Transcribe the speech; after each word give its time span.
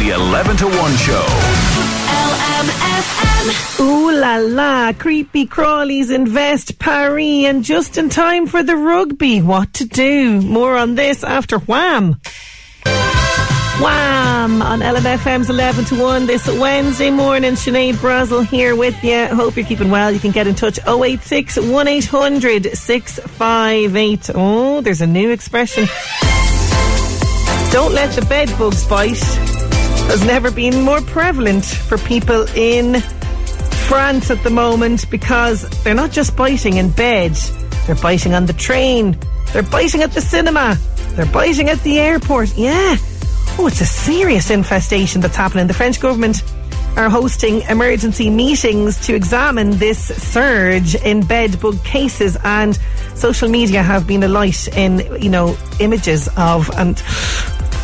The 0.00 0.10
11 0.12 0.56
to 0.56 0.64
1 0.64 0.74
show. 0.96 1.26
LMFM. 2.56 3.80
Ooh 3.80 4.18
la 4.18 4.36
la, 4.38 4.94
creepy 4.94 5.46
crawlies 5.46 6.10
invest 6.10 6.78
Paris 6.78 7.44
and 7.44 7.62
just 7.62 7.98
in 7.98 8.08
time 8.08 8.46
for 8.46 8.62
the 8.62 8.76
rugby. 8.76 9.42
What 9.42 9.74
to 9.74 9.84
do? 9.84 10.40
More 10.40 10.78
on 10.78 10.94
this 10.94 11.22
after 11.22 11.58
Wham. 11.58 12.18
Wham 13.82 14.62
on 14.62 14.80
LMFM's 14.80 15.50
11 15.50 15.84
to 15.84 16.00
1 16.00 16.26
this 16.26 16.46
Wednesday 16.48 17.10
morning. 17.10 17.52
Sinead 17.52 17.96
Brazel 17.96 18.46
here 18.46 18.74
with 18.74 19.04
you. 19.04 19.26
Hope 19.26 19.54
you're 19.54 19.66
keeping 19.66 19.90
well. 19.90 20.10
You 20.10 20.18
can 20.18 20.30
get 20.30 20.46
in 20.46 20.54
touch 20.54 20.78
086 20.86 21.58
1800 21.58 22.74
658. 22.74 24.30
Oh, 24.34 24.80
there's 24.80 25.02
a 25.02 25.06
new 25.06 25.28
expression. 25.28 25.84
Don't 27.70 27.92
let 27.92 28.14
the 28.16 28.24
bed 28.26 28.48
bugs 28.58 28.88
bite 28.88 29.59
has 30.10 30.24
never 30.24 30.50
been 30.50 30.82
more 30.82 31.00
prevalent 31.02 31.64
for 31.64 31.96
people 31.96 32.44
in 32.56 33.00
France 33.86 34.28
at 34.28 34.42
the 34.42 34.50
moment 34.50 35.08
because 35.08 35.62
they're 35.84 35.94
not 35.94 36.10
just 36.10 36.34
biting 36.34 36.78
in 36.78 36.90
bed, 36.90 37.32
they're 37.86 37.94
biting 37.94 38.34
on 38.34 38.46
the 38.46 38.52
train, 38.52 39.16
they're 39.52 39.62
biting 39.62 40.02
at 40.02 40.10
the 40.10 40.20
cinema, 40.20 40.76
they're 41.10 41.26
biting 41.26 41.68
at 41.68 41.78
the 41.82 42.00
airport. 42.00 42.56
Yeah. 42.58 42.96
Oh, 43.56 43.68
it's 43.68 43.80
a 43.80 43.86
serious 43.86 44.50
infestation 44.50 45.20
that's 45.20 45.36
happening. 45.36 45.68
The 45.68 45.74
French 45.74 46.00
government 46.00 46.42
are 46.96 47.08
hosting 47.08 47.60
emergency 47.62 48.30
meetings 48.30 48.98
to 49.06 49.14
examine 49.14 49.70
this 49.78 50.06
surge 50.06 50.96
in 50.96 51.24
bed 51.24 51.60
bug 51.60 51.84
cases 51.84 52.36
and 52.42 52.76
social 53.14 53.48
media 53.48 53.80
have 53.80 54.08
been 54.08 54.24
alight 54.24 54.66
in, 54.76 54.98
you 55.22 55.30
know, 55.30 55.56
images 55.78 56.28
of 56.36 56.68
and 56.76 57.00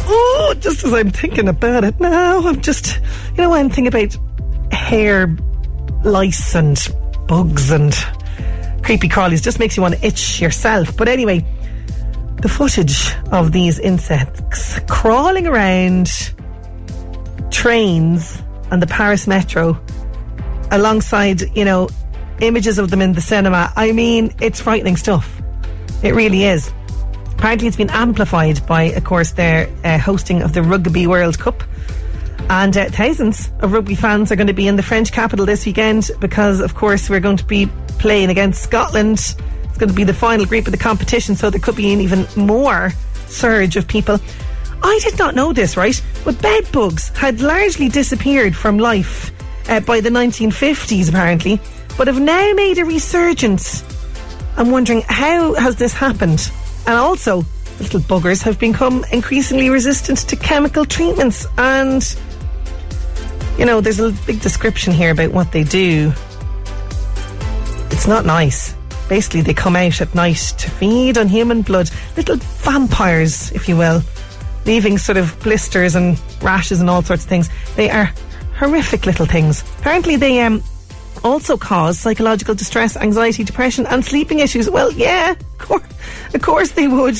Oh, 0.09 0.55
just 0.59 0.85
as 0.85 0.93
I'm 0.93 1.11
thinking 1.11 1.49
about 1.49 1.85
it 1.85 1.99
now, 2.01 2.47
I'm 2.47 2.61
just, 2.61 3.01
you 3.31 3.39
know, 3.39 3.53
I'm 3.53 3.71
thinking 3.71 3.89
about 3.89 4.17
hair 4.73 5.37
lice 6.05 6.55
and 6.55 6.79
bugs 7.27 7.71
and 7.71 7.93
creepy 8.83 9.09
crawlies. 9.09 9.43
Just 9.43 9.59
makes 9.59 9.77
you 9.77 9.83
want 9.83 9.97
to 9.97 10.07
itch 10.07 10.41
yourself. 10.41 10.97
But 10.97 11.09
anyway, 11.09 11.45
the 12.43 12.49
footage 12.49 13.15
of 13.33 13.53
these 13.53 13.79
insects 13.79 14.79
crawling 14.89 15.47
around 15.47 16.09
trains 17.51 18.43
and 18.71 18.81
the 18.81 18.87
Paris 18.87 19.27
metro 19.27 19.81
alongside, 20.71 21.57
you 21.57 21.65
know, 21.65 21.89
images 22.41 22.79
of 22.79 22.91
them 22.91 23.01
in 23.01 23.13
the 23.13 23.21
cinema. 23.21 23.73
I 23.77 23.93
mean, 23.93 24.35
it's 24.41 24.61
frightening 24.61 24.97
stuff. 24.97 25.41
It 26.03 26.15
really 26.15 26.45
is. 26.45 26.73
Apparently, 27.39 27.69
it's 27.69 27.77
been 27.77 27.91
amplified 27.91 28.67
by, 28.67 28.85
of 28.85 29.05
course, 29.05 29.33
their 29.33 29.69
uh, 29.85 29.99
hosting 29.99 30.43
of 30.43 30.55
the 30.55 30.63
Rugby 30.63 31.07
World 31.07 31.39
Cup. 31.39 31.63
And 32.49 32.77
uh, 32.77 32.87
thousands 32.87 33.51
of 33.61 33.73
rugby 33.73 33.95
fans 33.95 34.33
are 34.33 34.37
going 34.37 34.47
to 34.47 34.55
be 34.55 34.67
in 34.67 34.77
the 34.77 34.83
French 34.83 35.13
capital 35.13 35.45
this 35.45 35.67
weekend 35.67 36.11
because, 36.19 36.61
of 36.61 36.75
course, 36.75 37.11
we're 37.11 37.21
going 37.21 37.37
to 37.37 37.45
be 37.45 37.67
playing 37.99 38.31
against 38.31 38.63
Scotland. 38.63 39.19
It's 39.65 39.79
going 39.79 39.91
to 39.91 39.95
be 39.95 40.05
the 40.05 40.15
final 40.15 40.47
group 40.47 40.67
of 40.67 40.73
the 40.73 40.79
competition, 40.79 41.37
so 41.37 41.51
there 41.51 41.61
could 41.61 41.77
be 41.77 41.93
an 41.93 42.01
even 42.01 42.27
more 42.37 42.93
surge 43.27 43.77
of 43.77 43.87
people. 43.87 44.19
I 44.83 44.99
did 45.03 45.19
not 45.19 45.35
know 45.35 45.53
this, 45.53 45.77
right? 45.77 46.01
But 46.25 46.41
bed 46.41 46.71
bugs 46.73 47.11
had 47.11 47.41
largely 47.41 47.89
disappeared 47.91 48.57
from 48.57 48.79
life 48.79 49.31
uh, 49.69 49.81
by 49.81 50.01
the 50.01 50.11
1950s, 50.11 51.09
apparently, 51.11 51.61
but 51.99 52.07
have 52.07 52.21
now 52.21 52.53
made 52.55 52.79
a 52.79 52.85
resurgence. 52.85 53.85
I'm 54.57 54.71
wondering 54.71 55.03
how 55.03 55.55
has 55.55 55.77
this 55.77 55.93
happened? 55.93 56.51
And 56.87 56.95
also, 56.95 57.45
little 57.81 58.01
buggers 58.01 58.43
have 58.43 58.59
become 58.59 59.05
increasingly 59.13 59.71
resistant 59.71 60.19
to 60.29 60.37
chemical 60.37 60.85
treatments. 60.85 61.47
And, 61.59 62.17
you 63.59 63.65
know, 63.65 63.81
there's 63.81 64.01
a 64.01 64.13
big 64.27 64.41
description 64.41 64.93
here 64.93 65.11
about 65.11 65.33
what 65.33 65.53
they 65.53 65.65
do. 65.65 66.13
It's 67.91 68.07
not 68.07 68.25
nice. 68.25 68.75
Basically, 69.09 69.41
they 69.41 69.55
come 69.55 69.77
out 69.77 70.01
at 70.01 70.15
night 70.15 70.55
to 70.59 70.71
feed 70.71 71.19
on 71.19 71.29
human 71.29 71.63
blood. 71.63 71.91
Little 72.17 72.37
vampires, 72.37 73.53
if 73.53 73.69
you 73.69 73.77
will, 73.77 74.03
leaving 74.65 74.99
sort 74.99 75.17
of 75.17 75.39
blisters 75.41 75.95
and 75.95 76.21
rashes 76.43 76.81
and 76.81 76.91
all 76.91 77.03
sorts 77.03 77.25
of 77.25 77.29
things. 77.29 77.49
They 77.77 77.91
are 77.91 78.13
horrific 78.57 79.07
little 79.07 79.27
things. 79.27 79.63
Apparently, 79.79 80.17
they 80.17 80.41
um, 80.41 80.63
also 81.27 81.57
cause 81.57 81.99
psychological 81.99 82.55
distress, 82.55 82.97
anxiety, 82.97 83.45
depression, 83.45 83.87
and 83.87 84.05
sleeping 84.05 84.39
issues. 84.39 84.71
Well, 84.71 84.93
yeah, 84.93 85.33
of 85.33 85.59
course, 85.59 85.85
of 86.35 86.43
course 86.43 86.71
they 86.73 86.89
would. 86.89 87.15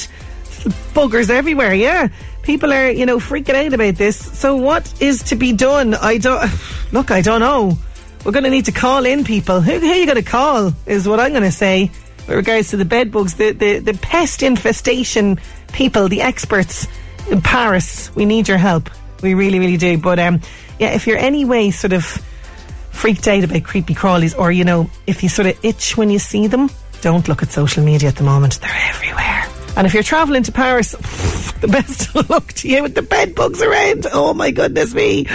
Buggers 0.95 1.31
everywhere, 1.31 1.75
yeah. 1.75 2.09
People 2.43 2.73
are, 2.73 2.91
you 2.91 3.07
know, 3.07 3.19
freaking 3.19 3.55
out 3.55 3.73
about 3.73 3.97
this. 3.97 4.17
So, 4.17 4.57
what 4.57 5.03
is 5.03 5.25
to 5.25 5.37
be 5.37 5.53
done? 5.53 5.95
I 5.95 6.19
don't 6.19 6.51
look. 6.93 7.11
I 7.11 7.21
don't 7.21 7.41
know. 7.41 7.77
We're 8.25 8.33
going 8.33 8.45
to 8.45 8.51
need 8.51 8.65
to 8.65 8.73
call 8.73 9.07
in 9.07 9.23
people. 9.25 9.61
Who, 9.61 9.79
who 9.79 9.89
are 9.89 9.95
you 9.95 10.07
going 10.07 10.23
to 10.23 10.29
call? 10.29 10.73
Is 10.87 11.09
what 11.09 11.21
I'm 11.21 11.31
going 11.31 11.45
to 11.45 11.53
say 11.53 11.91
with 12.27 12.37
regards 12.37 12.71
to 12.71 12.77
the 12.77 12.85
bed 12.85 13.13
bugs, 13.13 13.35
the, 13.35 13.53
the 13.53 13.79
the 13.79 13.95
pest 13.95 14.43
infestation 14.43 15.39
people, 15.73 16.09
the 16.09 16.23
experts 16.23 16.89
in 17.31 17.41
Paris. 17.41 18.15
We 18.15 18.25
need 18.25 18.49
your 18.49 18.59
help. 18.59 18.91
We 19.23 19.35
really, 19.35 19.59
really 19.59 19.77
do. 19.77 19.99
But 19.99 20.19
um, 20.19 20.41
yeah, 20.79 20.95
if 20.95 21.07
you're 21.07 21.19
any 21.19 21.45
way 21.45 21.71
sort 21.71 21.93
of 21.93 22.25
freaked 22.97 23.29
out 23.29 23.45
about 23.45 23.63
creepy 23.65 23.95
crawlies, 23.95 24.37
or 24.37 24.51
you 24.51 24.65
know, 24.65 24.91
if 25.07 25.23
you 25.23 25.29
sort 25.29 25.49
of 25.49 25.65
itch 25.65 25.97
when 25.97 26.11
you 26.11 26.19
see 26.19 26.47
them, 26.47 26.71
don't 27.03 27.29
look 27.29 27.43
at 27.43 27.51
social 27.53 27.85
media 27.85 28.09
at 28.09 28.17
the 28.17 28.25
moment. 28.25 28.61
They're 28.61 28.89
everywhere. 28.89 29.36
And 29.77 29.87
if 29.87 29.93
you're 29.93 30.03
travelling 30.03 30.43
to 30.45 30.53
Paris, 30.53 30.93
the 31.61 31.69
best 31.69 32.15
of 32.17 32.31
luck 32.31 32.53
to 32.55 32.69
you 32.69 32.83
with 32.83 32.95
the 32.95 33.03
bed 33.03 33.35
bugs 33.35 33.63
around. 33.63 34.07
Oh 34.13 34.35
my 34.35 34.51
goodness 34.51 34.95
me. 34.95 35.27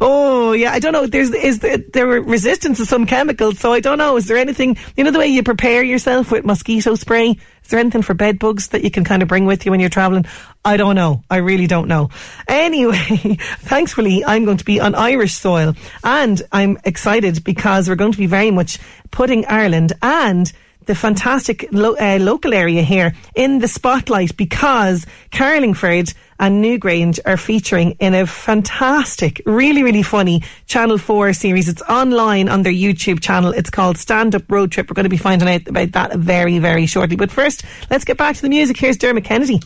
Oh 0.00 0.52
yeah, 0.52 0.72
I 0.72 0.78
don't 0.78 0.92
know. 0.92 1.06
There's 1.06 1.30
is 1.30 1.58
there, 1.60 1.78
there 1.78 2.06
resistance 2.06 2.78
to 2.78 2.86
some 2.86 3.06
chemicals, 3.06 3.58
so 3.58 3.72
I 3.72 3.80
don't 3.80 3.98
know. 3.98 4.16
Is 4.16 4.28
there 4.28 4.36
anything 4.36 4.76
you 4.96 5.04
know 5.04 5.10
the 5.10 5.18
way 5.18 5.26
you 5.26 5.42
prepare 5.42 5.82
yourself 5.82 6.30
with 6.30 6.44
mosquito 6.44 6.94
spray? 6.94 7.30
Is 7.30 7.70
there 7.70 7.80
anything 7.80 8.02
for 8.02 8.14
bed 8.14 8.38
bugs 8.38 8.68
that 8.68 8.82
you 8.82 8.90
can 8.90 9.04
kind 9.04 9.22
of 9.22 9.28
bring 9.28 9.44
with 9.44 9.66
you 9.66 9.70
when 9.70 9.80
you're 9.80 9.90
travelling? 9.90 10.26
I 10.64 10.76
don't 10.76 10.94
know. 10.94 11.22
I 11.28 11.38
really 11.38 11.66
don't 11.66 11.88
know. 11.88 12.10
Anyway, 12.46 12.96
thankfully, 13.40 14.24
I'm 14.24 14.44
going 14.44 14.56
to 14.58 14.64
be 14.64 14.80
on 14.80 14.94
Irish 14.94 15.34
soil, 15.34 15.74
and 16.02 16.40
I'm 16.52 16.78
excited 16.84 17.44
because 17.44 17.88
we're 17.88 17.96
going 17.96 18.12
to 18.12 18.18
be 18.18 18.26
very 18.26 18.50
much 18.50 18.78
putting 19.10 19.44
Ireland 19.46 19.92
and 20.02 20.50
the 20.88 20.94
fantastic 20.94 21.68
lo- 21.70 21.94
uh, 21.96 22.18
local 22.20 22.52
area 22.52 22.82
here 22.82 23.14
in 23.36 23.58
the 23.60 23.68
spotlight 23.68 24.36
because 24.36 25.06
Carlingford 25.30 26.12
and 26.40 26.64
Newgrange 26.64 27.20
are 27.26 27.36
featuring 27.36 27.92
in 28.00 28.14
a 28.14 28.26
fantastic, 28.26 29.42
really, 29.44 29.82
really 29.82 30.02
funny 30.02 30.42
Channel 30.66 30.96
4 30.96 31.34
series. 31.34 31.68
It's 31.68 31.82
online 31.82 32.48
on 32.48 32.62
their 32.62 32.72
YouTube 32.72 33.20
channel. 33.20 33.52
It's 33.52 33.70
called 33.70 33.98
Stand 33.98 34.34
Up 34.34 34.50
Road 34.50 34.72
Trip. 34.72 34.88
We're 34.88 34.94
going 34.94 35.04
to 35.04 35.10
be 35.10 35.18
finding 35.18 35.48
out 35.48 35.68
about 35.68 35.92
that 35.92 36.16
very, 36.16 36.58
very 36.58 36.86
shortly. 36.86 37.16
But 37.16 37.30
first, 37.30 37.64
let's 37.90 38.04
get 38.04 38.16
back 38.16 38.36
to 38.36 38.42
the 38.42 38.48
music. 38.48 38.78
Here's 38.78 38.96
Dermot 38.96 39.24
Kennedy. 39.24 39.60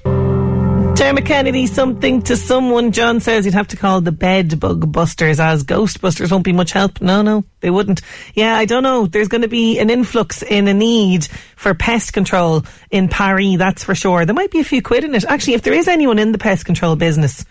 Dermot 0.94 1.24
Kennedy, 1.24 1.66
something 1.66 2.22
to 2.22 2.36
someone. 2.36 2.92
John 2.92 3.20
says 3.20 3.44
you'd 3.44 3.54
have 3.54 3.68
to 3.68 3.76
call 3.76 4.00
the 4.00 4.12
bed 4.12 4.60
bug 4.60 4.92
busters 4.92 5.40
as 5.40 5.64
Ghostbusters 5.64 6.30
won't 6.30 6.44
be 6.44 6.52
much 6.52 6.72
help. 6.72 7.00
No, 7.00 7.22
no, 7.22 7.44
they 7.60 7.70
wouldn't. 7.70 8.02
Yeah, 8.34 8.54
I 8.56 8.66
don't 8.66 8.82
know. 8.82 9.06
There's 9.06 9.28
going 9.28 9.42
to 9.42 9.48
be 9.48 9.78
an 9.78 9.90
influx 9.90 10.42
in 10.42 10.68
a 10.68 10.74
need 10.74 11.24
for 11.56 11.74
pest 11.74 12.12
control 12.12 12.64
in 12.90 13.08
Paris, 13.08 13.56
that's 13.56 13.82
for 13.82 13.94
sure. 13.94 14.26
There 14.26 14.34
might 14.34 14.50
be 14.50 14.60
a 14.60 14.64
few 14.64 14.82
quid 14.82 15.04
in 15.04 15.14
it. 15.14 15.24
Actually, 15.24 15.54
if 15.54 15.62
there 15.62 15.72
is 15.72 15.88
anyone 15.88 16.18
in 16.18 16.32
the 16.32 16.38
pest 16.38 16.66
control 16.66 16.94
business 16.94 17.44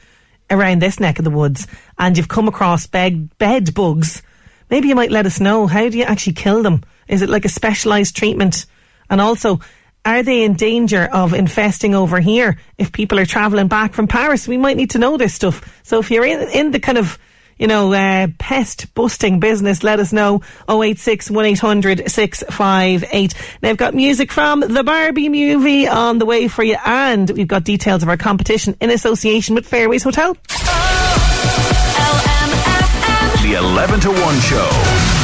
around 0.50 0.82
this 0.82 1.00
neck 1.00 1.18
of 1.18 1.26
the 1.26 1.32
woods 1.32 1.68
and 1.98 2.16
you've 2.16 2.28
come 2.28 2.48
across 2.48 2.86
bed, 2.88 3.38
bed 3.38 3.74
bugs, 3.74 4.22
maybe 4.70 4.88
you 4.88 4.96
might 4.96 5.12
let 5.12 5.26
us 5.26 5.40
know. 5.40 5.66
How 5.66 5.90
do 5.90 5.98
you 5.98 6.04
actually 6.04 6.34
kill 6.34 6.62
them? 6.62 6.84
Is 7.08 7.22
it 7.22 7.30
like 7.30 7.46
a 7.46 7.50
specialised 7.50 8.16
treatment? 8.16 8.66
And 9.10 9.20
also, 9.20 9.60
are 10.06 10.24
they 10.24 10.44
in 10.44 10.53
danger 10.53 11.07
of 11.12 11.33
infesting 11.33 11.94
over 11.94 12.19
here 12.19 12.57
if 12.77 12.92
people 12.92 13.19
are 13.19 13.25
travelling 13.25 13.68
back 13.68 13.94
from 13.94 14.07
Paris? 14.07 14.48
We 14.48 14.57
might 14.57 14.77
need 14.77 14.92
to 14.92 15.00
know 15.00 15.18
this 15.18 15.33
stuff. 15.33 15.80
So 15.83 16.00
if 16.00 16.09
you're 16.09 16.25
in, 16.25 16.50
in 16.50 16.71
the 16.71 16.80
kind 16.80 16.98
of, 16.98 17.19
you 17.57 17.68
know, 17.68 17.94
uh, 17.94 18.27
pest 18.39 18.94
busting 18.95 19.39
business, 19.39 19.83
let 19.83 20.00
us 20.00 20.12
know. 20.12 20.42
086 20.68 21.30
1800 21.30 22.09
658. 22.09 23.33
Now, 23.62 23.69
I've 23.69 23.77
got 23.77 23.94
music 23.94 24.31
from 24.31 24.62
the 24.62 24.83
Barbie 24.83 25.30
movie 25.30 25.88
on 25.88 26.18
the 26.18 26.25
way 26.25 26.47
for 26.47 26.63
you, 26.63 26.77
and 26.83 27.30
we've 27.30 27.47
got 27.47 27.63
details 27.63 28.01
of 28.01 28.09
our 28.09 28.18
competition 28.18 28.75
in 28.81 28.89
association 28.89 29.54
with 29.54 29.68
Fairways 29.68 30.04
Hotel. 30.04 30.33
The 33.44 33.54
11 33.57 34.00
to 34.01 34.09
1 34.12 34.39
show. 34.39 35.20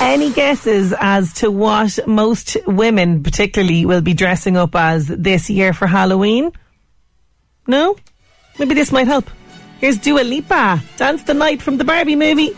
Any 0.00 0.32
guesses 0.32 0.94
as 0.98 1.32
to 1.34 1.50
what 1.50 1.98
most 2.06 2.56
women, 2.66 3.22
particularly, 3.22 3.84
will 3.84 4.00
be 4.00 4.14
dressing 4.14 4.56
up 4.56 4.74
as 4.74 5.06
this 5.06 5.50
year 5.50 5.72
for 5.72 5.86
Halloween? 5.86 6.52
No? 7.66 7.96
Maybe 8.58 8.74
this 8.74 8.92
might 8.92 9.06
help. 9.06 9.30
Here's 9.80 9.98
Dua 9.98 10.22
Lipa, 10.22 10.82
Dance 10.96 11.22
the 11.22 11.34
Night 11.34 11.62
from 11.62 11.76
the 11.76 11.84
Barbie 11.84 12.16
movie. 12.16 12.54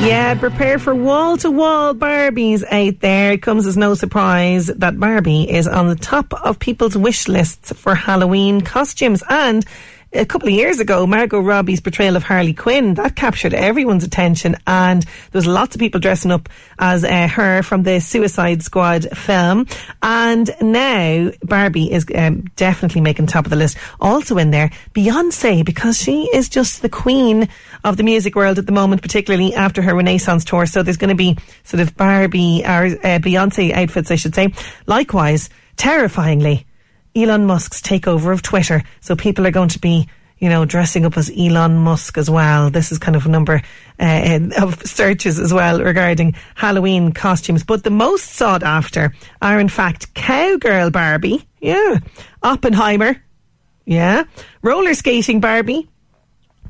Yeah, 0.00 0.34
prepare 0.38 0.78
for 0.78 0.94
wall 0.94 1.36
to 1.38 1.50
wall 1.50 1.94
Barbies 1.94 2.64
out 2.70 3.00
there. 3.00 3.32
It 3.32 3.42
comes 3.42 3.66
as 3.66 3.76
no 3.76 3.92
surprise 3.94 4.68
that 4.68 4.98
Barbie 4.98 5.50
is 5.50 5.68
on 5.68 5.88
the 5.88 5.94
top 5.94 6.32
of 6.42 6.58
people's 6.58 6.96
wish 6.96 7.28
lists 7.28 7.70
for 7.72 7.94
Halloween 7.94 8.62
costumes. 8.62 9.22
And 9.28 9.64
a 10.12 10.26
couple 10.26 10.48
of 10.48 10.54
years 10.54 10.80
ago, 10.80 11.06
Margot 11.06 11.40
Robbie's 11.40 11.80
portrayal 11.80 12.16
of 12.16 12.24
Harley 12.24 12.52
Quinn, 12.52 12.94
that 12.94 13.14
captured 13.14 13.54
everyone's 13.54 14.02
attention 14.02 14.56
and 14.66 15.02
there 15.02 15.38
was 15.38 15.46
lots 15.46 15.76
of 15.76 15.78
people 15.78 16.00
dressing 16.00 16.32
up 16.32 16.48
as 16.78 17.04
uh, 17.04 17.28
her 17.28 17.62
from 17.62 17.84
the 17.84 18.00
Suicide 18.00 18.62
Squad 18.62 19.16
film. 19.16 19.66
And 20.02 20.50
now 20.60 21.30
Barbie 21.42 21.92
is 21.92 22.06
um, 22.14 22.42
definitely 22.56 23.00
making 23.00 23.26
top 23.26 23.46
of 23.46 23.50
the 23.50 23.56
list. 23.56 23.78
Also 24.00 24.36
in 24.38 24.50
there, 24.50 24.70
Beyonce, 24.94 25.64
because 25.64 25.96
she 25.96 26.28
is 26.34 26.48
just 26.48 26.82
the 26.82 26.88
queen 26.88 27.48
of 27.84 27.96
the 27.96 28.02
music 28.02 28.34
world 28.34 28.58
at 28.58 28.66
the 28.66 28.72
moment, 28.72 29.02
particularly 29.02 29.54
after 29.54 29.80
her 29.80 29.94
Renaissance 29.94 30.44
tour. 30.44 30.66
So 30.66 30.82
there's 30.82 30.96
going 30.96 31.10
to 31.10 31.14
be 31.14 31.38
sort 31.62 31.80
of 31.80 31.96
Barbie 31.96 32.62
or 32.64 32.86
uh, 32.86 33.20
Beyonce 33.20 33.72
outfits, 33.72 34.10
I 34.10 34.16
should 34.16 34.34
say. 34.34 34.52
Likewise, 34.86 35.50
terrifyingly, 35.76 36.66
Elon 37.14 37.46
Musk's 37.46 37.82
takeover 37.82 38.32
of 38.32 38.42
Twitter. 38.42 38.82
So 39.00 39.16
people 39.16 39.46
are 39.46 39.50
going 39.50 39.68
to 39.70 39.78
be, 39.78 40.08
you 40.38 40.48
know, 40.48 40.64
dressing 40.64 41.04
up 41.04 41.16
as 41.16 41.30
Elon 41.36 41.76
Musk 41.76 42.16
as 42.18 42.30
well. 42.30 42.70
This 42.70 42.92
is 42.92 42.98
kind 42.98 43.16
of 43.16 43.26
a 43.26 43.28
number 43.28 43.62
uh, 43.98 44.40
of 44.58 44.80
searches 44.86 45.38
as 45.38 45.52
well 45.52 45.80
regarding 45.80 46.34
Halloween 46.54 47.12
costumes. 47.12 47.64
But 47.64 47.84
the 47.84 47.90
most 47.90 48.32
sought 48.32 48.62
after 48.62 49.12
are 49.42 49.58
in 49.60 49.68
fact 49.68 50.14
Cowgirl 50.14 50.90
Barbie. 50.90 51.46
Yeah. 51.60 51.98
Oppenheimer. 52.42 53.22
Yeah. 53.84 54.24
Roller 54.62 54.94
skating 54.94 55.40
Barbie. 55.40 55.88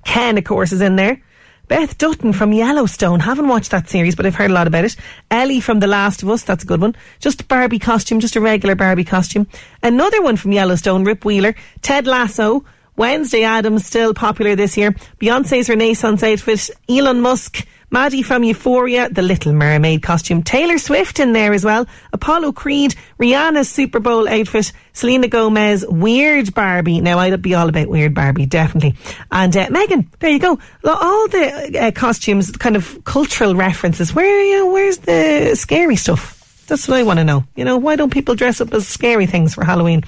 Ken, 0.04 0.38
of 0.38 0.44
course, 0.44 0.72
is 0.72 0.80
in 0.80 0.96
there. 0.96 1.22
Beth 1.70 1.96
Dutton 1.98 2.32
from 2.32 2.52
Yellowstone. 2.52 3.20
Haven't 3.20 3.46
watched 3.46 3.70
that 3.70 3.88
series, 3.88 4.16
but 4.16 4.26
I've 4.26 4.34
heard 4.34 4.50
a 4.50 4.54
lot 4.54 4.66
about 4.66 4.84
it. 4.84 4.96
Ellie 5.30 5.60
from 5.60 5.78
The 5.78 5.86
Last 5.86 6.20
of 6.20 6.28
Us. 6.28 6.42
That's 6.42 6.64
a 6.64 6.66
good 6.66 6.80
one. 6.80 6.96
Just 7.20 7.46
Barbie 7.46 7.78
costume, 7.78 8.18
just 8.18 8.34
a 8.34 8.40
regular 8.40 8.74
Barbie 8.74 9.04
costume. 9.04 9.46
Another 9.80 10.20
one 10.20 10.36
from 10.36 10.50
Yellowstone, 10.50 11.04
Rip 11.04 11.24
Wheeler. 11.24 11.54
Ted 11.80 12.08
Lasso. 12.08 12.64
Wednesday 12.96 13.44
Addams, 13.44 13.86
still 13.86 14.14
popular 14.14 14.56
this 14.56 14.76
year. 14.76 14.96
Beyonce's 15.20 15.68
Renaissance 15.68 16.24
outfit. 16.24 16.70
Elon 16.88 17.20
Musk. 17.20 17.64
Maddie 17.90 18.22
from 18.22 18.44
Euphoria, 18.44 19.08
the 19.08 19.22
Little 19.22 19.52
Mermaid 19.52 20.02
costume. 20.02 20.42
Taylor 20.42 20.78
Swift 20.78 21.18
in 21.18 21.32
there 21.32 21.52
as 21.52 21.64
well. 21.64 21.86
Apollo 22.12 22.52
Creed, 22.52 22.94
Rihanna's 23.18 23.68
Super 23.68 23.98
Bowl 23.98 24.28
outfit. 24.28 24.72
Selena 24.92 25.28
Gomez, 25.28 25.84
Weird 25.86 26.54
Barbie. 26.54 27.00
Now, 27.00 27.18
I'd 27.18 27.42
be 27.42 27.54
all 27.54 27.68
about 27.68 27.88
Weird 27.88 28.14
Barbie, 28.14 28.46
definitely. 28.46 28.96
And 29.30 29.56
uh, 29.56 29.68
Megan, 29.70 30.10
there 30.20 30.30
you 30.30 30.38
go. 30.38 30.58
All 30.84 31.28
the 31.28 31.78
uh, 31.80 31.90
costumes, 31.92 32.50
kind 32.52 32.76
of 32.76 33.02
cultural 33.04 33.54
references. 33.54 34.14
Where, 34.14 34.44
you 34.44 34.58
know, 34.58 34.72
where's 34.72 34.98
the 34.98 35.54
scary 35.56 35.96
stuff? 35.96 36.36
That's 36.66 36.86
what 36.86 36.98
I 36.98 37.02
want 37.02 37.18
to 37.18 37.24
know. 37.24 37.44
You 37.56 37.64
know, 37.64 37.78
why 37.78 37.96
don't 37.96 38.12
people 38.12 38.36
dress 38.36 38.60
up 38.60 38.72
as 38.72 38.86
scary 38.86 39.26
things 39.26 39.54
for 39.54 39.64
Halloween? 39.64 40.02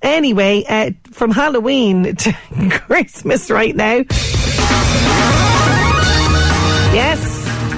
Anyway, 0.00 0.64
uh, 0.68 0.92
from 1.10 1.32
Halloween 1.32 2.14
to 2.16 2.32
Christmas 2.70 3.50
right 3.50 3.74
now. 3.74 4.04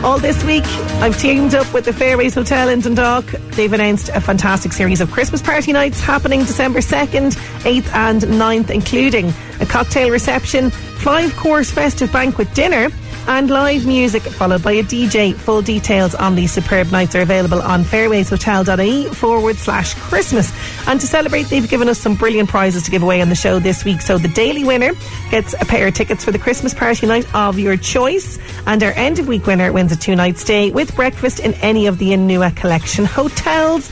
All 0.04 0.19
this 0.19 0.43
week 0.44 0.64
I've 1.00 1.19
teamed 1.19 1.54
up 1.54 1.72
with 1.72 1.84
the 1.84 1.93
Fairways 1.93 2.34
Hotel 2.34 2.69
in 2.69 2.81
Dundalk. 2.81 3.25
They've 3.52 3.72
announced 3.72 4.08
a 4.10 4.20
fantastic 4.20 4.72
series 4.72 5.00
of 5.00 5.10
Christmas 5.10 5.43
party 5.43 5.72
nights 5.72 6.00
happening 6.00 6.40
December 6.40 6.81
2nd, 6.81 7.34
8th 7.62 7.93
and 7.94 8.22
9th, 8.22 8.70
including 8.70 9.32
a 9.60 9.66
cocktail 9.66 10.10
reception, 10.10 10.70
five 10.70 11.34
course 11.37 11.70
festive 11.70 12.12
banquet 12.12 12.52
dinner, 12.54 12.90
and 13.28 13.50
live 13.50 13.87
music 13.87 14.23
followed 14.23 14.62
by 14.62 14.73
a 14.73 14.82
DJ. 14.82 15.34
Full 15.34 15.62
details 15.62 16.14
on 16.14 16.34
these 16.34 16.52
superb 16.52 16.90
nights 16.93 17.14
are 17.14 17.20
available 17.20 17.61
on 17.61 17.82
fairwayshotel.ie 17.82 19.14
forward 19.14 19.56
slash 19.56 19.94
Christmas. 19.94 20.52
And 20.87 21.00
to 21.00 21.06
celebrate, 21.06 21.44
they've 21.44 21.69
given 21.69 21.88
us 21.88 21.99
some 21.99 22.14
brilliant 22.14 22.49
prizes 22.49 22.84
to 22.84 22.90
give 22.90 23.02
away 23.02 23.20
on 23.20 23.28
the 23.28 23.34
show 23.34 23.58
this 23.58 23.84
week. 23.84 24.00
So 24.00 24.19
the 24.19 24.28
daily 24.28 24.64
winner 24.64 24.93
gets 25.31 25.55
a 25.55 25.64
pair 25.64 25.87
of 25.88 25.94
tickets 25.94 26.25
for 26.25 26.31
the 26.31 26.38
Christmas 26.38 26.75
party 26.75 27.06
night 27.06 27.26
of 27.34 27.58
your 27.58 27.76
choice. 27.76 28.38
And 28.67 28.82
our 28.82 28.93
end 28.93 29.19
of 29.19 29.29
week 29.29 29.46
winner 29.46 29.72
wins 29.72 29.93
a 29.93 29.96
two 29.96 30.14
night 30.14 30.38
stay 30.38 30.70
with 30.70 30.94
breakfast 30.94 31.40
in 31.40 31.55
any 31.55 31.87
of 31.87 31.99
the 31.99 32.11
Inua 32.11 32.55
collection 32.56 33.05
hotels. 33.05 33.90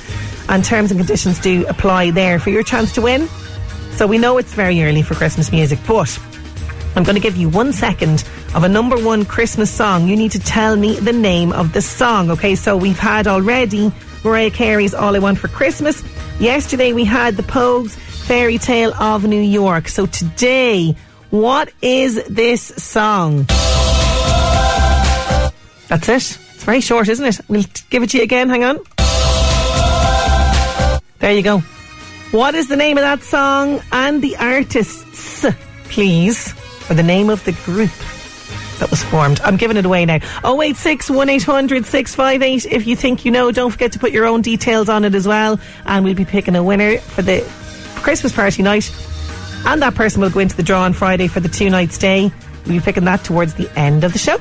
And 0.49 0.65
terms 0.65 0.91
and 0.91 1.01
conditions 1.01 1.41
do 1.41 1.67
apply 1.67 2.11
there 2.11 2.39
for 2.39 2.51
your 2.51 2.63
chance 2.63 2.93
to 2.95 3.03
win. 3.03 3.29
So 3.93 4.07
we 4.07 4.19
know 4.19 4.39
it's 4.39 4.53
very 4.53 4.83
early 4.83 5.03
for 5.03 5.15
Christmas 5.15 5.51
music, 5.53 5.79
but 5.87 6.19
I'm 6.97 7.03
going 7.03 7.17
to 7.17 7.21
give 7.21 7.37
you 7.37 7.49
one 7.49 7.73
second 7.73 8.25
of 8.55 8.63
a 8.63 8.69
number 8.69 8.97
one 8.97 9.25
Christmas 9.25 9.71
song. 9.71 10.07
You 10.07 10.17
need 10.17 10.31
to 10.33 10.39
tell 10.39 10.77
me 10.77 10.99
the 11.01 11.13
name 11.13 11.53
of 11.53 11.73
the 11.73 11.83
song. 11.83 12.31
Okay, 12.31 12.55
so 12.55 12.77
we've 12.77 12.99
had 12.99 13.27
already 13.27 13.93
Mariah 14.23 14.51
Carey's 14.51 14.95
All 14.95 15.17
I 15.17 15.19
Want 15.19 15.39
for 15.39 15.49
Christmas. 15.49 16.05
Yesterday 16.39 16.93
we 16.93 17.05
had 17.05 17.37
the 17.37 17.43
Pogues 17.43 17.97
Fairy 18.27 18.59
Tale 18.59 18.95
of 18.95 19.25
New 19.25 19.41
York. 19.41 19.89
So 19.89 20.07
today, 20.07 20.97
what 21.31 21.73
is 21.83 22.25
this 22.27 22.63
song? 22.63 23.45
That's 25.89 26.09
it. 26.09 26.15
It's 26.15 26.65
very 26.65 26.81
short, 26.81 27.09
isn't 27.09 27.27
it? 27.27 27.41
We'll 27.49 27.65
give 27.91 28.05
it 28.05 28.11
to 28.11 28.19
you 28.19 28.23
again. 28.23 28.49
Hang 28.49 28.65
on. 28.65 28.79
There 31.19 31.33
you 31.33 31.43
go. 31.43 31.59
What 32.31 32.55
is 32.55 32.69
the 32.69 32.77
name 32.77 32.99
of 32.99 33.03
that 33.03 33.23
song 33.23 33.81
and 33.93 34.23
the 34.23 34.37
artists, 34.37 35.45
please? 35.85 36.55
Or 36.89 36.95
the 36.95 37.03
name 37.03 37.31
of 37.31 37.45
the 37.45 37.53
group 37.65 37.91
that 38.79 38.91
was 38.91 39.03
formed. 39.05 39.41
I'm 39.41 39.57
giving 39.57 39.77
it 39.77 39.85
away 39.85 40.05
now. 40.05 40.19
086 40.45 41.11
1800 41.11 41.87
658. 41.87 42.73
If 42.73 42.87
you 42.87 42.97
think 42.97 43.25
you 43.25 43.31
know, 43.31 43.51
don't 43.51 43.71
forget 43.71 43.93
to 43.93 43.99
put 43.99 44.13
your 44.13 44.27
own 44.27 44.43
details 44.43 44.89
on 44.89 45.05
it 45.05 45.15
as 45.15 45.27
well. 45.27 45.59
And 45.87 46.05
we'll 46.05 46.15
be 46.15 46.25
picking 46.25 46.57
a 46.57 46.63
winner 46.63 46.99
for 46.99 47.23
the 47.23 47.41
Christmas 47.97 48.33
party 48.33 48.63
night. 48.63 48.93
And 49.67 49.81
that 49.83 49.95
person 49.95 50.21
will 50.21 50.31
go 50.31 50.41
into 50.41 50.57
the 50.57 50.63
draw 50.63 50.83
on 50.83 50.93
Friday 50.93 51.27
for 51.27 51.41
the 51.41 51.49
two 51.49 51.71
night 51.71 51.93
stay. 51.93 52.31
We'll 52.67 52.79
be 52.79 52.81
picking 52.81 53.05
that 53.05 53.25
towards 53.25 53.55
the 53.55 53.71
end 53.79 54.05
of 54.05 54.13
the 54.13 54.19
show. 54.19 54.39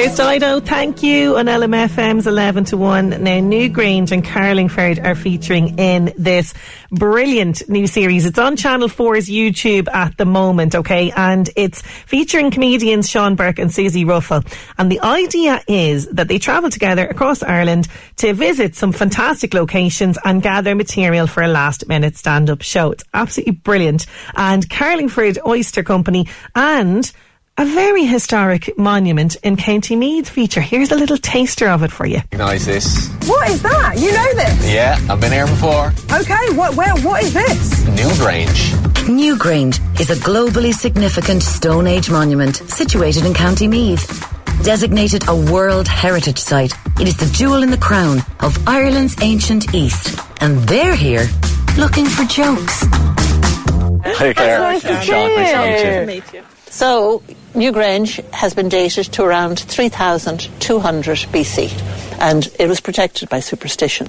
There's 0.00 0.16
Dido, 0.16 0.60
thank 0.60 1.02
you 1.02 1.36
on 1.36 1.44
LMFM's 1.44 2.26
11 2.26 2.64
to 2.64 2.78
1. 2.78 3.10
Now, 3.10 3.38
Newgrange 3.38 4.12
and 4.12 4.24
Carlingford 4.24 4.98
are 4.98 5.14
featuring 5.14 5.78
in 5.78 6.14
this 6.16 6.54
brilliant 6.90 7.68
new 7.68 7.86
series. 7.86 8.24
It's 8.24 8.38
on 8.38 8.56
Channel 8.56 8.88
4's 8.88 9.28
YouTube 9.28 9.92
at 9.92 10.16
the 10.16 10.24
moment, 10.24 10.74
okay? 10.74 11.12
And 11.14 11.50
it's 11.54 11.82
featuring 11.82 12.50
comedians 12.50 13.10
Sean 13.10 13.34
Burke 13.34 13.58
and 13.58 13.68
Suzi 13.68 14.06
Ruffell. 14.06 14.42
And 14.78 14.90
the 14.90 15.00
idea 15.00 15.62
is 15.68 16.06
that 16.06 16.28
they 16.28 16.38
travel 16.38 16.70
together 16.70 17.06
across 17.06 17.42
Ireland 17.42 17.86
to 18.16 18.32
visit 18.32 18.76
some 18.76 18.92
fantastic 18.92 19.52
locations 19.52 20.16
and 20.24 20.40
gather 20.40 20.74
material 20.74 21.26
for 21.26 21.42
a 21.42 21.48
last 21.48 21.86
minute 21.88 22.16
stand 22.16 22.48
up 22.48 22.62
show. 22.62 22.90
It's 22.92 23.04
absolutely 23.12 23.52
brilliant. 23.52 24.06
And 24.34 24.66
Carlingford 24.70 25.38
Oyster 25.44 25.82
Company 25.82 26.26
and 26.54 27.12
a 27.60 27.64
very 27.66 28.06
historic 28.06 28.78
monument 28.78 29.36
in 29.42 29.54
County 29.54 29.94
Meath 29.94 30.30
feature. 30.30 30.62
Here's 30.62 30.92
a 30.92 30.94
little 30.94 31.18
taster 31.18 31.68
of 31.68 31.82
it 31.82 31.92
for 31.92 32.06
you. 32.06 32.16
Recognize 32.16 32.64
this? 32.64 33.10
What 33.26 33.50
is 33.50 33.60
that? 33.60 33.96
You 33.98 34.10
know 34.12 34.34
this? 34.34 34.72
Yeah, 34.72 34.98
I've 35.10 35.20
been 35.20 35.30
here 35.30 35.46
before. 35.46 35.92
Okay, 36.10 36.56
what? 36.56 36.74
Where? 36.74 36.96
What 37.00 37.22
is 37.22 37.34
this? 37.34 37.84
Newgrange. 37.84 38.70
Newgrange 39.04 40.00
is 40.00 40.08
a 40.08 40.14
globally 40.14 40.72
significant 40.72 41.42
Stone 41.42 41.86
Age 41.86 42.10
monument 42.10 42.56
situated 42.56 43.26
in 43.26 43.34
County 43.34 43.68
Meath. 43.68 44.26
Designated 44.64 45.28
a 45.28 45.36
World 45.52 45.86
Heritage 45.86 46.38
Site, 46.38 46.72
it 46.98 47.08
is 47.08 47.18
the 47.18 47.26
jewel 47.26 47.62
in 47.62 47.70
the 47.70 47.76
crown 47.76 48.20
of 48.40 48.56
Ireland's 48.66 49.20
ancient 49.20 49.74
East. 49.74 50.18
And 50.40 50.60
they're 50.60 50.96
here 50.96 51.28
looking 51.76 52.06
for 52.06 52.24
jokes. 52.24 52.84
Hi, 54.02 54.32
Claire. 54.32 54.60
nice 54.60 54.80
to 54.80 55.00
see 55.00 55.06
Sean, 55.06 55.34
nice 55.34 55.82
to 55.82 56.06
meet 56.06 56.32
you. 56.32 56.42
So, 56.70 57.22
Newgrange 57.54 58.24
has 58.32 58.54
been 58.54 58.68
dated 58.68 59.06
to 59.12 59.24
around 59.24 59.58
3200 59.58 61.18
BC, 61.32 62.20
and 62.20 62.48
it 62.58 62.68
was 62.68 62.80
protected 62.80 63.28
by 63.28 63.40
superstition. 63.40 64.06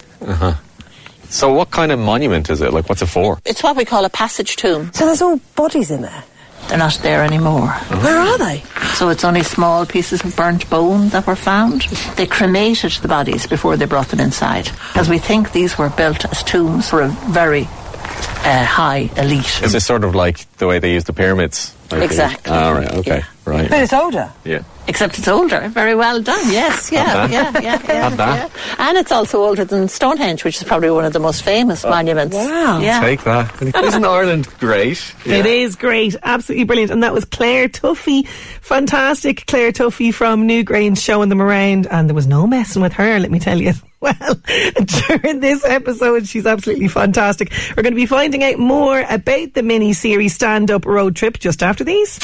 So, 1.30 1.52
what 1.52 1.72
kind 1.72 1.92
of 1.92 2.00
monument 2.00 2.50
is 2.50 2.62
it? 2.62 2.72
Like, 2.72 2.88
what's 2.88 3.02
it 3.02 3.08
for? 3.08 3.40
It's 3.46 3.64
what 3.64 3.76
we 3.76 3.84
call 3.86 4.06
a 4.06 4.10
passage 4.10 4.58
tomb. 4.58 4.92
So 4.94 5.06
there's 5.06 5.22
all 5.22 5.38
bodies 5.56 5.90
in 5.90 6.02
there. 6.02 6.24
They're 6.68 6.78
not 6.78 7.00
there 7.02 7.24
anymore. 7.24 7.68
Where 7.68 8.18
are 8.20 8.38
they? 8.38 8.64
So 8.94 9.10
it's 9.10 9.24
only 9.24 9.42
small 9.42 9.86
pieces 9.86 10.24
of 10.24 10.36
burnt 10.36 10.70
bone 10.70 11.10
that 11.10 11.26
were 11.26 11.36
found. 11.36 11.82
They 12.16 12.28
cremated 12.28 12.92
the 13.02 13.08
bodies 13.08 13.48
before 13.48 13.76
they 13.76 13.86
brought 13.86 14.10
them 14.10 14.20
inside, 14.20 14.66
because 14.94 15.10
we 15.10 15.18
think 15.18 15.52
these 15.52 15.78
were 15.78 15.90
built 15.90 16.26
as 16.26 16.44
tombs 16.44 16.90
for 16.90 17.02
a 17.02 17.08
very 17.08 17.64
uh, 17.64 18.64
high 18.66 19.10
elite. 19.18 19.62
Is 19.64 19.74
it 19.74 19.82
sort 19.82 20.04
of 20.04 20.14
like 20.14 20.50
the 20.58 20.68
way 20.68 20.80
they 20.80 20.94
use 20.94 21.06
the 21.06 21.14
pyramids? 21.14 21.76
Like 21.92 22.04
Exactly. 22.04 22.54
All 22.54 22.74
right. 22.74 22.92
Okay. 22.96 23.18
Yeah. 23.18 23.26
Right. 23.46 23.70
But 23.70 23.82
it's 23.82 23.94
older. 23.94 24.32
Yeah. 24.46 24.64
Except 24.88 25.18
it's 25.18 25.28
older. 25.28 25.68
Very 25.70 25.96
well 25.96 26.22
done. 26.22 26.52
Yes, 26.52 26.92
yeah, 26.92 27.28
yeah, 27.28 27.52
yeah, 27.60 27.82
yeah, 27.88 28.10
Not 28.10 28.18
bad. 28.18 28.52
yeah. 28.52 28.76
And 28.78 28.98
it's 28.98 29.12
also 29.12 29.44
older 29.44 29.66
than 29.66 29.88
Stonehenge, 29.88 30.44
which 30.44 30.58
is 30.58 30.64
probably 30.64 30.92
one 30.92 31.06
of 31.06 31.14
the 31.14 31.20
most 31.20 31.44
famous 31.44 31.84
oh. 31.84 31.90
monuments. 31.90 32.36
wow. 32.36 32.80
Yeah. 32.80 33.00
Take 33.00 33.24
that. 33.24 33.62
Isn't 33.84 34.06
Ireland 34.06 34.48
great? 34.60 35.14
It 35.26 35.46
is 35.46 35.76
great, 35.76 36.16
absolutely 36.22 36.66
brilliant. 36.66 36.92
And 36.92 37.04
that 37.04 37.14
was 37.14 37.26
Claire 37.26 37.68
Tuffy, 37.70 38.28
fantastic 38.28 39.46
Claire 39.48 39.72
Tuffy 39.72 40.14
from 40.14 40.48
Newgrange 40.48 41.00
showing 41.00 41.30
them 41.30 41.42
around. 41.42 41.88
And 41.88 42.10
there 42.10 42.16
was 42.16 42.28
no 42.28 42.46
messing 42.46 42.82
with 42.82 42.94
her, 42.94 43.20
let 43.20 43.32
me 43.32 43.40
tell 43.40 43.60
you. 43.60 43.74
Well, 44.02 44.36
during 45.08 45.40
this 45.42 45.64
episode, 45.64 46.28
she's 46.28 46.48
absolutely 46.48 46.88
fantastic. 46.88 47.52
We're 47.78 47.84
going 47.84 47.94
to 47.94 47.96
be 47.96 48.08
finding 48.08 48.44
out 48.44 48.58
more 48.58 49.02
about 49.02 49.54
the 49.54 49.62
mini 49.62 49.94
series 49.94 50.34
Stand 50.34 50.72
Up 50.72 50.86
Road 50.86 51.16
Trip 51.16 51.38
just 51.38 51.62
after 51.62 51.84
these. 51.84 52.18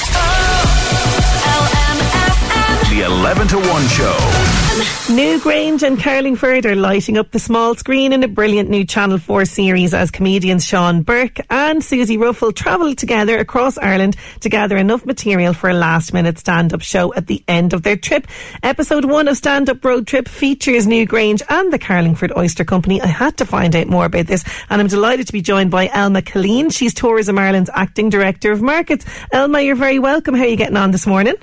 The 2.89 3.03
11 3.05 3.48
to 3.50 3.57
1 3.57 3.88
show. 3.89 4.66
Newgrange 4.77 5.81
and 5.81 6.00
Carlingford 6.00 6.67
are 6.67 6.75
lighting 6.75 7.17
up 7.17 7.31
the 7.31 7.39
small 7.39 7.74
screen 7.74 8.13
in 8.13 8.24
a 8.24 8.27
brilliant 8.27 8.69
new 8.69 8.86
Channel 8.86 9.17
4 9.17 9.46
series 9.46 9.91
as 9.91 10.12
comedians 10.12 10.63
Sean 10.63 11.01
Burke 11.01 11.39
and 11.50 11.81
Suzi 11.81 12.15
Ruffell 12.15 12.53
travel 12.53 12.93
together 12.93 13.39
across 13.39 13.79
Ireland 13.79 14.17
to 14.41 14.50
gather 14.50 14.77
enough 14.77 15.03
material 15.03 15.53
for 15.53 15.72
a 15.72 15.74
last 15.74 16.13
minute 16.13 16.38
stand 16.38 16.75
up 16.75 16.81
show 16.81 17.12
at 17.15 17.25
the 17.25 17.43
end 17.48 17.74
of 17.74 17.81
their 17.81 17.98
trip. 17.98 18.27
Episode 18.62 19.05
1 19.05 19.27
of 19.27 19.36
Stand 19.38 19.67
Up 19.67 19.84
Road 19.84 20.05
Trip 20.05 20.27
features 20.27 20.86
Newgrange 20.86 21.41
and 21.50 21.74
the 21.74 21.79
Carlingford 21.79 22.38
Oyster 22.38 22.63
Company. 22.63 23.01
I 23.01 23.07
had 23.07 23.36
to 23.38 23.46
find 23.48 23.75
out 23.75 23.88
more 23.88 24.05
about 24.05 24.27
this 24.27 24.43
and 24.69 24.79
I'm 24.79 24.88
delighted 24.88 25.25
to 25.25 25.34
be 25.34 25.41
joined 25.41 25.72
by 25.72 25.89
Elma 25.91 26.22
Colleen. 26.22 26.69
She's 26.69 26.93
Tourism 26.93 27.39
Ireland's 27.39 27.72
Acting 27.74 28.12
Director 28.12 28.51
of 28.51 28.62
Markets. 28.62 29.05
Elma, 29.31 29.62
you're 29.62 29.75
very 29.75 29.98
welcome. 29.98 30.36
How 30.36 30.43
are 30.43 30.48
you 30.48 30.55
getting 30.55 30.77
on 30.77 30.91
this 30.91 31.07
morning? 31.07 31.36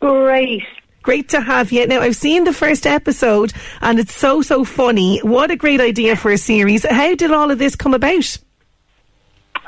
Great. 0.00 0.62
Great 1.04 1.28
to 1.28 1.40
have 1.42 1.70
you. 1.70 1.86
Now, 1.86 2.00
I've 2.00 2.16
seen 2.16 2.44
the 2.44 2.52
first 2.52 2.86
episode 2.86 3.52
and 3.82 3.98
it's 3.98 4.14
so, 4.14 4.40
so 4.40 4.64
funny. 4.64 5.18
What 5.18 5.50
a 5.50 5.56
great 5.56 5.78
idea 5.78 6.16
for 6.16 6.32
a 6.32 6.38
series. 6.38 6.84
How 6.84 7.14
did 7.14 7.30
all 7.30 7.50
of 7.50 7.58
this 7.58 7.76
come 7.76 7.92
about? 7.92 8.38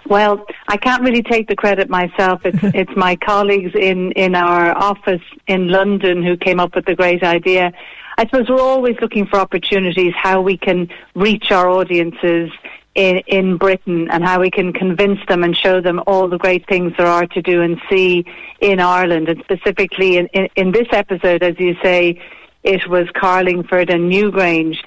Well, 0.06 0.46
I 0.66 0.78
can't 0.78 1.02
really 1.02 1.22
take 1.22 1.46
the 1.46 1.54
credit 1.54 1.90
myself. 1.90 2.40
It's 2.46 2.58
it's 2.74 2.96
my 2.96 3.16
colleagues 3.16 3.72
in 3.74 4.12
in 4.12 4.34
our 4.34 4.76
office 4.76 5.20
in 5.46 5.68
London 5.68 6.22
who 6.22 6.38
came 6.38 6.58
up 6.58 6.74
with 6.74 6.86
the 6.86 6.94
great 6.94 7.22
idea. 7.22 7.70
I 8.16 8.24
suppose 8.24 8.48
we're 8.48 8.60
always 8.60 8.96
looking 9.02 9.26
for 9.26 9.38
opportunities 9.38 10.14
how 10.16 10.40
we 10.40 10.56
can 10.56 10.88
reach 11.14 11.50
our 11.50 11.68
audiences 11.68 12.50
in 12.96 13.18
in 13.26 13.56
Britain 13.58 14.08
and 14.10 14.24
how 14.24 14.40
we 14.40 14.50
can 14.50 14.72
convince 14.72 15.20
them 15.28 15.44
and 15.44 15.56
show 15.56 15.80
them 15.80 16.02
all 16.06 16.28
the 16.28 16.38
great 16.38 16.66
things 16.66 16.92
there 16.96 17.06
are 17.06 17.26
to 17.26 17.42
do 17.42 17.62
and 17.62 17.80
see 17.88 18.24
in 18.60 18.80
Ireland 18.80 19.28
and 19.28 19.40
specifically 19.44 20.16
in 20.16 20.26
in, 20.32 20.48
in 20.56 20.72
this 20.72 20.88
episode 20.90 21.42
as 21.42 21.54
you 21.60 21.76
say 21.82 22.20
it 22.64 22.88
was 22.88 23.06
Carlingford 23.14 23.90
and 23.90 24.10
Newgrange. 24.10 24.78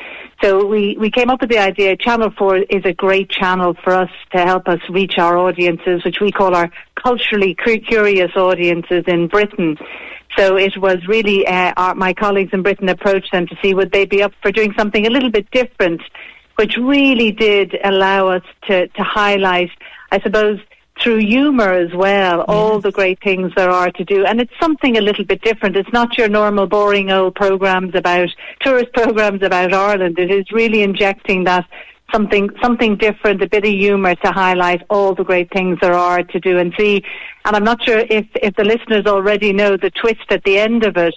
So 0.44 0.66
we, 0.66 0.98
we 1.00 1.10
came 1.10 1.30
up 1.30 1.40
with 1.40 1.50
the 1.50 1.60
idea 1.60 1.96
Channel 1.96 2.32
4 2.38 2.58
is 2.58 2.84
a 2.84 2.94
great 2.94 3.30
channel 3.30 3.74
for 3.84 3.94
us 3.94 4.10
to 4.36 4.42
help 4.42 4.68
us 4.68 4.80
reach 4.90 5.18
our 5.18 5.38
audiences, 5.38 6.04
which 6.04 6.18
we 6.20 6.30
call 6.30 6.56
our 6.56 6.70
culturally 7.02 7.56
curious 7.56 8.36
audiences 8.36 9.06
in 9.08 9.28
Britain. 9.28 9.78
So 10.38 10.58
it 10.58 10.78
was 10.78 10.98
really 11.08 11.48
uh, 11.48 11.74
our, 11.78 11.96
my 11.96 12.14
colleagues 12.14 12.52
in 12.52 12.64
Britain 12.64 12.90
approached 12.90 13.32
them 13.32 13.48
to 13.48 13.56
see 13.62 13.74
would 13.74 13.94
they 13.94 14.06
be 14.06 14.22
up 14.22 14.34
for 14.42 14.52
doing 14.52 14.74
something 14.78 15.08
a 15.08 15.10
little 15.10 15.32
bit 15.32 15.50
different, 15.52 16.02
which 16.60 16.76
really 16.76 17.32
did 17.32 17.78
allow 17.86 18.28
us 18.28 18.44
to, 18.68 18.86
to 18.90 19.02
highlight, 19.02 19.72
I 20.12 20.20
suppose, 20.20 20.60
through 21.02 21.20
humour 21.20 21.72
as 21.72 21.94
well, 21.94 22.42
all 22.50 22.82
the 22.82 22.92
great 22.92 23.24
things 23.24 23.54
there 23.56 23.70
are 23.70 23.90
to 23.92 24.04
do. 24.04 24.26
And 24.26 24.42
it's 24.42 24.52
something 24.60 24.98
a 24.98 25.02
little 25.02 25.24
bit 25.24 25.42
different. 25.42 25.78
It's 25.78 25.94
not 25.94 26.18
your 26.18 26.28
normal 26.28 26.68
boring 26.68 27.12
old 27.12 27.36
programs 27.36 27.96
about, 27.96 28.28
tourist 28.60 28.92
programs 28.92 29.42
about 29.42 29.74
Ireland. 29.74 30.20
It 30.20 30.32
is 30.32 30.52
really 30.52 30.82
injecting 30.82 31.46
that 31.46 31.66
something, 32.12 32.50
something 32.62 32.98
different, 32.98 33.42
a 33.42 33.48
bit 33.48 33.64
of 33.64 33.72
humour 33.72 34.16
to 34.16 34.32
highlight 34.34 34.82
all 34.90 35.16
the 35.16 35.24
great 35.24 35.50
things 35.54 35.78
there 35.82 35.94
are 35.94 36.24
to 36.24 36.40
do 36.42 36.58
and 36.58 36.74
see. 36.78 37.02
And 37.46 37.56
I'm 37.56 37.64
not 37.64 37.82
sure 37.86 38.00
if, 38.00 38.28
if 38.36 38.54
the 38.58 38.66
listeners 38.66 39.06
already 39.06 39.54
know 39.54 39.78
the 39.78 39.92
twist 39.92 40.30
at 40.30 40.44
the 40.44 40.60
end 40.60 40.84
of 40.84 40.98
it, 40.98 41.16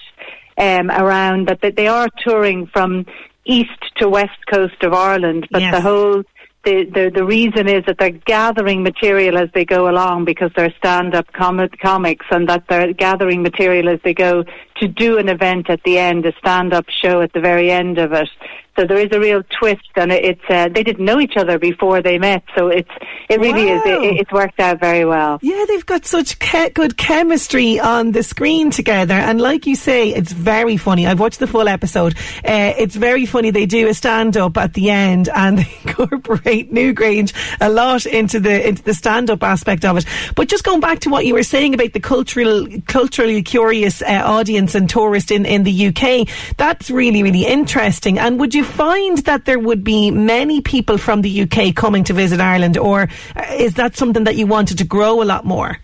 um, 0.59 0.89
around 0.91 1.49
that, 1.49 1.63
that 1.63 1.75
they 1.75 1.89
are 1.89 2.09
touring 2.25 2.67
from 2.67 3.07
east 3.45 3.71
to 3.97 4.09
west 4.09 4.39
coast 4.51 4.83
of 4.83 4.93
Ireland, 4.93 5.49
but 5.51 5.63
Yes. 5.63 5.75
the 5.75 5.81
whole 5.81 6.23
the, 6.65 6.85
the 6.85 7.11
the 7.13 7.25
reason 7.25 7.69
is 7.69 7.85
that 7.87 7.99
they're 7.99 8.11
gathering 8.11 8.85
material 8.85 9.37
as 9.37 9.49
they 9.53 9.65
go 9.65 9.89
along 9.89 10.25
because 10.25 10.53
they're 10.55 10.73
stand-up 10.79 11.33
com- 11.33 11.69
comics 11.83 12.27
and 12.31 12.49
that 12.49 12.65
they're 12.69 12.93
gathering 12.93 13.43
material 13.43 13.89
as 13.89 13.99
they 14.05 14.15
go 14.15 14.45
to 14.77 14.87
do 14.89 15.19
an 15.19 15.29
event 15.29 15.69
at 15.71 15.83
the 15.85 15.99
end, 15.99 16.25
a 16.25 16.33
stand-up 16.39 16.87
show 16.89 17.21
at 17.21 17.33
the 17.33 17.41
very 17.41 17.71
end 17.71 17.99
of 17.99 18.13
it. 18.13 18.29
So 18.77 18.87
there 18.87 18.99
is 18.99 19.09
a 19.13 19.21
real 19.21 19.43
twist, 19.61 19.83
and 19.97 20.11
it- 20.13 20.25
it's 20.25 20.41
uh, 20.49 20.69
they 20.69 20.83
didn't 20.83 21.05
know 21.05 21.21
each 21.21 21.37
other 21.37 21.59
before 21.59 22.01
they 22.03 22.19
met, 22.19 22.43
so 22.57 22.69
it's 22.69 22.89
it 23.29 23.39
really 23.41 23.69
is 23.69 23.83
Wow. 23.85 24.03
it, 24.03 24.17
it's 24.21 24.33
worked 24.33 24.59
out 24.61 24.81
very 24.81 25.05
well. 25.05 25.39
Yeah, 25.43 25.65
they've 25.69 25.85
got 25.87 26.07
such 26.07 26.39
ke- 26.39 26.73
good 26.75 26.97
chemistry 26.97 27.79
on 27.81 28.13
the 28.13 28.23
screen 28.23 28.71
together. 28.71 29.15
And 29.15 29.41
like 29.41 29.67
you 29.67 29.75
say, 29.77 30.11
it's 30.11 30.33
very 30.33 30.77
funny. 30.77 31.07
I've 31.07 31.21
watched 31.21 31.39
the 31.39 31.47
full 31.47 31.69
episode. 31.69 32.15
Uh, 32.45 32.73
it's 32.79 32.97
very 32.97 33.27
funny. 33.27 33.51
They 33.51 33.67
do 33.67 33.89
a 33.89 33.95
stand 33.95 34.37
up 34.37 34.57
at 34.57 34.75
the 34.75 34.91
end 34.91 35.29
and 35.35 35.59
they 35.59 35.69
incorporate 35.85 36.73
Newgrange 36.73 37.33
a 37.61 37.69
lot 37.71 38.07
into 38.07 38.41
the 38.41 38.69
into 38.69 38.83
the 38.83 38.95
stand 38.95 39.31
up 39.31 39.43
aspect 39.43 39.85
of 39.85 39.97
it. 39.99 40.07
But 40.35 40.49
just 40.49 40.65
going 40.65 40.81
back 40.81 41.01
to 41.01 41.11
what 41.11 41.27
you 41.27 41.35
were 41.35 41.43
saying 41.43 41.75
about 41.75 41.93
the 41.93 42.01
cultural 42.01 42.67
culturally 42.87 43.43
curious 43.43 44.03
uh, 44.03 44.23
audience 44.25 44.75
and 44.75 44.89
tourist 44.89 45.31
in, 45.31 45.45
in 45.47 45.63
the 45.65 45.87
UK, 45.89 46.29
that's 46.57 46.91
really, 46.91 47.23
really 47.23 47.47
interesting. 47.47 48.19
And 48.19 48.39
would 48.41 48.55
you 48.55 48.62
find 48.63 49.19
that 49.19 49.45
there 49.45 49.59
would 49.59 49.85
be 49.85 50.11
many 50.11 50.61
people 50.61 50.99
from 50.99 51.23
the 51.23 51.43
UK 51.43 51.75
coming 51.75 52.05
to 52.05 52.13
visit 52.13 52.41
Ireland, 52.41 52.79
or 52.79 53.09
uh, 53.37 53.43
is 53.53 53.75
that 53.75 53.97
something 53.97 54.25
that 54.25 54.37
you 54.37 54.47
wanted 54.47 54.79
to 54.79 54.85
grow 54.85 55.23
a 55.23 55.25
lot 55.25 55.45
more? 55.45 55.79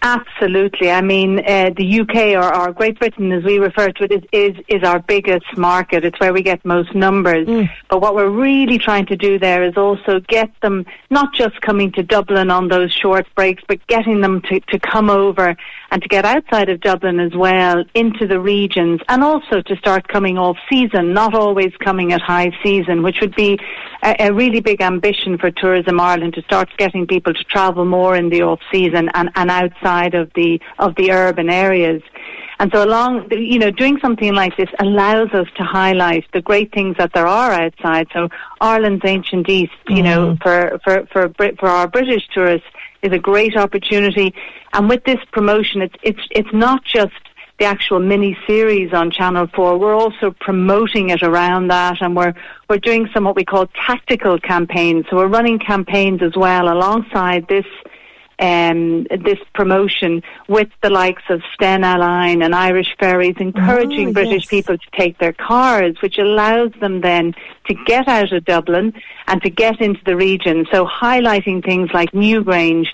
Absolutely. 0.00 0.92
I 0.92 1.00
mean, 1.00 1.40
uh, 1.40 1.70
the 1.76 2.00
UK 2.00 2.40
or, 2.40 2.54
or 2.54 2.72
Great 2.72 3.00
Britain, 3.00 3.32
as 3.32 3.42
we 3.42 3.58
refer 3.58 3.90
to 3.90 4.04
it, 4.04 4.12
is, 4.12 4.22
is 4.32 4.64
is 4.68 4.82
our 4.84 5.00
biggest 5.00 5.56
market. 5.56 6.04
It's 6.04 6.20
where 6.20 6.32
we 6.32 6.40
get 6.40 6.64
most 6.64 6.94
numbers. 6.94 7.48
But 7.90 8.00
what 8.00 8.14
we're 8.14 8.30
really 8.30 8.78
trying 8.78 9.06
to 9.06 9.16
do 9.16 9.40
there 9.40 9.64
is 9.64 9.76
also 9.76 10.20
get 10.20 10.50
them 10.62 10.86
not 11.10 11.34
just 11.34 11.60
coming 11.62 11.90
to 11.92 12.04
Dublin 12.04 12.48
on 12.48 12.68
those 12.68 12.92
short 12.92 13.26
breaks, 13.34 13.62
but 13.66 13.84
getting 13.88 14.20
them 14.20 14.40
to, 14.42 14.60
to 14.60 14.78
come 14.78 15.10
over 15.10 15.56
and 15.90 16.02
to 16.02 16.08
get 16.08 16.24
outside 16.24 16.68
of 16.68 16.80
Dublin 16.80 17.18
as 17.18 17.34
well 17.34 17.82
into 17.94 18.26
the 18.26 18.38
regions, 18.38 19.00
and 19.08 19.24
also 19.24 19.62
to 19.62 19.76
start 19.76 20.06
coming 20.06 20.38
off 20.38 20.56
season, 20.70 21.12
not 21.12 21.34
always 21.34 21.72
coming 21.82 22.12
at 22.12 22.20
high 22.20 22.52
season, 22.62 23.02
which 23.02 23.16
would 23.20 23.34
be 23.34 23.58
a, 24.04 24.28
a 24.28 24.32
really 24.32 24.60
big 24.60 24.80
ambition 24.80 25.38
for 25.38 25.50
Tourism 25.50 25.98
Ireland 25.98 26.34
to 26.34 26.42
start 26.42 26.68
getting 26.76 27.06
people 27.06 27.34
to 27.34 27.44
travel 27.44 27.84
more 27.84 28.14
in 28.14 28.28
the 28.28 28.42
off 28.42 28.60
season 28.70 29.10
and, 29.14 29.30
and 29.34 29.50
outside 29.88 30.14
of 30.14 30.30
the 30.34 30.60
of 30.78 30.94
the 30.96 31.12
urban 31.12 31.50
areas. 31.50 32.02
And 32.60 32.72
so 32.74 32.84
along, 32.84 33.28
you 33.30 33.58
know, 33.60 33.70
doing 33.70 33.98
something 34.00 34.34
like 34.34 34.56
this 34.56 34.68
allows 34.80 35.30
us 35.32 35.46
to 35.58 35.62
highlight 35.62 36.24
the 36.32 36.42
great 36.42 36.72
things 36.72 36.96
that 36.98 37.12
there 37.14 37.26
are 37.26 37.52
outside. 37.52 38.08
So 38.12 38.28
Ireland's 38.60 39.04
ancient 39.04 39.48
East, 39.48 39.72
you 39.88 40.02
know, 40.02 40.34
mm. 40.34 40.42
for, 40.42 40.80
for, 40.82 41.06
for, 41.12 41.28
Brit- 41.28 41.60
for 41.60 41.68
our 41.68 41.86
British 41.86 42.26
tourists 42.34 42.66
is 43.00 43.12
a 43.12 43.18
great 43.18 43.56
opportunity. 43.56 44.34
And 44.72 44.88
with 44.88 45.04
this 45.04 45.20
promotion, 45.30 45.82
it's, 45.82 45.94
it's, 46.02 46.20
it's 46.32 46.52
not 46.52 46.84
just 46.84 47.12
the 47.60 47.64
actual 47.64 48.00
mini 48.00 48.36
series 48.44 48.92
on 48.92 49.12
Channel 49.12 49.46
4. 49.54 49.78
We're 49.78 49.94
also 49.94 50.32
promoting 50.40 51.10
it 51.10 51.22
around 51.22 51.68
that 51.68 52.02
and 52.02 52.16
we're, 52.16 52.34
we're 52.68 52.78
doing 52.78 53.08
some 53.14 53.22
what 53.22 53.36
we 53.36 53.44
call 53.44 53.68
tactical 53.86 54.40
campaigns. 54.40 55.06
So 55.08 55.16
we're 55.16 55.28
running 55.28 55.60
campaigns 55.60 56.22
as 56.22 56.34
well 56.34 56.72
alongside 56.72 57.46
this 57.46 57.66
um, 58.38 59.04
this 59.10 59.38
promotion 59.54 60.22
with 60.48 60.68
the 60.82 60.90
likes 60.90 61.22
of 61.28 61.42
Stena 61.58 61.98
Line 61.98 62.42
and 62.42 62.54
Irish 62.54 62.96
Ferries, 62.98 63.36
encouraging 63.38 64.08
Oh, 64.08 64.12
British 64.12 64.44
yes. 64.44 64.50
people 64.50 64.78
to 64.78 64.90
take 64.92 65.18
their 65.18 65.32
cars, 65.32 65.96
which 66.02 66.18
allows 66.18 66.72
them 66.80 67.00
then 67.00 67.34
to 67.66 67.74
get 67.86 68.06
out 68.08 68.32
of 68.32 68.44
Dublin 68.44 68.92
and 69.26 69.42
to 69.42 69.50
get 69.50 69.80
into 69.80 70.00
the 70.04 70.16
region. 70.16 70.66
So 70.72 70.86
highlighting 70.86 71.64
things 71.64 71.90
like 71.92 72.12
Newgrange 72.12 72.88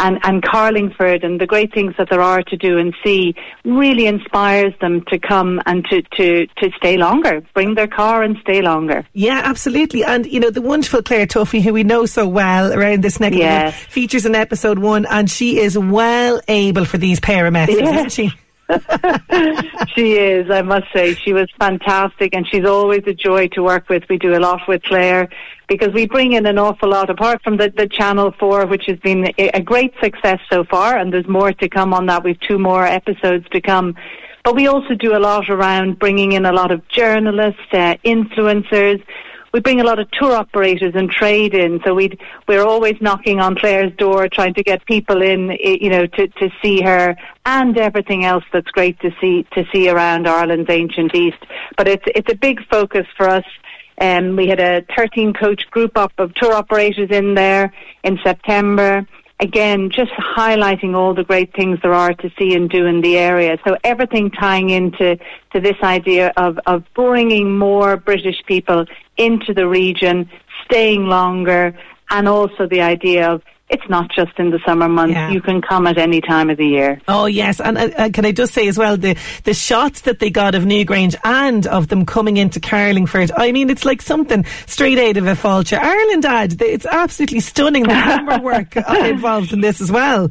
and, 0.00 0.18
and 0.24 0.42
Carlingford 0.42 1.22
and 1.22 1.40
the 1.40 1.46
great 1.46 1.72
things 1.72 1.94
that 1.98 2.08
there 2.10 2.20
are 2.20 2.42
to 2.42 2.56
do 2.56 2.78
and 2.78 2.94
see 3.04 3.34
really 3.64 4.06
inspires 4.06 4.72
them 4.80 5.02
to 5.08 5.18
come 5.18 5.60
and 5.66 5.84
to, 5.90 6.02
to, 6.16 6.46
to 6.46 6.70
stay 6.76 6.96
longer, 6.96 7.42
bring 7.54 7.74
their 7.74 7.86
car 7.86 8.22
and 8.22 8.36
stay 8.40 8.62
longer. 8.62 9.06
Yeah, 9.12 9.42
absolutely. 9.44 10.02
And, 10.02 10.26
you 10.26 10.40
know, 10.40 10.50
the 10.50 10.62
wonderful 10.62 11.02
Claire 11.02 11.26
Tuffy, 11.26 11.60
who 11.62 11.72
we 11.72 11.84
know 11.84 12.06
so 12.06 12.26
well 12.26 12.72
around 12.72 13.02
this 13.02 13.20
neck 13.20 13.32
Yes. 13.34 13.74
of 13.74 13.80
the 13.80 13.84
wood, 13.86 13.92
features 13.92 14.26
in 14.26 14.34
episode 14.34 14.78
one, 14.78 15.06
and 15.06 15.30
she 15.30 15.58
is 15.60 15.78
well 15.78 16.40
able 16.48 16.84
for 16.84 16.98
these 16.98 17.20
pair 17.20 17.46
of 17.46 17.52
messes, 17.52 17.76
Yeah. 17.78 17.90
isn't 17.94 18.12
she? 18.12 18.32
she 19.94 20.16
is, 20.16 20.50
I 20.50 20.62
must 20.62 20.86
say. 20.94 21.14
She 21.14 21.32
was 21.32 21.48
fantastic 21.58 22.34
and 22.34 22.46
she's 22.46 22.64
always 22.64 23.02
a 23.06 23.14
joy 23.14 23.48
to 23.48 23.62
work 23.62 23.88
with. 23.88 24.04
We 24.08 24.18
do 24.18 24.36
a 24.36 24.40
lot 24.40 24.60
with 24.68 24.82
Claire 24.84 25.28
because 25.68 25.92
we 25.92 26.06
bring 26.06 26.32
in 26.32 26.46
an 26.46 26.58
awful 26.58 26.90
lot, 26.90 27.10
apart 27.10 27.42
from 27.42 27.56
the, 27.56 27.72
the 27.76 27.88
Channel 27.88 28.32
4, 28.38 28.66
which 28.66 28.84
has 28.86 28.98
been 28.98 29.32
a, 29.38 29.60
great 29.60 29.94
success 30.02 30.40
so 30.50 30.64
far, 30.64 30.98
and 30.98 31.12
there's 31.12 31.28
more 31.28 31.52
to 31.52 31.68
come 31.68 31.94
on 31.94 32.06
that. 32.06 32.24
We've 32.24 32.40
two 32.40 32.58
more 32.58 32.84
episodes 32.84 33.48
to 33.50 33.60
come. 33.60 33.94
But 34.44 34.56
we 34.56 34.66
also 34.66 34.94
do 34.94 35.16
a 35.16 35.20
lot 35.20 35.48
around 35.48 35.98
bringing 35.98 36.32
in 36.32 36.46
a 36.46 36.52
lot 36.52 36.72
of 36.72 36.86
journalists, 36.88 37.60
uh, 37.72 37.94
influencers. 38.04 39.02
We 39.52 39.60
bring 39.60 39.80
a 39.80 39.84
lot 39.84 39.98
of 39.98 40.10
tour 40.12 40.32
operators 40.32 40.94
and 40.94 41.10
trade 41.10 41.54
in, 41.54 41.80
so 41.84 41.94
we 41.94 42.16
we're 42.46 42.64
always 42.64 42.94
knocking 43.00 43.40
on 43.40 43.56
Claire's 43.56 43.92
door, 43.96 44.28
trying 44.28 44.54
to 44.54 44.62
get 44.62 44.84
people 44.86 45.22
in, 45.22 45.56
you 45.60 45.90
know, 45.90 46.06
to, 46.06 46.28
to 46.28 46.50
see 46.62 46.80
her 46.82 47.16
and 47.44 47.76
everything 47.76 48.24
else 48.24 48.44
that's 48.52 48.70
great 48.70 49.00
to 49.00 49.10
see 49.20 49.46
to 49.54 49.64
see 49.72 49.88
around 49.88 50.28
Ireland's 50.28 50.70
ancient 50.70 51.14
East. 51.14 51.38
But 51.76 51.88
it's 51.88 52.04
it's 52.14 52.30
a 52.32 52.36
big 52.36 52.60
focus 52.68 53.06
for 53.16 53.28
us. 53.28 53.44
Um, 54.00 54.36
we 54.36 54.48
had 54.48 54.60
a 54.60 54.82
13 54.96 55.34
coach 55.34 55.68
group 55.70 55.98
up 55.98 56.12
of 56.18 56.32
tour 56.34 56.54
operators 56.54 57.10
in 57.10 57.34
there 57.34 57.72
in 58.02 58.18
September. 58.24 59.06
Again, 59.40 59.88
just 59.90 60.10
highlighting 60.12 60.94
all 60.94 61.14
the 61.14 61.24
great 61.24 61.54
things 61.54 61.78
there 61.82 61.94
are 61.94 62.12
to 62.12 62.30
see 62.38 62.54
and 62.54 62.68
do 62.68 62.84
in 62.84 63.00
the 63.00 63.16
area. 63.16 63.56
So 63.66 63.74
everything 63.82 64.30
tying 64.30 64.68
into 64.68 65.16
to 65.54 65.60
this 65.60 65.76
idea 65.82 66.32
of, 66.36 66.58
of 66.66 66.84
bringing 66.94 67.56
more 67.56 67.96
British 67.96 68.36
people 68.46 68.84
into 69.16 69.54
the 69.54 69.66
region, 69.66 70.28
staying 70.66 71.06
longer, 71.06 71.74
and 72.10 72.28
also 72.28 72.66
the 72.66 72.82
idea 72.82 73.30
of 73.30 73.42
it's 73.70 73.88
not 73.88 74.10
just 74.10 74.38
in 74.38 74.50
the 74.50 74.58
summer 74.66 74.88
months. 74.88 75.14
Yeah. 75.14 75.30
You 75.30 75.40
can 75.40 75.62
come 75.62 75.86
at 75.86 75.96
any 75.96 76.20
time 76.20 76.50
of 76.50 76.58
the 76.58 76.66
year. 76.66 77.00
Oh 77.08 77.26
yes, 77.26 77.60
and 77.60 77.78
uh, 77.78 77.88
uh, 77.96 78.10
can 78.12 78.24
I 78.24 78.32
just 78.32 78.52
say 78.52 78.68
as 78.68 78.76
well 78.76 78.96
the 78.96 79.16
the 79.44 79.54
shots 79.54 80.02
that 80.02 80.18
they 80.18 80.28
got 80.28 80.54
of 80.54 80.64
Newgrange 80.64 81.14
and 81.24 81.66
of 81.68 81.88
them 81.88 82.04
coming 82.04 82.36
into 82.36 82.60
Carlingford. 82.60 83.30
I 83.36 83.52
mean, 83.52 83.70
it's 83.70 83.84
like 83.84 84.02
something 84.02 84.44
straight 84.66 84.98
out 84.98 85.16
of 85.16 85.26
a 85.26 85.32
Fáilte. 85.32 85.78
Ireland 85.78 86.24
ad. 86.24 86.60
It's 86.60 86.86
absolutely 86.86 87.40
stunning 87.40 87.84
the 87.84 87.88
camera 87.94 88.40
work 88.40 88.76
involved 88.76 89.52
in 89.52 89.60
this 89.60 89.80
as 89.80 89.90
well. 89.90 90.30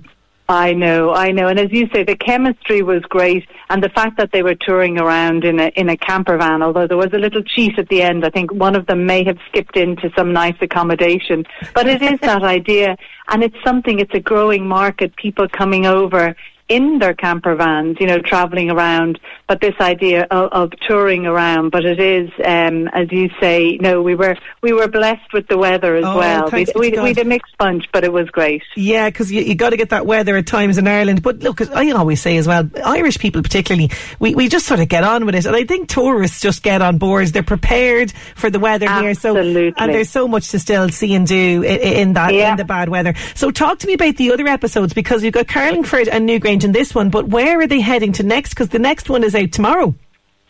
I 0.50 0.74
know, 0.74 1.14
I 1.14 1.32
know. 1.32 1.48
And 1.48 1.60
as 1.60 1.72
you 1.72 1.88
say, 1.94 2.04
the 2.04 2.16
chemistry 2.16 2.82
was 2.82 3.04
great 3.04 3.48
and 3.70 3.84
the 3.84 3.90
fact 3.90 4.18
that 4.18 4.32
they 4.32 4.42
were 4.42 4.56
touring 4.56 4.98
around 4.98 5.46
in 5.46 5.60
a, 5.60 5.68
in 5.76 5.90
a 5.90 5.96
camper 5.96 6.38
van, 6.38 6.64
although 6.64 6.88
there 6.88 6.98
was 6.98 7.14
a 7.14 7.20
little 7.20 7.44
cheat 7.44 7.78
at 7.78 7.88
the 7.90 8.02
end. 8.02 8.26
I 8.26 8.32
think 8.32 8.52
one 8.52 8.76
of 8.76 8.88
them 8.88 9.06
may 9.06 9.24
have 9.26 9.38
skipped 9.48 9.78
into 9.78 10.12
some 10.18 10.34
nice 10.34 10.56
accommodation. 10.60 11.46
But 11.76 11.88
it 11.88 12.02
is 12.02 12.20
that 12.22 12.42
idea 12.58 12.98
and 13.28 13.44
it's 13.44 13.58
something, 13.64 14.00
it's 14.00 14.16
a 14.16 14.20
growing 14.20 14.68
market, 14.68 15.16
people 15.18 15.48
coming 15.48 15.86
over 15.86 16.36
in 16.70 17.00
their 17.00 17.14
camper 17.14 17.56
vans, 17.56 17.98
you 18.00 18.08
know, 18.08 18.20
travelling 18.20 18.70
around, 18.70 19.20
but 19.48 19.60
this 19.60 19.74
idea 19.82 20.28
of, 20.32 20.52
of 20.52 20.72
touring 20.88 21.26
around. 21.26 21.72
But 21.72 21.84
it 21.86 22.00
is, 22.00 22.30
um, 22.46 22.88
as 22.90 23.12
you 23.12 23.30
say, 23.42 23.78
no, 23.82 24.02
we 24.02 24.16
were 24.16 24.38
we 24.62 24.72
were 24.72 24.88
blessed 24.88 25.34
with 25.34 25.48
the 25.48 25.58
weather 25.58 25.96
as 25.96 26.06
Oh, 26.06 26.18
well. 26.18 26.50
We 26.52 26.66
we 26.76 26.92
had 27.10 27.18
a 27.18 27.26
mixed 27.26 27.58
bunch, 27.58 27.86
but 27.92 28.04
it 28.04 28.14
was 28.14 28.30
great. 28.30 28.64
Yeah, 28.76 29.10
because 29.10 29.32
you, 29.32 29.42
you 29.42 29.56
got 29.56 29.72
to 29.72 29.78
get 29.78 29.90
that 29.90 30.06
weather 30.06 30.38
at 30.38 30.46
times 30.48 30.78
in 30.78 30.88
Ireland. 30.88 31.24
But 31.24 31.40
look, 31.40 31.60
I 31.72 31.92
always 31.92 32.22
say 32.22 32.38
as 32.38 32.48
well, 32.48 32.70
Irish 32.86 33.18
people 33.18 33.42
particularly, 33.42 33.90
we, 34.20 34.36
we 34.36 34.48
just 34.48 34.66
sort 34.68 34.80
of 34.80 34.88
get 34.88 35.04
on 35.04 35.26
with 35.26 35.36
it. 35.36 35.46
And 35.46 35.56
I 35.56 35.66
think 35.66 35.90
tourists 35.90 36.40
just 36.40 36.62
get 36.64 36.82
on 36.82 36.98
board. 37.00 37.28
They're 37.30 37.44
prepared 37.44 38.12
for 38.36 38.50
the 38.50 38.60
weather 38.60 38.88
here. 39.02 39.14
So, 39.16 39.36
and 39.36 39.74
there's 39.76 40.10
so 40.10 40.28
much 40.28 40.50
to 40.52 40.60
still 40.60 40.90
see 40.90 41.14
and 41.16 41.26
do 41.26 41.64
in, 41.64 41.80
in 41.80 42.14
that, 42.14 42.34
Yeah. 42.34 42.52
in 42.52 42.58
the 42.58 42.66
bad 42.66 42.90
weather. 42.90 43.16
So 43.36 43.52
talk 43.52 43.80
to 43.80 43.88
me 43.88 43.94
about 43.94 44.16
the 44.18 44.32
other 44.32 44.48
episodes 44.48 44.94
because 44.94 45.24
you've 45.24 45.34
got 45.34 45.48
Carlingford 45.48 46.08
and 46.08 46.30
Newgrange 46.30 46.59
in 46.64 46.72
this 46.72 46.94
one, 46.94 47.10
but 47.10 47.28
where 47.28 47.60
are 47.60 47.68
they 47.68 47.80
heading 47.80 48.14
to 48.14 48.24
next? 48.24 48.50
Because 48.50 48.70
the 48.70 48.80
next 48.80 49.10
one 49.10 49.24
is 49.24 49.36
out 49.36 49.52
tomorrow. 49.52 49.96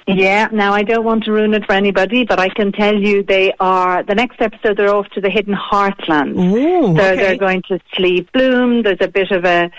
Yeah, 0.08 0.48
now 0.51 0.74
I 0.74 0.81
don't 0.81 1.03
want 1.03 1.25
to 1.25 1.31
ruin 1.31 1.53
it 1.53 1.66
for 1.66 1.74
anybody, 1.74 2.24
but 2.25 2.40
I 2.40 2.50
can 2.50 2.72
tell 2.72 2.96
you 2.96 3.22
they 3.22 3.53
are, 3.60 4.01
the 4.01 4.16
next 4.16 4.42
episode 4.42 4.77
they're 4.77 4.94
off 4.94 5.07
to 5.10 5.22
the 5.22 5.29
Hidden 5.29 5.53
Heartland. 5.53 6.36
Ooh, 6.36 6.96
so 6.96 7.03
okay. 7.03 7.16
they're 7.16 7.38
going 7.38 7.62
to 7.64 7.79
Slieve 7.94 8.31
Bloom, 8.31 8.81
there's 8.81 9.01
a 9.01 9.07
bit 9.07 9.29
of 9.29 9.46
a, 9.46 9.70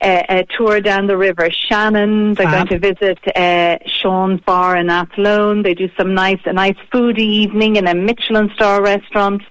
a, 0.00 0.24
a 0.30 0.46
tour 0.56 0.80
down 0.80 1.06
the 1.06 1.18
River 1.18 1.50
Shannon, 1.50 2.32
they're 2.32 2.46
Fab. 2.46 2.68
going 2.68 2.80
to 2.80 2.94
visit 2.94 3.36
uh, 3.36 3.76
Sean's 3.86 4.40
Bar 4.40 4.76
in 4.76 4.88
Athlone, 4.88 5.62
they 5.62 5.74
do 5.74 5.90
some 5.98 6.14
nice, 6.14 6.40
a 6.46 6.54
nice 6.54 6.78
foodie 6.90 7.18
evening 7.18 7.76
in 7.76 7.86
a 7.86 7.94
Michelin 7.94 8.50
star 8.54 8.80
restaurant. 8.80 9.42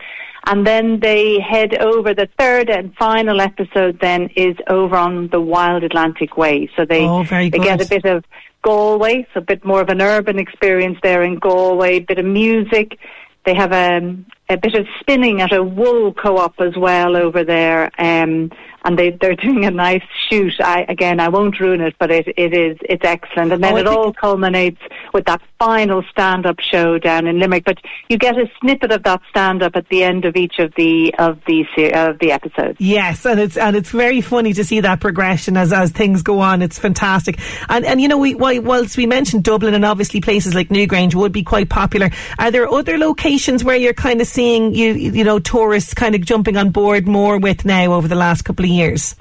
And 0.46 0.68
then 0.68 1.00
they 1.00 1.40
head 1.40 1.78
over. 1.78 2.14
The 2.14 2.28
third 2.38 2.70
and 2.70 2.94
final 2.96 3.40
episode 3.40 4.00
then 4.02 4.30
is 4.36 4.56
over 4.70 4.96
on 4.96 5.30
the 5.30 5.40
Wild 5.40 5.84
Atlantic 5.84 6.36
Way. 6.36 6.70
So 6.76 6.86
they 6.86 7.06
Oh, 7.06 7.24
they 7.24 7.50
get 7.50 7.82
a 7.82 7.88
bit 7.88 8.06
of 8.06 8.26
Galway, 8.62 9.26
so 9.34 9.40
a 9.40 9.42
bit 9.42 9.64
more 9.64 9.82
of 9.82 9.90
an 9.90 10.02
urban 10.02 10.40
experience 10.40 10.98
there 11.02 11.22
in 11.24 11.36
Galway, 11.36 11.98
a 11.98 12.00
bit 12.00 12.20
of 12.20 12.26
music. 12.26 13.00
They 13.46 13.54
have 13.56 13.72
um, 13.74 14.26
a 14.54 14.58
bit 14.58 14.76
of 14.76 14.88
spinning 15.00 15.42
at 15.42 15.52
a 15.52 15.64
wool 15.64 16.14
co-op 16.14 16.60
as 16.60 16.76
well 16.78 17.16
over 17.16 17.44
there, 17.44 17.92
um, 17.98 18.52
and 18.86 18.98
they, 18.98 19.12
they're 19.12 19.36
doing 19.48 19.66
a 19.66 19.72
nice 19.72 20.04
shoot. 20.30 20.54
I, 20.60 20.86
again, 20.88 21.20
I 21.20 21.30
won't 21.30 21.60
ruin 21.60 21.82
it, 21.82 21.96
but 22.00 22.12
it, 22.12 22.28
it 22.38 22.54
is 22.54 22.78
it's 22.82 23.04
excellent. 23.04 23.52
And 23.52 23.64
then 23.64 23.74
Oh, 23.74 23.78
it 23.78 23.88
all 23.88 24.14
culminates 24.14 24.82
with 25.14 25.26
that 25.26 25.42
final 25.60 26.04
stand-up 26.12 26.60
show 26.60 27.00
down 27.00 27.28
in 27.28 27.40
Limerick. 27.40 27.66
But 27.66 27.80
you 28.10 28.18
get 28.18 28.38
a 28.38 28.50
snippet 28.62 28.92
of 28.92 29.04
that 29.04 29.22
stand-up 29.30 29.76
at 29.76 29.90
the 29.90 30.04
end 30.04 30.26
of 30.26 30.36
each 30.36 30.60
of 30.60 30.74
the 30.76 31.14
of 31.18 31.40
the 31.48 31.66
of 31.94 32.20
the 32.20 32.32
episodes. 32.32 32.78
Yes, 32.80 33.26
and 33.26 33.40
it's 33.40 33.58
and 33.58 33.76
it's 33.76 33.92
very 33.92 34.22
funny 34.22 34.54
to 34.54 34.64
see 34.64 34.82
that 34.82 35.00
progression 35.00 35.58
as 35.58 35.74
as 35.74 35.92
things 35.92 36.22
go 36.22 36.40
on. 36.40 36.62
It's 36.62 36.78
fantastic, 36.78 37.40
and 37.70 37.86
and 37.86 38.02
you 38.02 38.08
know 38.08 38.18
we 38.18 38.36
whilst 38.36 38.98
we 38.98 39.06
mentioned 39.08 39.44
Dublin 39.44 39.74
and 39.74 39.86
obviously 39.86 40.22
places 40.22 40.54
like 40.54 40.70
Newgrange 40.70 41.16
would 41.16 41.32
be 41.32 41.44
quite 41.44 41.70
popular. 41.70 42.10
Are 42.38 42.52
there 42.52 42.70
other 42.72 42.98
locations 42.98 43.64
where 43.64 43.76
you're 43.76 43.94
kind 43.94 44.22
of 44.22 44.28
seeing 44.28 44.43
you 44.44 44.94
you 44.94 45.24
know 45.24 45.40
tourists 45.40 45.94
kind 45.94 46.16
of 46.16 46.22
jumping 46.22 46.58
on 46.58 46.72
board 46.72 47.08
more 47.08 47.40
with 47.40 47.66
now 47.66 47.94
over 47.94 48.08
the 48.08 48.16
last 48.16 48.44
couple 48.44 48.66
of 48.66 48.72
years? 48.72 49.16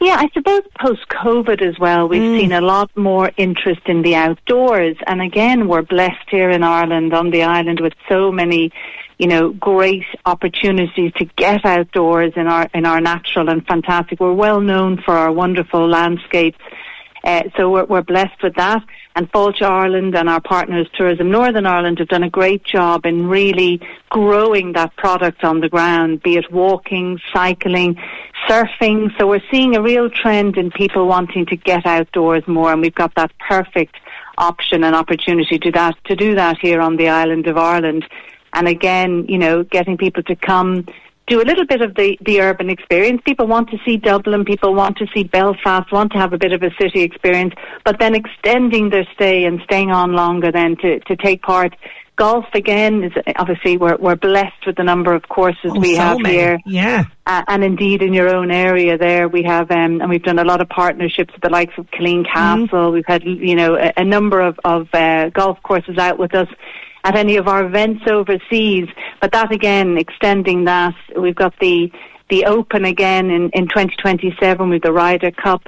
Yeah, 0.00 0.14
I 0.16 0.28
suppose 0.32 0.62
post 0.80 1.08
COVID 1.08 1.60
as 1.60 1.76
well, 1.78 2.08
we've 2.08 2.22
mm. 2.22 2.38
seen 2.38 2.52
a 2.52 2.60
lot 2.60 2.96
more 2.96 3.32
interest 3.36 3.80
in 3.86 4.02
the 4.02 4.14
outdoors. 4.14 4.96
And 5.06 5.20
again, 5.20 5.66
we're 5.66 5.82
blessed 5.82 6.30
here 6.30 6.50
in 6.50 6.62
Ireland 6.62 7.12
on 7.14 7.30
the 7.30 7.42
island 7.42 7.80
with 7.80 7.94
so 8.08 8.30
many, 8.30 8.70
you 9.18 9.26
know, 9.26 9.50
great 9.50 10.04
opportunities 10.24 11.12
to 11.14 11.24
get 11.36 11.64
outdoors 11.64 12.34
in 12.36 12.46
our 12.46 12.68
in 12.72 12.86
our 12.86 13.00
natural 13.00 13.48
and 13.48 13.66
fantastic. 13.66 14.20
We're 14.20 14.34
well 14.34 14.60
known 14.60 15.02
for 15.04 15.16
our 15.16 15.32
wonderful 15.32 15.88
landscapes. 15.88 16.58
Uh, 17.24 17.44
so 17.56 17.70
we're, 17.70 17.84
we're 17.84 18.02
blessed 18.02 18.42
with 18.42 18.54
that. 18.54 18.82
And 19.16 19.30
Fáilte 19.32 19.62
Ireland 19.62 20.14
and 20.14 20.28
our 20.28 20.40
partners 20.40 20.86
Tourism 20.96 21.30
Northern 21.30 21.66
Ireland 21.66 21.98
have 21.98 22.08
done 22.08 22.22
a 22.22 22.30
great 22.30 22.64
job 22.64 23.04
in 23.04 23.26
really 23.26 23.80
growing 24.10 24.72
that 24.72 24.94
product 24.96 25.44
on 25.44 25.60
the 25.60 25.68
ground, 25.68 26.22
be 26.22 26.36
it 26.36 26.52
walking, 26.52 27.18
cycling, 27.32 27.96
surfing. 28.48 29.16
So 29.18 29.26
we're 29.26 29.42
seeing 29.50 29.74
a 29.74 29.82
real 29.82 30.08
trend 30.08 30.56
in 30.56 30.70
people 30.70 31.06
wanting 31.06 31.46
to 31.46 31.56
get 31.56 31.84
outdoors 31.84 32.46
more 32.46 32.72
and 32.72 32.80
we've 32.80 32.94
got 32.94 33.14
that 33.16 33.32
perfect 33.38 33.96
option 34.38 34.84
and 34.84 34.94
opportunity 34.94 35.58
to 35.58 35.72
that 35.72 35.96
to 36.04 36.14
do 36.14 36.36
that 36.36 36.58
here 36.58 36.80
on 36.80 36.96
the 36.96 37.08
island 37.08 37.46
of 37.48 37.56
Ireland. 37.56 38.06
And 38.52 38.68
again, 38.68 39.26
you 39.28 39.38
know, 39.38 39.64
getting 39.64 39.96
people 39.96 40.22
to 40.24 40.36
come 40.36 40.86
do 41.28 41.40
a 41.40 41.44
little 41.44 41.66
bit 41.66 41.80
of 41.82 41.94
the, 41.94 42.16
the 42.24 42.40
urban 42.40 42.70
experience. 42.70 43.20
People 43.24 43.46
want 43.46 43.68
to 43.70 43.78
see 43.84 43.96
Dublin, 43.96 44.44
people 44.44 44.74
want 44.74 44.96
to 44.98 45.06
see 45.14 45.24
Belfast, 45.24 45.90
want 45.92 46.12
to 46.12 46.18
have 46.18 46.32
a 46.32 46.38
bit 46.38 46.52
of 46.52 46.62
a 46.62 46.70
city 46.80 47.02
experience, 47.02 47.54
but 47.84 47.98
then 48.00 48.14
extending 48.14 48.90
their 48.90 49.06
stay 49.14 49.44
and 49.44 49.60
staying 49.64 49.90
on 49.90 50.12
longer 50.12 50.50
then 50.50 50.76
to, 50.78 51.00
to 51.00 51.16
take 51.16 51.42
part. 51.42 51.74
Golf 52.16 52.46
again 52.52 53.04
is 53.04 53.12
obviously 53.36 53.76
we're, 53.76 53.96
we're 53.96 54.16
blessed 54.16 54.66
with 54.66 54.74
the 54.74 54.82
number 54.82 55.14
of 55.14 55.28
courses 55.28 55.70
Oh, 55.72 55.78
we 55.78 55.94
so 55.94 56.00
have 56.00 56.18
many. 56.20 56.34
here. 56.34 56.58
Yeah. 56.66 57.04
Uh, 57.24 57.44
and 57.46 57.62
indeed, 57.62 58.02
in 58.02 58.12
your 58.12 58.34
own 58.34 58.50
area, 58.50 58.98
there 58.98 59.28
we 59.28 59.44
have, 59.44 59.70
um, 59.70 60.00
and 60.00 60.10
we've 60.10 60.24
done 60.24 60.40
a 60.40 60.44
lot 60.44 60.60
of 60.60 60.68
partnerships 60.68 61.32
with 61.32 61.42
the 61.42 61.50
likes 61.50 61.74
of 61.78 61.86
Killeen 61.92 62.26
Castle. 62.26 62.90
We've 62.90 63.06
had, 63.06 63.22
you 63.22 63.54
know, 63.54 63.76
a, 63.76 63.92
a 63.98 64.04
number 64.04 64.40
of, 64.40 64.58
of 64.64 64.88
uh, 64.92 65.28
golf 65.28 65.62
courses 65.62 65.96
out 65.96 66.18
with 66.18 66.34
us 66.34 66.48
at 67.08 67.16
any 67.16 67.36
of 67.36 67.48
our 67.48 67.64
events 67.64 68.02
overseas. 68.06 68.86
But 69.20 69.32
that 69.32 69.50
again, 69.50 69.96
extending 69.96 70.64
that, 70.64 70.94
we've 71.16 71.34
got 71.34 71.58
the 71.58 71.90
the 72.28 72.44
Open 72.44 72.84
again 72.84 73.30
in 73.30 73.48
in 73.50 73.66
2027 73.68 74.68
with 74.68 74.82
the 74.82 74.92
Ryder 74.92 75.30
Cup. 75.30 75.62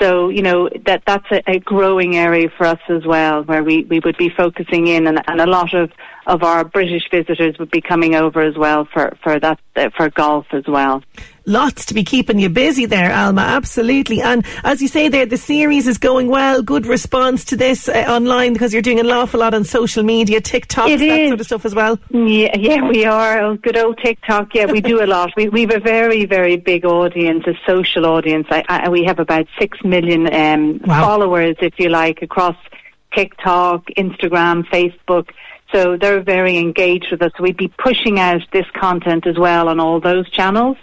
So 0.00 0.30
you 0.30 0.42
know 0.42 0.70
that 0.86 1.02
that's 1.06 1.30
a, 1.30 1.42
a 1.46 1.58
growing 1.58 2.16
area 2.16 2.48
for 2.56 2.64
us 2.64 2.80
as 2.88 3.04
well, 3.04 3.44
where 3.44 3.62
we, 3.62 3.84
we 3.84 4.00
would 4.00 4.16
be 4.16 4.30
focusing 4.30 4.86
in, 4.86 5.06
and, 5.06 5.20
and 5.28 5.40
a 5.40 5.46
lot 5.46 5.74
of 5.74 5.90
of 6.28 6.42
our 6.44 6.62
British 6.62 7.08
visitors 7.10 7.58
would 7.58 7.70
be 7.70 7.80
coming 7.80 8.14
over 8.14 8.40
as 8.42 8.56
well 8.56 8.84
for 8.92 9.16
for 9.24 9.40
that 9.40 9.58
uh, 9.74 9.88
for 9.96 10.10
golf 10.10 10.46
as 10.52 10.64
well. 10.68 11.02
Lots 11.46 11.86
to 11.86 11.94
be 11.94 12.04
keeping 12.04 12.38
you 12.38 12.50
busy 12.50 12.84
there, 12.84 13.10
Elma. 13.10 13.40
Absolutely. 13.40 14.20
And 14.20 14.44
as 14.64 14.82
you 14.82 14.88
say 14.88 15.08
there, 15.08 15.24
the 15.24 15.38
series 15.38 15.88
is 15.88 15.96
going 15.96 16.28
well. 16.28 16.60
Good 16.62 16.84
response 16.84 17.46
to 17.46 17.56
this 17.56 17.88
uh, 17.88 18.04
online 18.06 18.52
because 18.52 18.74
you're 18.74 18.82
doing 18.82 19.00
an 19.00 19.10
awful 19.10 19.40
lot 19.40 19.54
on 19.54 19.64
social 19.64 20.02
media, 20.02 20.42
TikTok, 20.42 20.90
It 20.90 20.98
that 20.98 21.08
is. 21.08 21.28
sort 21.30 21.40
of 21.40 21.46
stuff 21.46 21.64
as 21.64 21.74
well. 21.74 21.98
Yeah, 22.10 22.54
yeah, 22.58 22.86
we 22.86 23.06
are. 23.06 23.40
Oh, 23.40 23.56
good 23.56 23.78
old 23.78 23.96
TikTok. 24.04 24.54
Yeah, 24.54 24.66
we 24.66 24.82
do 24.82 25.02
a 25.02 25.06
lot. 25.06 25.30
We 25.38 25.48
we 25.48 25.62
have 25.62 25.70
a 25.70 25.80
very 25.80 26.26
very 26.26 26.56
big 26.58 26.84
audience, 26.84 27.44
a 27.46 27.54
social 27.66 28.04
audience. 28.04 28.46
I, 28.50 28.62
I, 28.68 28.88
we 28.90 29.04
have 29.04 29.18
about 29.18 29.46
six 29.58 29.82
million 29.82 30.22
um, 30.32 30.80
Wow. 30.84 31.02
followers, 31.02 31.56
if 31.62 31.78
you 31.78 31.88
like, 31.88 32.20
across 32.20 32.56
TikTok, 33.14 33.86
Instagram, 33.96 34.64
Facebook. 34.68 35.30
So 35.72 35.96
they're 35.96 36.22
very 36.22 36.56
engaged 36.56 37.08
with 37.10 37.20
us. 37.22 37.32
We'd 37.38 37.56
be 37.56 37.68
pushing 37.68 38.18
out 38.18 38.40
this 38.52 38.66
content 38.74 39.26
as 39.26 39.38
well 39.38 39.68
on 39.68 39.78
all 39.80 40.00
those 40.00 40.28
channels. 40.30 40.76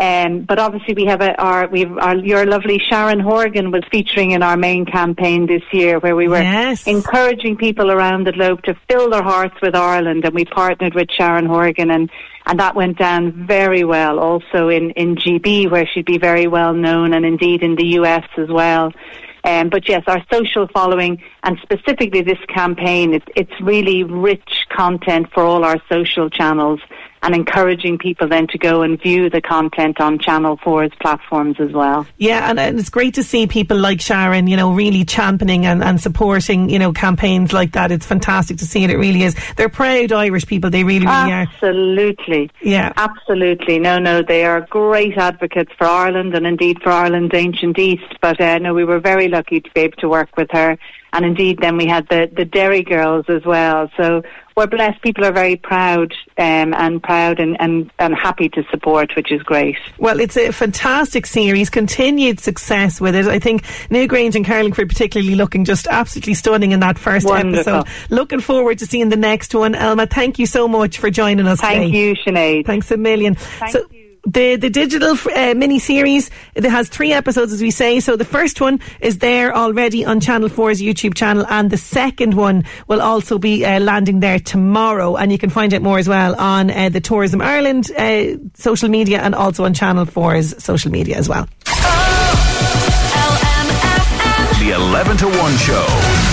Um, 0.00 0.40
but 0.40 0.58
obviously, 0.58 0.94
we 0.94 1.04
have 1.04 1.20
a, 1.20 1.40
our 1.40 1.68
we 1.68 1.80
have 1.80 1.98
our 1.98 2.16
your 2.16 2.44
lovely 2.46 2.80
Sharon 2.80 3.20
Horgan 3.20 3.70
was 3.70 3.82
featuring 3.92 4.32
in 4.32 4.42
our 4.42 4.56
main 4.56 4.86
campaign 4.86 5.46
this 5.46 5.62
year, 5.72 6.00
where 6.00 6.16
we 6.16 6.26
were 6.26 6.42
Yes. 6.42 6.88
encouraging 6.88 7.56
people 7.56 7.92
around 7.92 8.26
the 8.26 8.32
globe 8.32 8.64
to 8.64 8.74
fill 8.90 9.08
their 9.10 9.22
hearts 9.22 9.54
with 9.62 9.76
Ireland, 9.76 10.24
and 10.24 10.34
we 10.34 10.46
partnered 10.46 10.94
with 10.94 11.08
Sharon 11.12 11.46
Horgan, 11.46 11.92
and 11.92 12.10
and 12.46 12.58
that 12.58 12.74
went 12.74 12.98
down 12.98 13.46
very 13.46 13.84
well. 13.84 14.18
Also 14.18 14.68
in 14.68 14.90
in 14.92 15.14
GB, 15.14 15.70
where 15.70 15.86
she'd 15.86 16.06
be 16.06 16.18
very 16.18 16.48
well 16.48 16.74
known, 16.74 17.14
and 17.14 17.24
indeed 17.24 17.62
in 17.62 17.76
the 17.76 17.86
US 18.00 18.26
as 18.36 18.48
well. 18.48 18.90
Um, 19.44 19.68
but 19.68 19.88
yes, 19.88 20.02
our 20.06 20.24
social 20.32 20.66
following, 20.68 21.22
and 21.42 21.58
specifically 21.62 22.22
this 22.22 22.38
campaign, 22.48 23.12
it's 23.12 23.26
it's 23.36 23.60
really 23.60 24.02
rich 24.02 24.66
content 24.70 25.28
for 25.32 25.42
all 25.42 25.64
our 25.64 25.80
social 25.88 26.30
channels, 26.30 26.80
and 27.24 27.34
encouraging 27.34 27.96
people 27.96 28.28
then 28.28 28.46
to 28.48 28.58
go 28.58 28.82
and 28.82 29.00
view 29.00 29.30
the 29.30 29.40
content 29.40 29.98
on 29.98 30.18
Channel 30.18 30.58
4's 30.58 30.94
platforms 31.00 31.56
as 31.58 31.72
well. 31.72 32.06
Yeah, 32.18 32.50
and, 32.50 32.60
and 32.60 32.78
it's 32.78 32.90
great 32.90 33.14
to 33.14 33.22
see 33.22 33.46
people 33.46 33.78
like 33.78 34.02
Sharon, 34.02 34.46
you 34.46 34.58
know, 34.58 34.74
really 34.74 35.06
championing 35.06 35.64
and, 35.64 35.82
and 35.82 35.98
supporting, 35.98 36.68
you 36.68 36.78
know, 36.78 36.92
campaigns 36.92 37.54
like 37.54 37.72
that. 37.72 37.90
It's 37.90 38.04
fantastic 38.04 38.58
to 38.58 38.66
see 38.66 38.84
it. 38.84 38.90
It 38.90 38.98
really 38.98 39.22
is. 39.22 39.34
They're 39.56 39.70
proud 39.70 40.12
Irish 40.12 40.46
people. 40.46 40.68
They 40.68 40.84
really, 40.84 41.06
really 41.06 41.32
are. 41.32 41.46
Absolutely. 41.50 42.50
Yeah. 42.60 42.92
Absolutely. 42.94 43.78
No, 43.78 43.98
no, 43.98 44.20
they 44.20 44.44
are 44.44 44.60
great 44.60 45.16
advocates 45.16 45.72
for 45.78 45.86
Ireland 45.86 46.34
and 46.34 46.46
indeed 46.46 46.82
for 46.82 46.90
Ireland's 46.90 47.34
ancient 47.34 47.78
East. 47.78 48.18
But 48.20 48.38
uh, 48.38 48.58
no, 48.58 48.74
we 48.74 48.84
were 48.84 49.00
very 49.00 49.28
lucky 49.28 49.60
to 49.60 49.70
be 49.70 49.80
able 49.80 49.96
to 49.96 50.10
work 50.10 50.36
with 50.36 50.50
her. 50.52 50.76
And 51.14 51.24
indeed, 51.24 51.60
then 51.60 51.76
we 51.76 51.86
had 51.86 52.08
the, 52.08 52.28
the 52.36 52.44
Derry 52.44 52.82
girls 52.82 53.24
as 53.28 53.44
well. 53.44 53.88
So 53.96 54.22
we're 54.56 54.66
blessed. 54.66 55.00
People 55.00 55.24
are 55.24 55.32
very 55.32 55.56
proud 55.56 56.12
um, 56.38 56.74
and 56.74 57.02
proud 57.02 57.38
and, 57.38 57.56
and, 57.60 57.90
and 57.98 58.14
happy 58.14 58.48
to 58.50 58.64
support, 58.70 59.14
which 59.14 59.30
is 59.32 59.42
great. 59.42 59.76
Well, 59.98 60.18
it's 60.18 60.36
a 60.36 60.50
fantastic 60.52 61.26
series, 61.26 61.70
continued 61.70 62.40
success 62.40 63.00
with 63.00 63.14
it. 63.14 63.26
I 63.26 63.38
think 63.38 63.62
Newgrange 63.90 64.34
and 64.34 64.44
Carlingford 64.44 64.88
particularly 64.88 65.36
looking 65.36 65.64
just 65.64 65.86
absolutely 65.86 66.34
stunning 66.34 66.72
in 66.72 66.80
that 66.80 66.98
first 66.98 67.26
Wonderful. 67.26 67.74
episode. 67.74 68.12
Looking 68.12 68.40
forward 68.40 68.80
to 68.80 68.86
seeing 68.86 69.08
the 69.08 69.16
next 69.16 69.54
one. 69.54 69.74
Elma, 69.74 70.06
thank 70.06 70.38
you 70.38 70.46
so 70.46 70.66
much 70.66 70.98
for 70.98 71.10
joining 71.10 71.46
us 71.46 71.60
Thank 71.60 71.92
today. 71.92 71.96
you, 71.96 72.14
Sinead. 72.16 72.66
Thanks 72.66 72.90
a 72.90 72.96
million. 72.96 73.36
so, 73.70 73.86
The, 74.26 74.56
the 74.56 74.70
digital 74.70 75.16
uh, 75.34 75.54
mini 75.54 75.78
series 75.78 76.30
it 76.54 76.64
has 76.64 76.88
three 76.88 77.12
episodes 77.12 77.52
as 77.52 77.60
we 77.60 77.70
say. 77.70 78.00
So 78.00 78.16
the 78.16 78.24
first 78.24 78.60
one 78.60 78.80
is 79.00 79.18
there 79.18 79.54
already 79.54 80.04
on 80.04 80.20
channel 80.20 80.48
4's 80.48 80.80
youtube 80.80 81.14
channel 81.14 81.44
and 81.48 81.70
the 81.70 81.76
second 81.76 82.34
one 82.34 82.64
will 82.88 83.02
also 83.02 83.38
be 83.38 83.64
uh, 83.64 83.80
landing 83.80 84.20
there 84.20 84.38
tomorrow. 84.38 85.16
And 85.16 85.30
you 85.30 85.38
can 85.38 85.50
find 85.50 85.74
out 85.74 85.82
more 85.82 85.98
as 85.98 86.08
well 86.08 86.34
on 86.40 86.70
uh, 86.70 86.88
the 86.88 87.00
tourism 87.00 87.42
ireland 87.42 87.90
uh, 87.92 88.36
social 88.54 88.88
media 88.88 89.20
and 89.20 89.34
also 89.34 89.64
on 89.64 89.74
channel 89.74 90.06
4's 90.06 90.62
social 90.62 90.90
media 90.90 91.16
as 91.16 91.28
well. 91.28 91.46
The 94.58 94.70
11 94.70 95.16
to 95.18 95.26
1 95.26 95.56
show. 95.58 96.23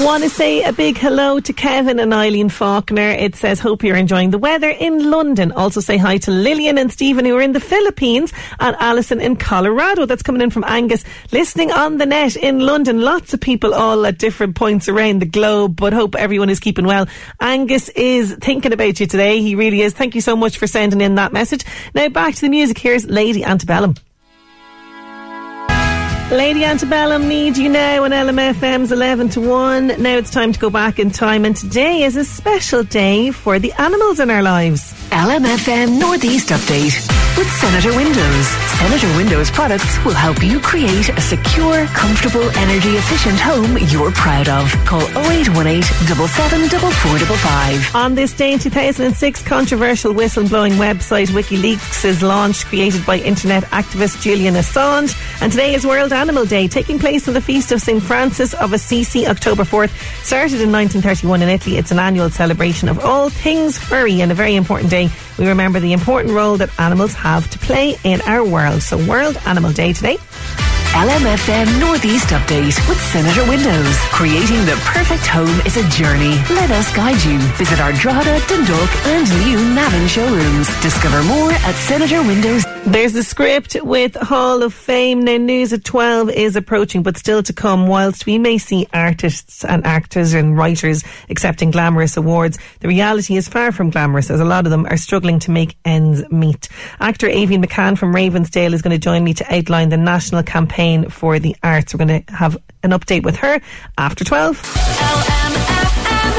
Want 0.00 0.22
to 0.22 0.30
say 0.30 0.62
a 0.62 0.72
big 0.72 0.96
hello 0.96 1.40
to 1.40 1.52
Kevin 1.52 1.98
and 1.98 2.14
Eileen 2.14 2.48
Faulkner. 2.48 3.10
It 3.10 3.36
says, 3.36 3.60
Hope 3.60 3.82
you're 3.82 3.96
enjoying 3.96 4.30
the 4.30 4.38
weather 4.38 4.70
in 4.70 5.10
London. 5.10 5.52
Also 5.52 5.80
say 5.80 5.98
hi 5.98 6.16
to 6.18 6.30
Lillian 6.30 6.78
and 6.78 6.90
Stephen 6.90 7.26
who 7.26 7.36
are 7.36 7.42
in 7.42 7.52
the 7.52 7.60
Philippines 7.60 8.32
and 8.60 8.76
Alison 8.80 9.20
in 9.20 9.36
Colorado. 9.36 10.06
That's 10.06 10.22
coming 10.22 10.40
in 10.40 10.48
from 10.48 10.64
Angus. 10.66 11.04
Listening 11.32 11.70
on 11.70 11.98
the 11.98 12.06
net 12.06 12.34
in 12.36 12.60
London. 12.60 13.02
Lots 13.02 13.34
of 13.34 13.40
people 13.40 13.74
all 13.74 14.06
at 14.06 14.16
different 14.16 14.56
points 14.56 14.88
around 14.88 15.20
the 15.20 15.26
globe, 15.26 15.76
but 15.76 15.92
hope 15.92 16.14
everyone 16.14 16.48
is 16.48 16.60
keeping 16.60 16.86
well. 16.86 17.06
Angus 17.38 17.90
is 17.90 18.34
thinking 18.40 18.72
about 18.72 19.00
you 19.00 19.06
today. 19.06 19.42
He 19.42 19.54
really 19.54 19.82
is. 19.82 19.92
Thank 19.92 20.14
you 20.14 20.22
so 20.22 20.34
much 20.34 20.56
for 20.56 20.66
sending 20.66 21.02
in 21.02 21.16
that 21.16 21.34
message. 21.34 21.64
Now 21.94 22.08
back 22.08 22.36
to 22.36 22.40
the 22.40 22.48
music. 22.48 22.78
Here's 22.78 23.04
Lady 23.04 23.44
Antebellum. 23.44 23.96
Lady 26.30 26.62
Antebellum 26.62 27.26
need 27.26 27.56
you 27.56 27.70
now 27.70 28.04
on 28.04 28.10
LMFM's 28.10 28.92
11 28.92 29.30
to 29.30 29.40
1. 29.40 30.02
Now 30.02 30.18
it's 30.18 30.30
time 30.30 30.52
to 30.52 30.60
go 30.60 30.68
back 30.68 30.98
in 30.98 31.10
time, 31.10 31.46
and 31.46 31.56
today 31.56 32.02
is 32.02 32.16
a 32.16 32.24
special 32.24 32.82
day 32.82 33.30
for 33.30 33.58
the 33.58 33.72
animals 33.78 34.20
in 34.20 34.28
our 34.28 34.42
lives. 34.42 34.92
LMFM 35.08 35.98
Northeast 35.98 36.50
Update 36.50 36.92
with 37.38 37.50
Senator 37.52 37.96
Windows. 37.96 38.46
Senator 38.78 39.16
Windows 39.16 39.50
products 39.50 40.04
will 40.04 40.12
help 40.12 40.42
you 40.42 40.60
create 40.60 41.08
a 41.08 41.20
secure, 41.20 41.86
comfortable, 41.86 42.42
energy 42.58 42.90
efficient 42.90 43.38
home 43.38 43.78
you're 43.88 44.12
proud 44.12 44.48
of. 44.48 44.70
Call 44.84 45.00
0818 45.30 45.82
774455. 45.82 47.94
On 47.94 48.14
this 48.14 48.34
day 48.34 48.52
in 48.52 48.58
2006, 48.58 49.42
controversial 49.44 50.12
whistleblowing 50.12 50.72
website 50.72 51.28
WikiLeaks 51.28 52.04
is 52.04 52.22
launched, 52.22 52.66
created 52.66 53.06
by 53.06 53.18
internet 53.18 53.64
activist 53.64 54.20
Julian 54.20 54.54
Assange. 54.54 55.16
And 55.40 55.50
today 55.50 55.74
is 55.74 55.86
World 55.86 56.12
Animal 56.18 56.46
Day, 56.46 56.66
taking 56.66 56.98
place 56.98 57.28
on 57.28 57.34
the 57.34 57.40
feast 57.40 57.70
of 57.70 57.80
St. 57.80 58.02
Francis 58.02 58.52
of 58.52 58.72
Assisi, 58.72 59.28
October 59.28 59.62
4th. 59.62 59.90
Started 60.24 60.60
in 60.60 60.72
1931 60.72 61.42
in 61.42 61.48
Italy, 61.48 61.76
it's 61.76 61.92
an 61.92 62.00
annual 62.00 62.28
celebration 62.28 62.88
of 62.88 62.98
all 63.04 63.30
things 63.30 63.78
furry 63.78 64.20
and 64.20 64.32
a 64.32 64.34
very 64.34 64.56
important 64.56 64.90
day. 64.90 65.08
We 65.38 65.46
remember 65.46 65.78
the 65.78 65.92
important 65.92 66.34
role 66.34 66.56
that 66.56 66.70
animals 66.80 67.14
have 67.14 67.48
to 67.50 67.58
play 67.60 67.96
in 68.02 68.20
our 68.22 68.44
world. 68.44 68.82
So, 68.82 68.98
World 69.06 69.36
Animal 69.46 69.70
Day 69.70 69.92
today. 69.92 70.18
LMFM 70.90 71.78
Northeast 71.78 72.30
Update 72.30 72.76
with 72.88 73.00
Senator 73.12 73.48
Windows. 73.48 73.96
Creating 74.10 74.64
the 74.66 74.74
perfect 74.86 75.24
home 75.24 75.60
is 75.66 75.76
a 75.76 75.88
journey. 75.90 76.34
Let 76.50 76.72
us 76.72 76.92
guide 76.96 77.22
you. 77.22 77.38
Visit 77.54 77.78
our 77.78 77.92
Drogheda, 77.92 78.40
Dundalk 78.48 78.90
and 79.06 79.28
new 79.46 79.58
Navan 79.72 80.08
showrooms. 80.08 80.66
Discover 80.82 81.22
more 81.24 81.52
at 81.52 81.76
Senator 81.76 82.22
Windows. 82.24 82.64
There's 82.88 83.12
the 83.12 83.22
script 83.22 83.76
with 83.82 84.14
Hall 84.14 84.62
of 84.62 84.72
Fame. 84.72 85.22
Now, 85.22 85.36
news 85.36 85.74
at 85.74 85.84
12 85.84 86.30
is 86.30 86.56
approaching, 86.56 87.02
but 87.02 87.18
still 87.18 87.42
to 87.42 87.52
come. 87.52 87.86
Whilst 87.86 88.24
we 88.24 88.38
may 88.38 88.56
see 88.56 88.86
artists 88.94 89.62
and 89.62 89.86
actors 89.86 90.32
and 90.32 90.56
writers 90.56 91.04
accepting 91.28 91.70
glamorous 91.70 92.16
awards, 92.16 92.58
the 92.80 92.88
reality 92.88 93.36
is 93.36 93.46
far 93.46 93.72
from 93.72 93.90
glamorous, 93.90 94.30
as 94.30 94.40
a 94.40 94.44
lot 94.44 94.64
of 94.64 94.70
them 94.70 94.86
are 94.86 94.96
struggling 94.96 95.38
to 95.40 95.50
make 95.50 95.76
ends 95.84 96.22
meet. 96.30 96.70
Actor 96.98 97.28
Aoibheann 97.28 97.62
McCann 97.62 97.98
from 97.98 98.14
Ravensdale 98.14 98.72
is 98.72 98.80
going 98.80 98.98
to 98.98 98.98
join 98.98 99.22
me 99.22 99.34
to 99.34 99.54
outline 99.54 99.90
the 99.90 99.98
national 99.98 100.42
campaign 100.42 101.10
for 101.10 101.38
the 101.38 101.54
arts. 101.62 101.92
We're 101.92 102.06
going 102.06 102.24
to 102.24 102.32
have 102.32 102.56
an 102.82 102.92
update 102.92 103.22
with 103.22 103.36
her 103.36 103.60
after 103.98 104.24
12. 104.24 104.62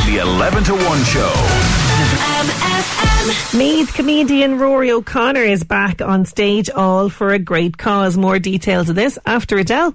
The 0.08 0.18
11 0.18 0.64
to 0.64 0.74
1 0.74 1.04
show. 1.04 2.69
Meath 3.54 3.94
comedian 3.94 4.60
Rory 4.60 4.92
O'Connor 4.92 5.42
is 5.42 5.64
back 5.64 6.02
on 6.02 6.26
stage, 6.26 6.70
all 6.70 7.10
for 7.10 7.32
a 7.32 7.40
great 7.40 7.78
cause. 7.78 8.18
More 8.18 8.40
details 8.40 8.90
of 8.90 8.96
this 8.96 9.20
after 9.26 9.58
Adele. 9.58 9.94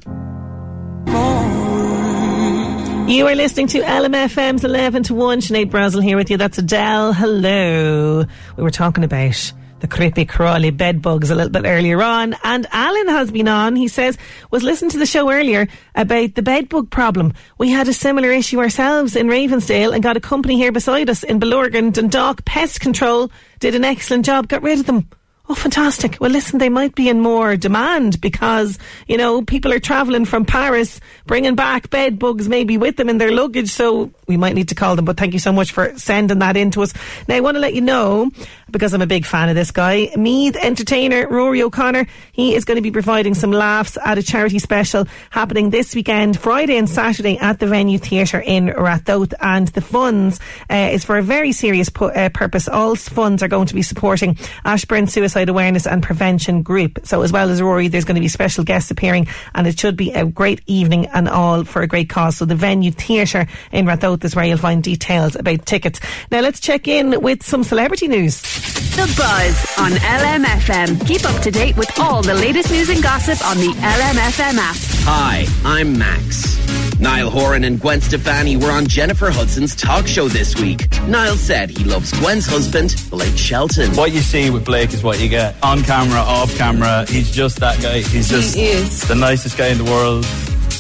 You 3.09 3.27
are 3.27 3.35
listening 3.35 3.67
to 3.69 3.81
LMFM's 3.81 4.65
11 4.65 5.03
to 5.05 5.15
1. 5.15 5.41
Sinead 5.41 5.71
Brazel 5.71 6.03
here 6.03 6.17
with 6.17 6.31
you. 6.31 6.37
That's 6.37 6.59
Adele. 6.59 7.13
Hello. 7.13 8.25
We 8.57 8.63
were 8.63 8.71
talking 8.71 9.05
about 9.05 9.53
the 9.85 9.89
creepy 9.89 10.25
crawly 10.25 10.71
bed 10.71 11.03
bugs 11.03 11.29
a 11.29 11.35
little 11.35 11.51
bit 11.51 11.67
earlier 11.67 12.03
on. 12.03 12.35
And 12.43 12.67
Alan 12.73 13.09
has 13.09 13.31
been 13.31 13.49
on. 13.49 13.77
He 13.77 13.87
says 13.87 14.17
was 14.51 14.63
listening 14.63 14.93
to 14.93 14.99
the 14.99 15.05
show 15.05 15.31
earlier 15.31 15.69
about 15.95 16.37
the 16.37 16.41
bed 16.41 16.71
bug 16.71 16.89
problem. 16.89 17.35
We 17.59 17.69
had 17.69 17.87
a 17.87 17.93
similar 17.93 18.31
issue 18.31 18.61
ourselves 18.61 19.15
in 19.15 19.27
Ravensdale 19.27 19.93
and 19.93 20.03
got 20.03 20.17
a 20.17 20.21
company 20.21 20.57
here 20.57 20.73
beside 20.73 21.11
us 21.11 21.23
in 21.23 21.39
Bellurgan 21.39 21.93
Dundalk 21.93 22.47
Pest 22.47 22.81
Control 22.81 23.31
did 23.61 23.75
an 23.75 23.85
excellent 23.85 24.25
job. 24.25 24.49
Got 24.49 24.63
rid 24.63 24.81
of 24.81 24.87
them 24.87 25.07
Oh, 25.47 25.55
fantastic. 25.55 26.17
Well, 26.21 26.31
listen, 26.31 26.59
they 26.59 26.71
might 26.71 26.95
be 26.95 27.11
in 27.11 27.21
more 27.21 27.55
demand 27.55 28.19
because, 28.23 28.79
you 29.07 29.19
know, 29.19 29.43
people 29.43 29.75
are 29.75 29.79
travelling 29.79 30.25
from 30.25 30.47
Paris, 30.47 31.01
bringing 31.27 31.55
back 31.55 31.91
bed 31.91 32.19
bugs 32.19 32.49
maybe 32.49 32.79
with 32.79 32.97
them 32.97 33.11
in 33.11 33.19
their 33.19 33.31
luggage. 33.31 33.69
So 33.69 34.11
we 34.27 34.39
might 34.39 34.55
need 34.55 34.71
to 34.71 34.75
call 34.75 34.97
them. 34.97 35.05
But 35.05 35.19
thank 35.19 35.35
you 35.35 35.39
so 35.39 35.53
much 35.53 35.71
for 35.71 35.93
sending 35.99 36.39
that 36.39 36.57
in 36.57 36.71
to 36.71 36.83
us. 36.83 36.95
Now, 37.29 37.37
I 37.37 37.41
want 37.41 37.57
to 37.57 37.61
let 37.61 37.75
you 37.75 37.83
know, 37.83 38.31
because 38.71 38.95
I'm 38.95 39.03
a 39.03 39.07
big 39.07 39.27
fan 39.27 39.51
of 39.51 39.55
this 39.55 39.71
guy, 39.71 40.09
Meath 40.17 40.57
entertainer 40.57 41.29
Rory 41.29 41.63
O'Connor, 41.63 42.07
he 42.33 42.55
is 42.55 42.65
going 42.65 42.77
to 42.77 42.83
be 42.83 42.91
providing 42.91 43.35
some 43.35 43.53
laughs 43.53 43.99
at 44.03 44.17
a 44.17 44.23
charity 44.23 44.59
special 44.59 45.07
happening 45.29 45.69
this 45.69 45.95
weekend, 45.95 46.41
Friday 46.41 46.79
and 46.79 46.89
Saturday 46.89 47.37
at 47.37 47.59
the 47.59 47.67
Venue 47.67 47.99
Theatre 47.99 48.41
in 48.41 48.69
Ratoath. 48.69 49.35
And 49.43 49.69
the 49.69 49.83
funds 49.83 50.41
uh, 50.71 50.89
is 50.91 51.05
for 51.05 51.19
a 51.19 51.23
very 51.23 51.53
serious 51.53 51.91
pu- 51.91 52.07
uh, 52.07 52.31
purpose. 52.31 52.67
All 52.67 52.97
funds 52.97 53.43
are 53.43 53.49
going 53.49 53.67
to 53.67 53.75
be 53.75 53.83
supporting 53.83 54.39
Ashbourne 54.65 55.07
Suicide 55.07 55.34
Awareness 55.35 55.87
and 55.87 56.03
Prevention 56.03 56.63
Group. 56.63 57.01
So 57.05 57.23
as 57.23 57.33
well 57.33 57.51
as 57.51 57.61
Rory, 57.61 57.89
there's 57.89 58.05
going 58.05 58.15
to 58.15 58.21
be 58.21 58.29
special 58.29 58.65
guests 58.65 58.91
appearing 58.91 59.27
and 59.55 59.67
it 59.67 59.79
should 59.79 59.97
be 59.97 60.13
a 60.13 60.25
great 60.25 60.61
evening 60.67 61.07
and 61.07 61.29
all 61.29 61.65
for 61.65 61.83
a 61.83 61.87
great 61.87 62.09
cause. 62.09 62.37
So 62.37 62.45
the 62.45 62.55
Venue 62.55 62.91
Theatre 62.91 63.47
in 63.73 63.87
Ratoath 63.87 64.25
is 64.25 64.37
where 64.37 64.45
you'll 64.45 64.59
find 64.59 64.83
details 64.83 65.37
about 65.37 65.67
tickets. 65.67 66.01
Now 66.31 66.41
let's 66.41 66.61
check 66.61 66.89
in 66.89 67.21
with 67.21 67.43
some 67.43 67.65
celebrity 67.65 68.09
news. 68.09 68.84
The 68.95 69.13
Buzz 69.17 69.79
on 69.81 69.91
LMFM. 69.91 71.05
Keep 71.05 71.25
up 71.25 71.43
to 71.43 71.51
date 71.51 71.77
with 71.77 71.91
all 71.99 72.23
the 72.23 72.33
latest 72.33 72.71
news 72.71 72.91
and 72.91 73.03
gossip 73.03 73.45
on 73.45 73.57
the 73.57 73.73
LMFM 73.81 74.57
app. 74.57 74.77
Hi, 75.03 75.47
I'm 75.65 75.99
Max. 75.99 76.55
Niall 77.01 77.29
Horan 77.29 77.65
and 77.65 77.81
Gwen 77.81 78.01
Stefani 78.01 78.57
were 78.57 78.71
on 78.71 78.87
Jennifer 78.87 79.31
Hudson's 79.33 79.75
talk 79.75 80.07
show 80.07 80.29
this 80.29 80.55
week. 80.61 80.89
Niall 81.09 81.35
said 81.35 81.71
he 81.71 81.83
loves 81.83 82.13
Gwen's 82.21 82.47
husband, 82.47 82.95
Blake 83.11 83.37
Shelton. 83.37 83.91
What 83.97 84.13
you 84.13 84.21
see 84.21 84.51
with 84.51 84.65
Blake 84.65 84.95
is 84.95 85.03
what 85.03 85.21
you 85.21 85.29
get. 85.29 85.57
On 85.65 85.83
camera, 85.83 86.21
off 86.21 86.57
camera, 86.57 87.05
he's 87.09 87.33
just 87.33 87.59
that 87.59 87.83
guy. 87.83 87.99
He's 87.99 88.29
just 88.29 89.09
the 89.09 89.17
nicest 89.17 89.59
guy 89.59 89.69
in 89.69 89.79
the 89.79 89.91
world. 89.91 90.25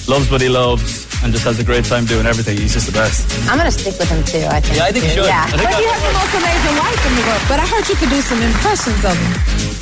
Loves 0.06 0.30
what 0.30 0.40
he 0.40 0.48
loves 0.48 1.03
and 1.22 1.32
just 1.32 1.44
has 1.44 1.58
a 1.58 1.64
great 1.64 1.84
time 1.84 2.04
doing 2.04 2.26
everything. 2.26 2.56
He's 2.58 2.72
just 2.74 2.86
the 2.86 2.92
best. 2.96 3.24
I'm 3.48 3.56
gonna 3.58 3.70
stick 3.70 3.94
with 3.98 4.08
him 4.08 4.22
too. 4.24 4.44
I 4.50 4.60
think. 4.60 4.76
Yeah, 4.76 4.84
I 4.88 4.92
think 4.92 5.04
you 5.04 5.10
should. 5.12 5.24
Yeah. 5.28 5.44
I 5.46 5.56
think 5.56 5.70
But 5.70 5.78
he 5.80 5.86
has 5.86 6.00
the 6.02 6.14
most 6.16 6.32
amazing 6.34 6.74
wife 6.80 7.00
in 7.06 7.12
the 7.16 7.24
world. 7.28 7.42
But 7.48 7.58
I 7.60 7.66
heard 7.66 7.84
you 7.88 7.96
could 7.96 8.10
do 8.10 8.20
some 8.20 8.40
impressions 8.42 9.00
of 9.04 9.14
him. 9.16 9.32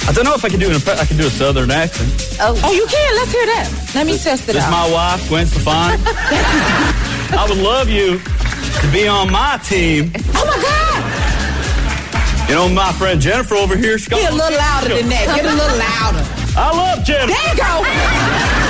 I 0.08 0.12
don't 0.12 0.24
know 0.24 0.34
if 0.34 0.44
I 0.44 0.48
can 0.50 0.58
do 0.60 0.68
an 0.70 0.76
impre- 0.76 0.98
I 0.98 1.06
can 1.06 1.16
do 1.16 1.26
a 1.26 1.30
southern 1.30 1.70
accent. 1.70 2.10
Oh, 2.40 2.58
Oh, 2.64 2.72
you 2.72 2.86
can. 2.86 3.10
Let's 3.16 3.32
hear 3.32 3.46
that. 3.46 3.66
Let 3.94 4.06
me 4.06 4.18
test 4.18 4.44
it 4.48 4.54
This 4.54 4.62
is 4.62 4.64
out. 4.66 4.70
my 4.70 4.86
wife, 4.90 5.22
Gwen 5.28 5.46
Stefani. 5.46 6.02
I 7.38 7.46
would 7.48 7.58
love 7.58 7.88
you 7.88 8.18
to 8.18 8.86
be 8.92 9.06
on 9.08 9.30
my 9.30 9.58
team. 9.62 10.12
oh 10.34 10.44
my 10.44 10.58
God! 10.58 11.00
You 12.48 12.54
know, 12.56 12.68
my 12.68 12.92
friend 12.92 13.20
Jennifer 13.20 13.54
over 13.54 13.76
here. 13.76 13.96
She 13.98 14.10
got 14.10 14.20
Get 14.20 14.32
a 14.32 14.34
little 14.36 14.58
louder 14.58 14.88
than 14.94 15.08
that. 15.08 15.26
Get 15.36 15.46
a 15.46 15.54
little 15.54 15.78
louder. 15.78 16.24
I 16.54 16.68
love 16.76 17.04
Jennifer. 17.04 17.32
There 17.32 17.54
you 17.54 17.56
go. 18.58 18.61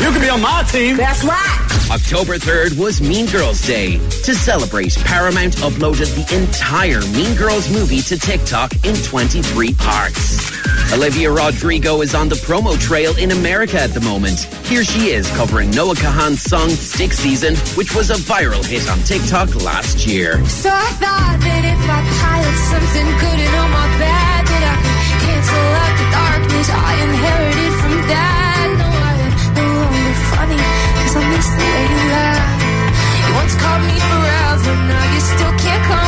You 0.00 0.12
can 0.12 0.20
be 0.20 0.28
on 0.28 0.40
my 0.40 0.62
team. 0.70 0.96
That's 0.96 1.24
right. 1.24 1.68
October 1.90 2.36
3rd 2.38 2.78
was 2.78 3.00
Mean 3.00 3.26
Girls 3.26 3.60
Day. 3.66 3.98
To 3.98 4.34
celebrate, 4.34 4.94
Paramount 5.04 5.56
uploaded 5.56 6.14
the 6.14 6.36
entire 6.36 7.00
Mean 7.16 7.34
Girls 7.36 7.68
movie 7.72 8.02
to 8.02 8.18
TikTok 8.18 8.72
in 8.84 8.94
23 8.94 9.74
parts. 9.74 10.52
Olivia 10.92 11.30
Rodrigo 11.30 12.00
is 12.00 12.14
on 12.14 12.28
the 12.28 12.36
promo 12.36 12.78
trail 12.80 13.16
in 13.18 13.32
America 13.32 13.80
at 13.80 13.90
the 13.90 14.00
moment. 14.00 14.40
Here 14.66 14.84
she 14.84 15.10
is 15.10 15.28
covering 15.36 15.70
Noah 15.70 15.94
Kahan's 15.94 16.42
song 16.42 16.70
Stick 16.70 17.12
Season, 17.12 17.56
which 17.76 17.94
was 17.94 18.10
a 18.10 18.14
viral 18.14 18.64
hit 18.64 18.88
on 18.88 18.98
TikTok 19.00 19.54
last 19.64 20.06
year. 20.06 20.44
So 20.46 20.70
I 20.70 20.90
thought 21.02 21.38
that 21.42 21.62
if 21.66 21.82
I 21.90 22.00
piled 22.22 22.58
something 22.70 23.08
good 23.18 23.40
in 23.42 23.54
on 23.58 23.70
my 23.70 23.88
bed, 23.98 24.42
that 24.46 24.64
I 24.64 24.76
could 24.78 25.02
cancel 25.26 25.66
out 25.82 25.94
the 25.98 26.06
darkness 26.14 26.68
I 26.70 26.90
inherited 27.02 27.72
from 27.82 28.08
dad. 28.08 28.47
Way 31.58 31.82
you 31.92 32.00
laugh. 32.14 32.46
You 33.26 33.34
once 33.40 33.54
called 33.62 33.84
me 33.90 33.96
forever, 34.10 34.72
now 34.90 35.04
you 35.14 35.20
still 35.20 35.54
can't 35.64 35.84
call 35.88 36.07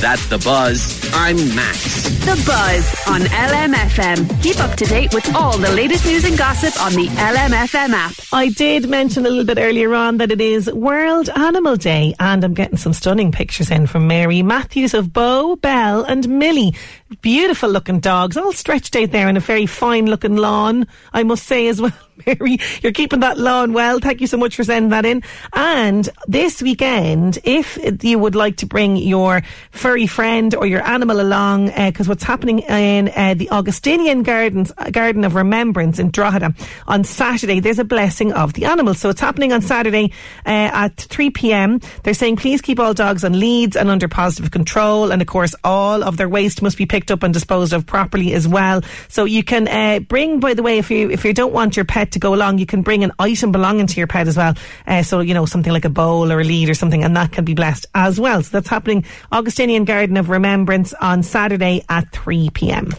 That's 0.00 0.28
the 0.28 0.38
buzz. 0.38 1.10
I'm 1.12 1.36
Max. 1.56 2.08
The 2.20 2.40
Buzz 2.46 2.94
on 3.08 3.22
LMFM. 3.22 4.42
Keep 4.44 4.60
up 4.60 4.76
to 4.76 4.84
date 4.84 5.12
with 5.12 5.34
all 5.34 5.58
the 5.58 5.72
latest 5.72 6.06
news 6.06 6.24
and 6.24 6.38
gossip 6.38 6.80
on 6.80 6.92
the 6.92 7.08
LMFM 7.08 7.90
app. 7.90 8.12
I 8.32 8.50
did 8.50 8.88
mention 8.88 9.26
a 9.26 9.28
little 9.28 9.44
bit 9.44 9.58
earlier 9.58 9.94
on 9.94 10.18
that 10.18 10.30
it 10.30 10.40
is 10.40 10.72
World 10.72 11.30
Animal 11.30 11.74
Day, 11.74 12.14
and 12.20 12.44
I'm 12.44 12.54
getting 12.54 12.76
some 12.76 12.92
stunning 12.92 13.32
pictures 13.32 13.72
in 13.72 13.88
from 13.88 14.06
Mary 14.06 14.40
Matthews 14.40 14.94
of 14.94 15.12
Bo, 15.12 15.56
Belle, 15.56 16.04
and 16.04 16.28
Millie. 16.28 16.76
Beautiful 17.20 17.68
looking 17.68 17.98
dogs, 17.98 18.36
all 18.36 18.52
stretched 18.52 18.94
out 18.94 19.10
there 19.10 19.28
in 19.28 19.36
a 19.36 19.40
very 19.40 19.66
fine 19.66 20.06
looking 20.06 20.36
lawn, 20.36 20.86
I 21.12 21.24
must 21.24 21.44
say 21.44 21.66
as 21.66 21.80
well. 21.80 21.92
Mary, 22.26 22.58
you're 22.82 22.92
keeping 22.92 23.20
that 23.20 23.38
lawn 23.38 23.72
well. 23.72 23.98
Thank 23.98 24.20
you 24.20 24.26
so 24.26 24.36
much 24.36 24.56
for 24.56 24.64
sending 24.64 24.90
that 24.90 25.04
in. 25.04 25.22
And 25.52 26.08
this 26.26 26.62
weekend, 26.62 27.38
if 27.44 27.78
you 28.02 28.18
would 28.18 28.34
like 28.34 28.56
to 28.56 28.66
bring 28.66 28.96
your 28.96 29.42
furry 29.70 30.06
friend 30.06 30.54
or 30.54 30.66
your 30.66 30.86
animal 30.86 31.20
along, 31.20 31.70
because 31.70 32.08
what's 32.08 32.24
happening 32.24 32.60
in 32.60 33.10
uh, 33.14 33.34
the 33.34 33.50
Augustinian 33.50 34.22
Gardens, 34.22 34.72
uh, 34.78 34.90
Garden 34.90 35.24
of 35.24 35.34
Remembrance 35.34 35.98
in 35.98 36.10
Drogheda 36.10 36.54
on 36.86 37.04
Saturday, 37.04 37.60
there's 37.60 37.78
a 37.78 37.84
blessing 37.84 38.32
of 38.32 38.54
the 38.54 38.64
animals. 38.64 38.98
So 38.98 39.10
it's 39.10 39.20
happening 39.20 39.52
on 39.52 39.62
Saturday 39.62 40.12
uh, 40.46 40.70
at 40.72 40.96
3 40.96 41.30
p.m. 41.30 41.80
They're 42.02 42.14
saying 42.14 42.36
please 42.36 42.60
keep 42.60 42.78
all 42.80 42.94
dogs 42.94 43.24
on 43.24 43.38
leads 43.38 43.76
and 43.76 43.88
under 43.88 44.08
positive 44.08 44.50
control, 44.50 45.12
and 45.12 45.22
of 45.22 45.28
course 45.28 45.54
all 45.64 46.02
of 46.02 46.16
their 46.16 46.28
waste 46.28 46.62
must 46.62 46.76
be 46.76 46.86
picked 46.86 47.10
up 47.10 47.22
and 47.22 47.32
disposed 47.32 47.72
of 47.72 47.86
properly 47.86 48.32
as 48.34 48.46
well. 48.46 48.82
So 49.08 49.24
you 49.24 49.42
can 49.44 49.68
uh, 49.68 50.00
bring, 50.00 50.40
by 50.40 50.54
the 50.54 50.62
way, 50.62 50.78
if 50.78 50.90
you 50.90 51.10
if 51.10 51.24
you 51.24 51.32
don't 51.32 51.52
want 51.52 51.76
your 51.76 51.84
pet 51.84 52.07
to 52.12 52.18
go 52.18 52.34
along, 52.34 52.58
you 52.58 52.66
can 52.66 52.82
bring 52.82 53.04
an 53.04 53.12
item 53.18 53.52
belonging 53.52 53.86
to 53.86 53.96
your 53.96 54.06
pet 54.06 54.28
as 54.28 54.36
well. 54.36 54.54
Uh, 54.86 55.02
so 55.02 55.20
you 55.20 55.34
know 55.34 55.46
something 55.46 55.72
like 55.72 55.84
a 55.84 55.90
bowl 55.90 56.30
or 56.32 56.40
a 56.40 56.44
lead 56.44 56.68
or 56.68 56.74
something, 56.74 57.04
and 57.04 57.16
that 57.16 57.32
can 57.32 57.44
be 57.44 57.54
blessed 57.54 57.86
as 57.94 58.18
well. 58.20 58.42
So 58.42 58.50
that's 58.52 58.68
happening 58.68 59.04
Augustinian 59.32 59.84
Garden 59.84 60.16
of 60.16 60.28
Remembrance 60.28 60.94
on 60.94 61.22
Saturday 61.22 61.84
at 61.88 62.10
3 62.12 62.50
p.m. 62.50 62.90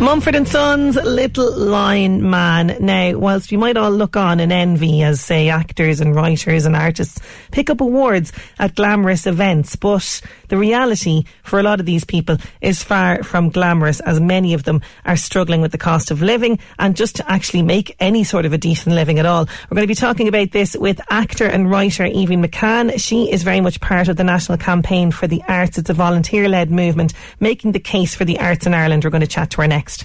Mumford 0.00 0.34
and 0.34 0.48
Sons, 0.48 0.96
Little 0.96 1.54
Lion 1.54 2.30
Man. 2.30 2.74
Now, 2.80 3.18
whilst 3.18 3.50
we 3.50 3.58
might 3.58 3.76
all 3.76 3.90
look 3.90 4.16
on 4.16 4.40
in 4.40 4.50
envy 4.50 5.02
as, 5.02 5.20
say, 5.20 5.50
actors 5.50 6.00
and 6.00 6.14
writers 6.14 6.64
and 6.64 6.74
artists 6.74 7.20
pick 7.52 7.68
up 7.68 7.82
awards 7.82 8.32
at 8.58 8.74
glamorous 8.76 9.26
events, 9.26 9.76
but 9.76 10.22
the 10.50 10.58
reality 10.58 11.24
for 11.42 11.58
a 11.58 11.62
lot 11.62 11.80
of 11.80 11.86
these 11.86 12.04
people 12.04 12.36
is 12.60 12.82
far 12.82 13.22
from 13.22 13.48
glamorous 13.48 14.00
as 14.00 14.20
many 14.20 14.52
of 14.52 14.64
them 14.64 14.82
are 15.06 15.16
struggling 15.16 15.62
with 15.62 15.72
the 15.72 15.78
cost 15.78 16.10
of 16.10 16.20
living 16.20 16.58
and 16.78 16.96
just 16.96 17.16
to 17.16 17.30
actually 17.30 17.62
make 17.62 17.96
any 18.00 18.22
sort 18.24 18.44
of 18.44 18.52
a 18.52 18.58
decent 18.58 18.94
living 18.94 19.18
at 19.18 19.24
all. 19.26 19.48
We're 19.70 19.76
going 19.76 19.84
to 19.84 19.88
be 19.88 19.94
talking 19.94 20.28
about 20.28 20.50
this 20.50 20.76
with 20.76 21.00
actor 21.08 21.46
and 21.46 21.70
writer 21.70 22.04
Evie 22.04 22.36
McCann. 22.36 23.00
She 23.00 23.32
is 23.32 23.42
very 23.42 23.60
much 23.60 23.80
part 23.80 24.08
of 24.08 24.16
the 24.16 24.24
National 24.24 24.58
Campaign 24.58 25.10
for 25.12 25.26
the 25.26 25.42
Arts. 25.48 25.78
It's 25.78 25.88
a 25.88 25.94
volunteer 25.94 26.48
led 26.48 26.70
movement 26.70 27.14
making 27.38 27.72
the 27.72 27.80
case 27.80 28.14
for 28.14 28.24
the 28.24 28.38
arts 28.38 28.66
in 28.66 28.74
Ireland. 28.74 29.04
We're 29.04 29.10
going 29.10 29.20
to 29.22 29.26
chat 29.26 29.50
to 29.50 29.62
her 29.62 29.68
next. 29.68 30.04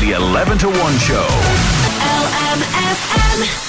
The 0.00 0.12
11 0.16 0.58
to 0.58 0.68
1 0.68 0.98
show. 0.98 1.61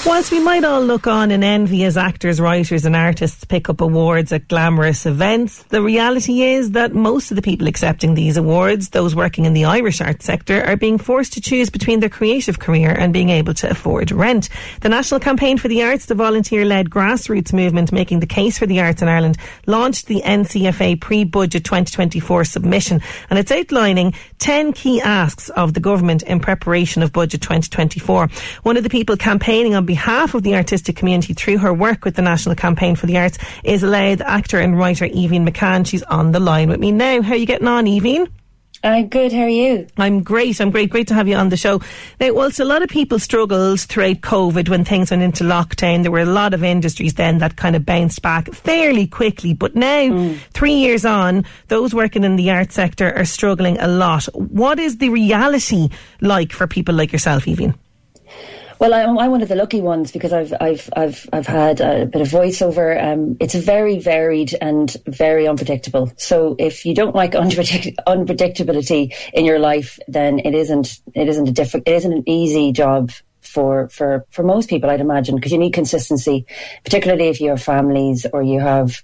Whilst 0.05 0.31
we 0.31 0.39
might 0.41 0.65
all 0.65 0.81
look 0.81 1.07
on 1.07 1.31
in 1.31 1.43
envy 1.43 1.85
as 1.85 1.95
actors, 1.95 2.39
writers, 2.39 2.85
and 2.85 2.95
artists 2.95 3.45
pick 3.45 3.69
up 3.69 3.79
awards 3.81 4.31
at 4.33 4.47
glamorous 4.49 5.05
events, 5.05 5.63
the 5.63 5.81
reality 5.81 6.43
is 6.43 6.71
that 6.71 6.93
most 6.93 7.31
of 7.31 7.35
the 7.35 7.41
people 7.41 7.67
accepting 7.67 8.13
these 8.13 8.37
awards, 8.37 8.89
those 8.89 9.15
working 9.15 9.45
in 9.45 9.53
the 9.53 9.65
Irish 9.65 10.01
arts 10.01 10.25
sector, 10.25 10.63
are 10.65 10.75
being 10.75 10.97
forced 10.97 11.33
to 11.33 11.41
choose 11.41 11.69
between 11.69 12.01
their 12.01 12.09
creative 12.09 12.59
career 12.59 12.91
and 12.91 13.13
being 13.13 13.29
able 13.29 13.53
to 13.55 13.69
afford 13.69 14.11
rent. 14.11 14.49
The 14.81 14.89
National 14.89 15.19
Campaign 15.19 15.57
for 15.57 15.69
the 15.69 15.83
Arts, 15.83 16.05
the 16.05 16.15
volunteer 16.15 16.65
led 16.65 16.89
grassroots 16.89 17.53
movement 17.53 17.91
making 17.91 18.19
the 18.19 18.27
case 18.27 18.59
for 18.59 18.65
the 18.65 18.81
arts 18.81 19.01
in 19.01 19.07
Ireland, 19.07 19.37
launched 19.65 20.07
the 20.07 20.21
NCFA 20.21 20.99
pre 20.99 21.23
budget 21.23 21.63
2024 21.63 22.43
submission, 22.43 23.01
and 23.29 23.39
it's 23.39 23.51
outlining 23.51 24.13
10 24.39 24.73
key 24.73 25.01
asks 25.01 25.49
of 25.49 25.73
the 25.73 25.79
government 25.79 26.23
in 26.23 26.41
preparation 26.41 27.01
of 27.01 27.13
budget 27.13 27.41
2024. 27.41 28.29
One 28.63 28.77
of 28.77 28.83
the 28.83 28.89
people 28.89 29.15
campaigning 29.15 29.62
on 29.71 29.85
behalf 29.85 30.33
of 30.33 30.43
the 30.43 30.55
artistic 30.55 30.95
community 30.95 31.33
through 31.33 31.59
her 31.59 31.73
work 31.73 32.03
with 32.03 32.15
the 32.15 32.21
National 32.21 32.55
Campaign 32.55 32.95
for 32.95 33.05
the 33.05 33.17
Arts 33.17 33.37
is 33.63 33.83
Louth 33.83 34.21
actor 34.21 34.59
and 34.59 34.77
writer 34.77 35.05
Evie 35.05 35.39
McCann. 35.39 35.87
She's 35.87 36.03
on 36.03 36.33
the 36.33 36.39
line 36.39 36.69
with 36.69 36.79
me 36.79 36.91
now. 36.91 37.21
How 37.21 37.33
are 37.33 37.37
you 37.37 37.45
getting 37.45 37.67
on, 37.67 37.87
Evie? 37.87 38.27
I'm 38.85 39.07
good. 39.07 39.31
How 39.31 39.43
are 39.43 39.49
you? 39.49 39.87
I'm 39.97 40.23
great. 40.23 40.59
I'm 40.59 40.69
great. 40.69 40.89
Great 40.89 41.07
to 41.07 41.13
have 41.13 41.29
you 41.29 41.35
on 41.35 41.47
the 41.47 41.55
show. 41.55 41.79
Now, 42.19 42.33
whilst 42.33 42.59
a 42.59 42.65
lot 42.65 42.83
of 42.83 42.89
people 42.89 43.17
struggled 43.17 43.79
throughout 43.79 44.17
COVID 44.17 44.67
when 44.67 44.83
things 44.83 45.09
went 45.09 45.23
into 45.23 45.45
lockdown, 45.45 46.01
there 46.01 46.11
were 46.11 46.19
a 46.19 46.25
lot 46.25 46.53
of 46.53 46.65
industries 46.65 47.13
then 47.13 47.37
that 47.37 47.55
kind 47.55 47.77
of 47.77 47.85
bounced 47.85 48.21
back 48.21 48.51
fairly 48.53 49.07
quickly. 49.07 49.53
But 49.53 49.75
now, 49.75 50.09
mm. 50.09 50.37
three 50.53 50.73
years 50.73 51.05
on, 51.05 51.45
those 51.69 51.95
working 51.95 52.25
in 52.25 52.35
the 52.35 52.51
art 52.51 52.73
sector 52.73 53.15
are 53.15 53.23
struggling 53.23 53.79
a 53.79 53.87
lot. 53.87 54.25
What 54.33 54.79
is 54.79 54.97
the 54.97 55.09
reality 55.09 55.87
like 56.19 56.51
for 56.51 56.67
people 56.67 56.93
like 56.93 57.13
yourself, 57.13 57.47
Evie? 57.47 57.73
Well, 58.83 58.93
I'm, 58.93 59.17
I'm, 59.17 59.31
one 59.31 59.41
of 59.41 59.47
the 59.47 59.55
lucky 59.55 59.79
ones 59.79 60.11
because 60.11 60.33
I've 60.33 60.53
I've 60.59 60.89
I've 60.93 61.29
I've 61.31 61.47
had 61.47 61.79
a 61.79 62.05
bit 62.05 62.21
of 62.21 62.27
voiceover. 62.27 63.01
Um, 63.01 63.37
it's 63.39 63.55
very 63.55 63.97
varied 63.97 64.53
and 64.59 64.93
very 65.07 65.47
unpredictable. 65.47 66.11
So 66.17 66.57
if 66.59 66.85
you 66.85 66.93
don't 66.93 67.15
like 67.15 67.31
unpredict- 67.43 67.95
unpredictability 68.05 69.15
in 69.33 69.45
your 69.45 69.57
life, 69.57 69.99
then 70.09 70.39
it 70.39 70.53
isn't 70.53 70.99
it 71.15 71.29
isn't 71.29 71.47
a 71.47 71.53
different 71.53 71.87
it 71.87 71.93
isn't 71.93 72.11
an 72.11 72.23
easy 72.27 72.73
job 72.73 73.11
for 73.53 73.87
for 73.89 74.25
for 74.31 74.43
most 74.43 74.67
people, 74.67 74.89
I'd 74.89 74.99
imagine, 74.99 75.35
because 75.35 75.51
you 75.51 75.59
need 75.59 75.73
consistency, 75.73 76.45
particularly 76.83 77.27
if 77.27 77.39
you 77.39 77.49
have 77.51 77.61
families 77.61 78.25
or 78.33 78.41
you 78.41 78.59
have, 78.59 79.01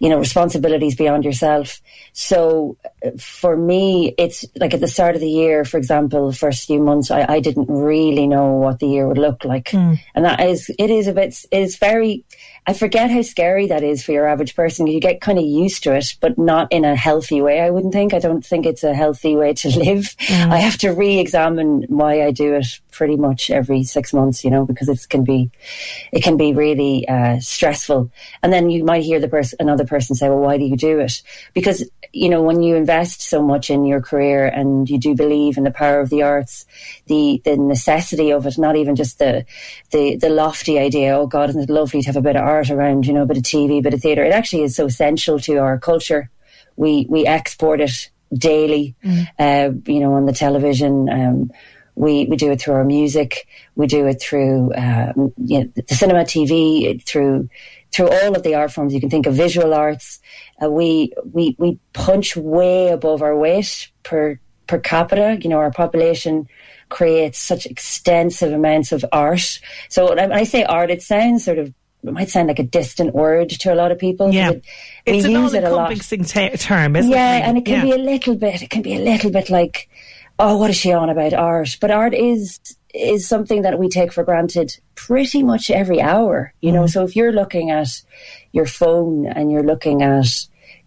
you 0.00 0.08
know, 0.08 0.18
responsibilities 0.18 0.96
beyond 0.96 1.24
yourself. 1.24 1.80
So 2.12 2.76
for 3.18 3.56
me, 3.56 4.14
it's 4.18 4.44
like 4.56 4.74
at 4.74 4.80
the 4.80 4.88
start 4.88 5.14
of 5.14 5.20
the 5.20 5.30
year, 5.30 5.64
for 5.64 5.78
example, 5.78 6.28
the 6.28 6.36
first 6.36 6.66
few 6.66 6.80
months, 6.80 7.10
I, 7.10 7.24
I 7.36 7.40
didn't 7.40 7.68
really 7.68 8.26
know 8.26 8.54
what 8.54 8.80
the 8.80 8.88
year 8.88 9.06
would 9.06 9.18
look 9.18 9.44
like, 9.44 9.70
mm. 9.70 9.96
and 10.14 10.24
that 10.24 10.40
is 10.40 10.70
it 10.78 10.90
is 10.90 11.06
a 11.06 11.12
bit 11.12 11.44
it 11.52 11.62
is 11.62 11.76
very 11.76 12.24
I 12.66 12.72
forget 12.72 13.10
how 13.10 13.20
scary 13.20 13.66
that 13.66 13.82
is 13.82 14.02
for 14.02 14.12
your 14.12 14.26
average 14.26 14.56
person. 14.56 14.86
You 14.86 14.98
get 14.98 15.20
kind 15.20 15.38
of 15.38 15.44
used 15.44 15.82
to 15.82 15.94
it, 15.94 16.16
but 16.20 16.38
not 16.38 16.72
in 16.72 16.86
a 16.86 16.96
healthy 16.96 17.42
way, 17.42 17.60
I 17.60 17.68
wouldn't 17.68 17.92
think. 17.92 18.14
I 18.14 18.18
don't 18.18 18.44
think 18.44 18.64
it's 18.64 18.82
a 18.82 18.94
healthy 18.94 19.36
way 19.36 19.52
to 19.54 19.68
live. 19.78 20.16
Mm. 20.16 20.50
I 20.50 20.56
have 20.56 20.78
to 20.78 20.90
re 20.90 21.18
examine 21.18 21.84
why 21.88 22.22
I 22.22 22.30
do 22.30 22.54
it 22.54 22.66
pretty 22.90 23.16
much 23.16 23.50
every 23.50 23.82
six 23.82 24.14
months, 24.14 24.44
you 24.44 24.50
know, 24.50 24.64
because 24.64 24.88
it 24.88 25.06
can 25.10 25.24
be, 25.24 25.50
it 26.10 26.22
can 26.22 26.38
be 26.38 26.54
really 26.54 27.06
uh, 27.06 27.38
stressful. 27.40 28.10
And 28.42 28.52
then 28.52 28.70
you 28.70 28.84
might 28.84 29.02
hear 29.02 29.20
the 29.20 29.28
person, 29.28 29.56
another 29.60 29.84
person 29.84 30.16
say, 30.16 30.28
well, 30.28 30.38
why 30.38 30.56
do 30.56 30.64
you 30.64 30.76
do 30.76 31.00
it? 31.00 31.20
Because, 31.52 31.84
you 32.12 32.28
know, 32.28 32.40
when 32.40 32.62
you 32.62 32.76
invest 32.76 33.20
so 33.20 33.42
much 33.42 33.68
in 33.68 33.84
your 33.84 34.00
career 34.00 34.46
and 34.46 34.88
you 34.88 34.98
do 34.98 35.14
believe 35.14 35.58
in 35.58 35.64
the 35.64 35.70
power 35.72 36.00
of 36.00 36.08
the 36.08 36.22
arts, 36.22 36.66
the, 37.06 37.42
the 37.44 37.56
necessity 37.56 38.30
of 38.30 38.46
it, 38.46 38.56
not 38.56 38.76
even 38.76 38.94
just 38.94 39.18
the, 39.18 39.44
the, 39.90 40.16
the 40.16 40.30
lofty 40.30 40.78
idea, 40.78 41.16
oh 41.18 41.26
God, 41.26 41.50
isn't 41.50 41.62
it 41.62 41.70
lovely 41.70 42.00
to 42.00 42.06
have 42.06 42.16
a 42.16 42.22
bit 42.22 42.36
of 42.36 42.42
art 42.42 42.53
art 42.54 42.70
around, 42.70 43.06
you 43.06 43.12
know, 43.12 43.22
a 43.22 43.26
bit 43.26 43.36
of 43.36 43.42
TV, 43.42 43.78
a 43.78 43.82
bit 43.82 43.94
of 43.94 44.00
theatre. 44.00 44.24
It 44.24 44.32
actually 44.32 44.62
is 44.62 44.76
so 44.76 44.86
essential 44.86 45.38
to 45.40 45.56
our 45.56 45.78
culture. 45.78 46.30
We 46.76 47.06
we 47.08 47.26
export 47.26 47.80
it 47.80 48.10
daily, 48.32 48.94
mm. 49.04 49.26
uh, 49.38 49.72
you 49.90 50.00
know, 50.00 50.14
on 50.14 50.26
the 50.26 50.32
television. 50.32 51.08
Um, 51.08 51.50
we 51.94 52.26
we 52.26 52.36
do 52.36 52.50
it 52.50 52.60
through 52.60 52.74
our 52.74 52.84
music. 52.84 53.46
We 53.76 53.86
do 53.86 54.06
it 54.06 54.20
through 54.20 54.72
um, 54.74 55.32
you 55.36 55.60
know, 55.60 55.72
the 55.74 55.94
cinema, 55.94 56.24
TV, 56.24 57.04
through 57.04 57.48
through 57.92 58.08
all 58.08 58.34
of 58.34 58.42
the 58.42 58.54
art 58.56 58.72
forms. 58.72 58.92
You 58.92 59.00
can 59.00 59.10
think 59.10 59.26
of 59.26 59.34
visual 59.34 59.74
arts. 59.74 60.20
Uh, 60.62 60.70
we 60.70 61.12
we 61.32 61.54
we 61.58 61.78
punch 61.92 62.36
way 62.36 62.88
above 62.88 63.22
our 63.22 63.36
weight 63.36 63.90
per 64.02 64.40
per 64.66 64.78
capita. 64.78 65.38
You 65.40 65.50
know, 65.50 65.58
our 65.58 65.70
population 65.70 66.48
creates 66.88 67.38
such 67.38 67.66
extensive 67.66 68.52
amounts 68.52 68.92
of 68.92 69.04
art. 69.12 69.60
So 69.88 70.14
when 70.14 70.32
I 70.32 70.44
say 70.44 70.64
art, 70.64 70.90
it 70.90 71.02
sounds 71.02 71.44
sort 71.44 71.58
of 71.58 71.72
it 72.04 72.12
might 72.12 72.30
sound 72.30 72.48
like 72.48 72.58
a 72.58 72.64
distant 72.64 73.14
word 73.14 73.50
to 73.50 73.72
a 73.72 73.76
lot 73.76 73.90
of 73.90 73.98
people. 73.98 74.32
Yeah. 74.32 74.50
It, 74.50 74.64
it's 75.06 75.24
an 75.24 75.36
all-encompassing 75.36 76.24
t- 76.24 76.50
term, 76.56 76.96
isn't 76.96 77.10
yeah, 77.10 77.36
it? 77.36 77.38
Yeah, 77.38 77.48
and 77.48 77.58
it 77.58 77.64
can 77.64 77.74
yeah. 77.74 77.94
be 77.96 78.00
a 78.00 78.04
little 78.04 78.36
bit, 78.36 78.62
it 78.62 78.70
can 78.70 78.82
be 78.82 78.94
a 78.94 79.00
little 79.00 79.30
bit 79.30 79.50
like, 79.50 79.88
oh, 80.38 80.56
what 80.58 80.70
is 80.70 80.76
she 80.76 80.92
on 80.92 81.08
about 81.08 81.32
art? 81.32 81.76
But 81.80 81.90
art 81.90 82.14
is, 82.14 82.60
is 82.92 83.26
something 83.26 83.62
that 83.62 83.78
we 83.78 83.88
take 83.88 84.12
for 84.12 84.24
granted 84.24 84.76
pretty 84.94 85.42
much 85.42 85.70
every 85.70 86.00
hour, 86.00 86.52
you 86.60 86.72
know? 86.72 86.84
Mm. 86.84 86.90
So 86.90 87.04
if 87.04 87.16
you're 87.16 87.32
looking 87.32 87.70
at 87.70 87.88
your 88.52 88.66
phone 88.66 89.26
and 89.26 89.50
you're 89.50 89.62
looking 89.62 90.02
at, 90.02 90.26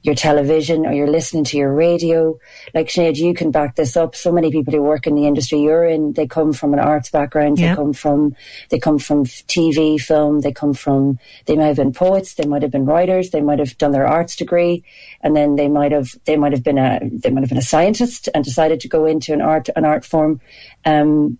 your 0.07 0.15
television 0.15 0.85
or 0.85 0.93
you're 0.93 1.07
listening 1.07 1.43
to 1.43 1.57
your 1.57 1.73
radio. 1.73 2.39
Like 2.73 2.87
Sinead, 2.87 3.17
you 3.17 3.33
can 3.33 3.51
back 3.51 3.75
this 3.75 3.95
up. 3.95 4.15
So 4.15 4.31
many 4.31 4.49
people 4.49 4.73
who 4.73 4.81
work 4.81 5.05
in 5.05 5.15
the 5.15 5.27
industry 5.27 5.59
you're 5.59 5.85
in, 5.85 6.13
they 6.13 6.25
come 6.25 6.53
from 6.53 6.73
an 6.73 6.79
arts 6.79 7.11
background. 7.11 7.57
They 7.57 7.75
come 7.75 7.93
from, 7.93 8.35
they 8.69 8.79
come 8.79 8.97
from 8.97 9.25
TV, 9.25 9.99
film. 9.99 10.41
They 10.41 10.53
come 10.53 10.73
from, 10.73 11.19
they 11.45 11.55
might 11.55 11.65
have 11.65 11.75
been 11.75 11.93
poets. 11.93 12.35
They 12.35 12.47
might 12.47 12.61
have 12.61 12.71
been 12.71 12.85
writers. 12.85 13.29
They 13.31 13.41
might 13.41 13.59
have 13.59 13.77
done 13.77 13.91
their 13.91 14.07
arts 14.07 14.35
degree. 14.35 14.83
And 15.21 15.35
then 15.35 15.55
they 15.57 15.67
might 15.67 15.91
have, 15.91 16.15
they 16.25 16.37
might 16.37 16.53
have 16.53 16.63
been 16.63 16.77
a, 16.77 16.99
they 17.11 17.29
might 17.29 17.41
have 17.41 17.49
been 17.49 17.57
a 17.57 17.61
scientist 17.61 18.29
and 18.33 18.43
decided 18.43 18.79
to 18.79 18.87
go 18.87 19.05
into 19.05 19.33
an 19.33 19.41
art, 19.41 19.69
an 19.75 19.85
art 19.85 20.05
form. 20.05 20.39
Um, 20.85 21.37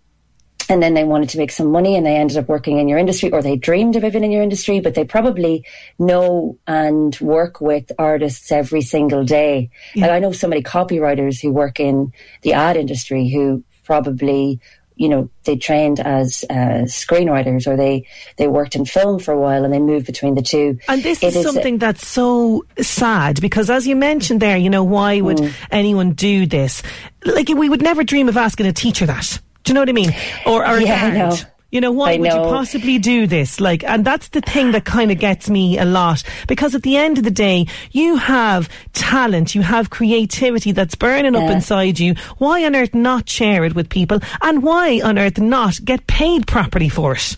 and 0.69 0.82
then 0.82 0.93
they 0.93 1.03
wanted 1.03 1.30
to 1.30 1.38
make 1.38 1.51
some 1.51 1.71
money 1.71 1.95
and 1.95 2.06
they 2.06 2.15
ended 2.15 2.38
up 2.38 2.47
working 2.47 2.77
in 2.77 2.88
your 2.88 2.97
industry 2.97 3.32
or 3.32 3.41
they 3.41 3.56
dreamed 3.56 3.95
of 3.95 4.01
being 4.01 4.23
in 4.23 4.32
your 4.32 4.43
industry, 4.43 4.80
but 4.80 4.95
they 4.95 5.06
probably 5.06 5.65
know 5.99 6.58
and 6.67 7.17
work 7.19 7.62
with 7.62 7.91
artists 7.97 8.51
every 8.51 8.82
single 8.82 9.23
day. 9.23 9.69
Yeah. 9.95 10.08
Like 10.08 10.12
I 10.12 10.19
know 10.19 10.32
so 10.32 10.47
many 10.47 10.63
copywriters 10.63 11.41
who 11.41 11.51
work 11.51 11.80
in 11.80 12.12
the 12.41 12.53
ad 12.53 12.75
industry 12.75 13.30
who 13.30 13.63
probably 13.84 14.60
you 14.97 15.10
know, 15.10 15.30
they 15.43 15.56
trained 15.56 15.99
as 15.99 16.43
uh, 16.49 16.84
screenwriters 16.86 17.67
or 17.67 17.77
they, 17.77 18.06
they 18.38 18.47
worked 18.47 18.75
in 18.75 18.84
film 18.84 19.19
for 19.19 19.32
a 19.32 19.39
while 19.39 19.63
and 19.63 19.71
they 19.71 19.80
moved 19.80 20.08
between 20.08 20.34
the 20.34 20.41
two. 20.41 20.80
And 20.88 21.03
this 21.03 21.21
is, 21.23 21.36
is 21.36 21.45
something 21.45 21.75
a- 21.75 21.77
that's 21.77 22.06
so 22.06 22.65
sad 22.82 23.39
because 23.39 23.69
as 23.69 23.86
you 23.86 23.95
mentioned 23.95 24.41
there, 24.41 24.58
you 24.58 24.69
know, 24.69 24.84
why 24.84 25.21
would 25.21 25.38
mm. 25.38 25.53
anyone 25.69 26.13
do 26.13 26.47
this? 26.47 26.82
Like 27.23 27.47
we 27.47 27.69
would 27.69 27.82
never 27.82 28.03
dream 28.03 28.27
of 28.27 28.38
asking 28.38 28.65
a 28.65 28.73
teacher 28.73 29.06
that. 29.06 29.39
Do 29.67 29.71
you 29.71 29.73
know 29.73 29.82
what 29.82 29.89
I 29.89 29.91
mean? 29.91 30.15
Or, 30.45 30.65
or 30.65 30.80
yeah, 30.80 31.08
I 31.08 31.12
know. 31.12 31.36
You 31.71 31.82
know, 31.82 31.91
why 31.91 32.15
would 32.15 32.32
you 32.32 32.39
possibly 32.39 32.99
do 32.99 33.27
this? 33.27 33.60
Like, 33.60 33.84
and 33.84 34.06
that's 34.06 34.30
the 34.30 34.39
thing 34.39 34.71
that 34.71 34.86
kind 34.86 35.12
of 35.12 35.19
gets 35.19 35.49
me 35.49 35.77
a 35.77 35.84
lot 35.84 36.23
because 36.47 36.73
at 36.73 36.84
the 36.84 36.95
end 36.95 37.17
of 37.17 37.25
the 37.25 37.32
day, 37.32 37.67
you 37.91 38.15
have 38.15 38.69
talent, 38.93 39.56
you 39.56 39.63
have 39.63 39.89
creativity 39.89 40.71
that's 40.71 40.95
burning 40.95 41.34
yeah. 41.34 41.41
up 41.41 41.51
inside 41.51 41.99
you. 41.99 42.15
Why 42.38 42.63
on 42.63 42.77
earth 42.77 42.95
not 42.95 43.27
share 43.27 43.65
it 43.65 43.75
with 43.75 43.89
people? 43.89 44.21
And 44.41 44.63
why 44.63 45.01
on 45.03 45.19
earth 45.19 45.38
not 45.38 45.84
get 45.84 46.08
paid 46.08 46.47
properly 46.47 46.88
for 46.88 47.15
it? 47.15 47.36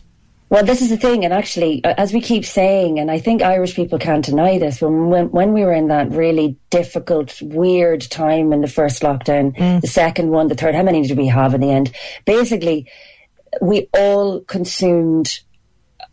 Well, 0.49 0.65
this 0.65 0.81
is 0.81 0.89
the 0.89 0.97
thing, 0.97 1.23
and 1.25 1.33
actually, 1.33 1.83
as 1.83 2.11
we 2.11 2.21
keep 2.21 2.43
saying, 2.43 2.97
and 2.97 3.11
I 3.11 3.19
think 3.19 3.43
Irish 3.43 3.75
people 3.75 3.99
can't 3.99 4.25
deny 4.25 4.57
this, 4.57 4.81
when 4.81 5.09
when, 5.09 5.29
when 5.29 5.53
we 5.53 5.63
were 5.63 5.73
in 5.73 5.89
that 5.89 6.09
really 6.09 6.57
difficult, 6.71 7.39
weird 7.41 8.01
time 8.01 8.51
in 8.51 8.61
the 8.61 8.67
first 8.67 9.03
lockdown, 9.03 9.55
mm. 9.55 9.81
the 9.81 9.87
second 9.87 10.29
one, 10.29 10.47
the 10.47 10.55
third, 10.55 10.73
how 10.73 10.81
many 10.81 11.03
did 11.03 11.17
we 11.17 11.27
have 11.27 11.53
in 11.53 11.61
the 11.61 11.69
end? 11.69 11.91
Basically, 12.25 12.89
we 13.61 13.89
all 13.93 14.41
consumed 14.41 15.39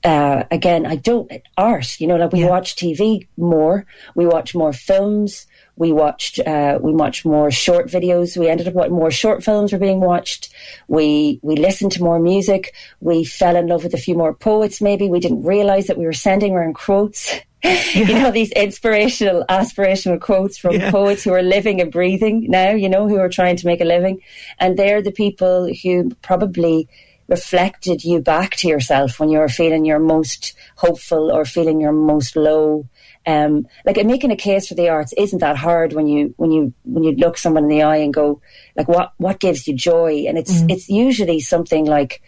uh, 0.05 0.45
again, 0.51 0.87
I 0.87 0.97
don't 0.97 1.31
art. 1.57 1.99
You 2.01 2.07
know, 2.07 2.17
like 2.17 2.33
we 2.33 2.41
yeah. 2.41 2.49
watch 2.49 2.77
TV 2.77 3.27
more, 3.37 3.87
we 4.15 4.27
watch 4.27 4.55
more 4.55 4.73
films, 4.73 5.47
we 5.77 5.93
watched 5.93 6.39
uh, 6.41 6.79
we 6.81 6.93
watched 6.93 7.25
more 7.25 7.51
short 7.51 7.87
videos. 7.89 8.37
We 8.37 8.49
ended 8.49 8.69
up 8.69 8.75
what 8.75 8.91
more 8.91 9.11
short 9.11 9.45
films 9.45 9.73
were 9.73 9.79
being 9.79 10.01
watched. 10.01 10.53
We 10.89 11.39
we 11.43 11.57
listened 11.57 11.93
to 11.93 12.03
more 12.03 12.19
music. 12.19 12.75
We 13.01 13.25
fell 13.25 13.57
in 13.57 13.67
love 13.67 13.85
with 13.85 13.95
a 13.95 13.99
few 13.99 14.15
more 14.15 14.35
poets. 14.35 14.81
Maybe 14.81 15.09
we 15.09 15.21
didn't 15.21 15.43
realize 15.43 15.87
that 15.87 15.99
we 15.99 16.07
were 16.07 16.13
sending 16.13 16.55
around 16.55 16.75
quotes. 16.75 17.35
Yeah. 17.63 17.83
you 17.95 18.15
know 18.15 18.31
these 18.31 18.53
inspirational, 18.53 19.45
aspirational 19.49 20.21
quotes 20.21 20.57
from 20.57 20.75
yeah. 20.75 20.91
poets 20.91 21.25
who 21.25 21.33
are 21.33 21.43
living 21.43 21.81
and 21.81 21.91
breathing 21.91 22.47
now. 22.49 22.71
You 22.71 22.89
know 22.89 23.09
who 23.09 23.19
are 23.19 23.29
trying 23.29 23.57
to 23.57 23.67
make 23.67 23.81
a 23.81 23.85
living, 23.85 24.23
and 24.59 24.79
they're 24.79 25.03
the 25.03 25.13
people 25.13 25.69
who 25.83 26.11
probably 26.23 26.89
reflected 27.29 28.05
you 28.05 28.21
back 28.21 28.55
to 28.57 28.69
yourself 28.69 29.19
when 29.19 29.29
you 29.29 29.39
were 29.39 29.49
feeling 29.49 29.85
your 29.85 29.99
most 29.99 30.55
hopeful 30.77 31.33
or 31.33 31.45
feeling 31.45 31.81
your 31.81 31.93
most 31.93 32.37
low 32.37 32.87
um, 33.27 33.67
like 33.85 34.03
making 34.05 34.31
a 34.31 34.37
case 34.37 34.69
for 34.69 34.75
the 34.75 34.89
arts 34.89 35.13
isn't 35.17 35.41
that 35.41 35.57
hard 35.57 35.93
when 35.93 36.07
you 36.07 36.33
when 36.37 36.53
you 36.53 36.73
when 36.85 37.03
you 37.03 37.13
look 37.13 37.37
someone 37.37 37.65
in 37.65 37.71
the 37.71 37.83
eye 37.83 37.97
and 37.97 38.15
go 38.15 38.41
like 38.77 38.89
what 38.89 39.13
what 39.17 39.41
gives 39.41 39.67
you 39.67 39.75
joy? 39.75 40.27
And 40.29 40.39
it's 40.39 40.61
mm. 40.61 40.71
it's 40.71 40.89
usually 40.89 41.41
something 41.41 41.87
like 41.87 42.23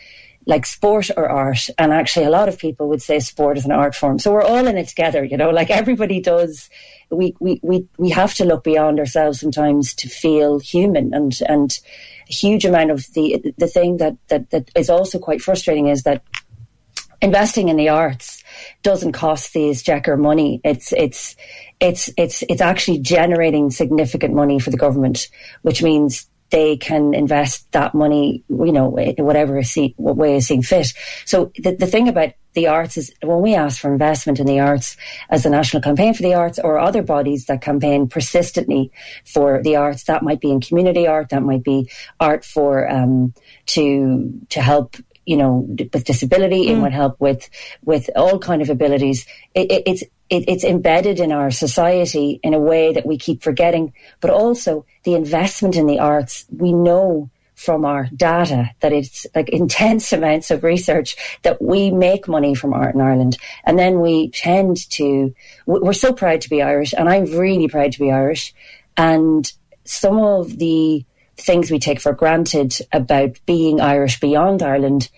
like 0.46 0.66
sport 0.66 1.10
or 1.16 1.28
art. 1.28 1.68
And 1.78 1.92
actually 1.92 2.26
a 2.26 2.30
lot 2.30 2.48
of 2.48 2.58
people 2.58 2.88
would 2.88 3.02
say 3.02 3.20
sport 3.20 3.58
is 3.58 3.64
an 3.64 3.70
art 3.70 3.94
form. 3.94 4.18
So 4.18 4.32
we're 4.32 4.42
all 4.42 4.66
in 4.66 4.76
it 4.76 4.88
together 4.88 5.22
you 5.22 5.36
know? 5.36 5.50
Like 5.50 5.70
everybody 5.70 6.20
does. 6.20 6.68
We 7.10 7.36
we 7.38 7.60
we, 7.62 7.86
we 7.96 8.10
have 8.10 8.34
to 8.34 8.44
look 8.44 8.64
beyond 8.64 8.98
ourselves 8.98 9.40
sometimes 9.40 9.94
to 9.94 10.08
feel 10.08 10.58
human. 10.58 11.14
And 11.14 11.38
and 11.48 11.78
a 12.28 12.32
huge 12.32 12.64
amount 12.64 12.90
of 12.90 13.06
the 13.14 13.54
the 13.56 13.68
thing 13.68 13.98
that 13.98 14.16
that 14.28 14.50
that 14.50 14.70
is 14.74 14.90
also 14.90 15.20
quite 15.20 15.42
frustrating 15.42 15.86
is 15.86 16.02
that 16.02 16.22
investing 17.20 17.68
in 17.68 17.76
the 17.76 17.88
arts 17.88 18.37
doesn't 18.82 19.12
cost 19.12 19.52
the 19.52 19.70
exchequer 19.70 20.16
money. 20.16 20.60
It's 20.64 20.92
it's 20.92 21.36
it's 21.80 22.10
it's 22.16 22.42
it's 22.48 22.60
actually 22.60 22.98
generating 22.98 23.70
significant 23.70 24.34
money 24.34 24.58
for 24.58 24.70
the 24.70 24.76
government, 24.76 25.28
which 25.62 25.82
means 25.82 26.28
they 26.50 26.76
can 26.76 27.14
invest 27.14 27.70
that 27.72 27.94
money, 27.94 28.42
you 28.48 28.72
know, 28.72 28.88
whatever 29.18 29.62
see, 29.62 29.94
what 29.98 30.16
way 30.16 30.36
is 30.36 30.46
seen 30.46 30.62
fit. 30.62 30.94
So 31.26 31.52
the, 31.58 31.76
the 31.76 31.86
thing 31.86 32.08
about 32.08 32.32
the 32.54 32.68
arts 32.68 32.96
is 32.96 33.12
when 33.22 33.42
we 33.42 33.54
ask 33.54 33.80
for 33.80 33.92
investment 33.92 34.40
in 34.40 34.46
the 34.46 34.58
arts 34.58 34.96
as 35.28 35.42
the 35.42 35.50
National 35.50 35.82
Campaign 35.82 36.14
for 36.14 36.22
the 36.22 36.34
Arts 36.34 36.58
or 36.58 36.78
other 36.78 37.02
bodies 37.02 37.44
that 37.46 37.60
campaign 37.60 38.08
persistently 38.08 38.90
for 39.26 39.62
the 39.62 39.76
arts. 39.76 40.04
That 40.04 40.22
might 40.22 40.40
be 40.40 40.50
in 40.50 40.60
community 40.60 41.06
art. 41.06 41.28
That 41.28 41.42
might 41.42 41.62
be 41.62 41.90
art 42.18 42.44
for 42.44 42.90
um, 42.90 43.34
to 43.66 44.32
to 44.48 44.62
help 44.62 44.96
you 45.28 45.36
know 45.36 45.66
with 45.68 46.04
disability. 46.04 46.68
It 46.68 46.76
mm. 46.76 46.82
would 46.82 46.92
help 46.92 47.20
with 47.20 47.48
with 47.84 48.08
all 48.16 48.38
kind 48.38 48.62
of 48.62 48.70
abilities. 48.70 49.26
It, 49.54 49.70
it, 49.70 49.82
it's 49.86 50.02
it, 50.30 50.44
it's 50.48 50.64
embedded 50.64 51.20
in 51.20 51.32
our 51.32 51.50
society 51.50 52.40
in 52.42 52.54
a 52.54 52.58
way 52.58 52.92
that 52.92 53.06
we 53.06 53.18
keep 53.18 53.42
forgetting. 53.42 53.92
But 54.20 54.30
also 54.30 54.86
the 55.04 55.14
investment 55.14 55.76
in 55.76 55.86
the 55.86 55.98
arts, 55.98 56.46
we 56.50 56.72
know 56.72 57.30
from 57.54 57.84
our 57.84 58.08
data 58.14 58.70
that 58.80 58.92
it's 58.92 59.26
like 59.34 59.48
intense 59.60 60.12
amounts 60.12 60.50
of 60.50 60.64
research 60.64 61.16
that 61.42 61.60
we 61.60 61.90
make 61.90 62.28
money 62.28 62.54
from 62.54 62.72
art 62.72 62.94
in 62.94 63.00
Ireland. 63.00 63.36
And 63.64 63.78
then 63.78 64.00
we 64.00 64.30
tend 64.30 64.88
to, 64.92 65.34
we're 65.66 65.92
so 65.92 66.12
proud 66.12 66.40
to 66.42 66.50
be 66.50 66.62
Irish 66.62 66.94
and 66.96 67.08
I'm 67.08 67.24
really 67.36 67.68
proud 67.68 67.92
to 67.92 67.98
be 67.98 68.12
Irish. 68.12 68.54
And 68.96 69.50
some 69.84 70.18
of 70.18 70.58
the 70.58 71.04
things 71.38 71.70
we 71.70 71.78
take 71.78 72.00
for 72.00 72.12
granted 72.12 72.74
about 72.92 73.38
being 73.46 73.80
Irish 73.80 74.20
beyond 74.20 74.62
Ireland 74.62 75.08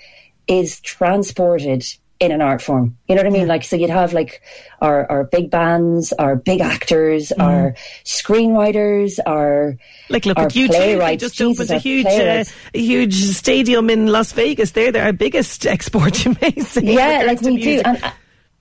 is 0.47 0.81
transported 0.81 1.85
in 2.21 2.33
an 2.33 2.43
art 2.43 2.61
form. 2.61 2.99
You 3.09 3.15
know 3.15 3.21
what 3.23 3.29
I 3.29 3.31
mean? 3.31 3.49
Like, 3.49 3.65
so 3.65 3.77
you'd 3.77 3.89
have 3.89 4.13
like 4.13 4.43
our, 4.83 5.11
our 5.11 5.25
big 5.25 5.51
bands, 5.51 6.13
our 6.13 6.37
big 6.37 6.61
actors, 6.61 7.33
our 7.33 7.75
screenwriters, 8.05 9.19
our 9.25 9.79
Like, 10.11 10.27
look 10.27 10.37
our 10.37 10.45
at. 10.45 10.53
They 10.53 11.17
just 11.17 11.37
Jesus, 11.37 11.59
opened 11.59 11.79
a 11.79 11.81
huge, 11.81 12.07
uh, 12.07 12.45
a 12.75 12.79
huge 12.79 13.15
stadium 13.15 13.89
in 13.89 14.09
Las 14.09 14.33
Vegas. 14.33 14.73
They're, 14.73 14.93
they're 14.93 15.07
our 15.07 15.15
biggest 15.15 15.67
export, 15.75 16.15
say. 16.15 16.83
yeah, 16.83 17.25
like 17.27 17.41
we 17.41 17.57
do, 17.57 17.81
and 17.87 18.13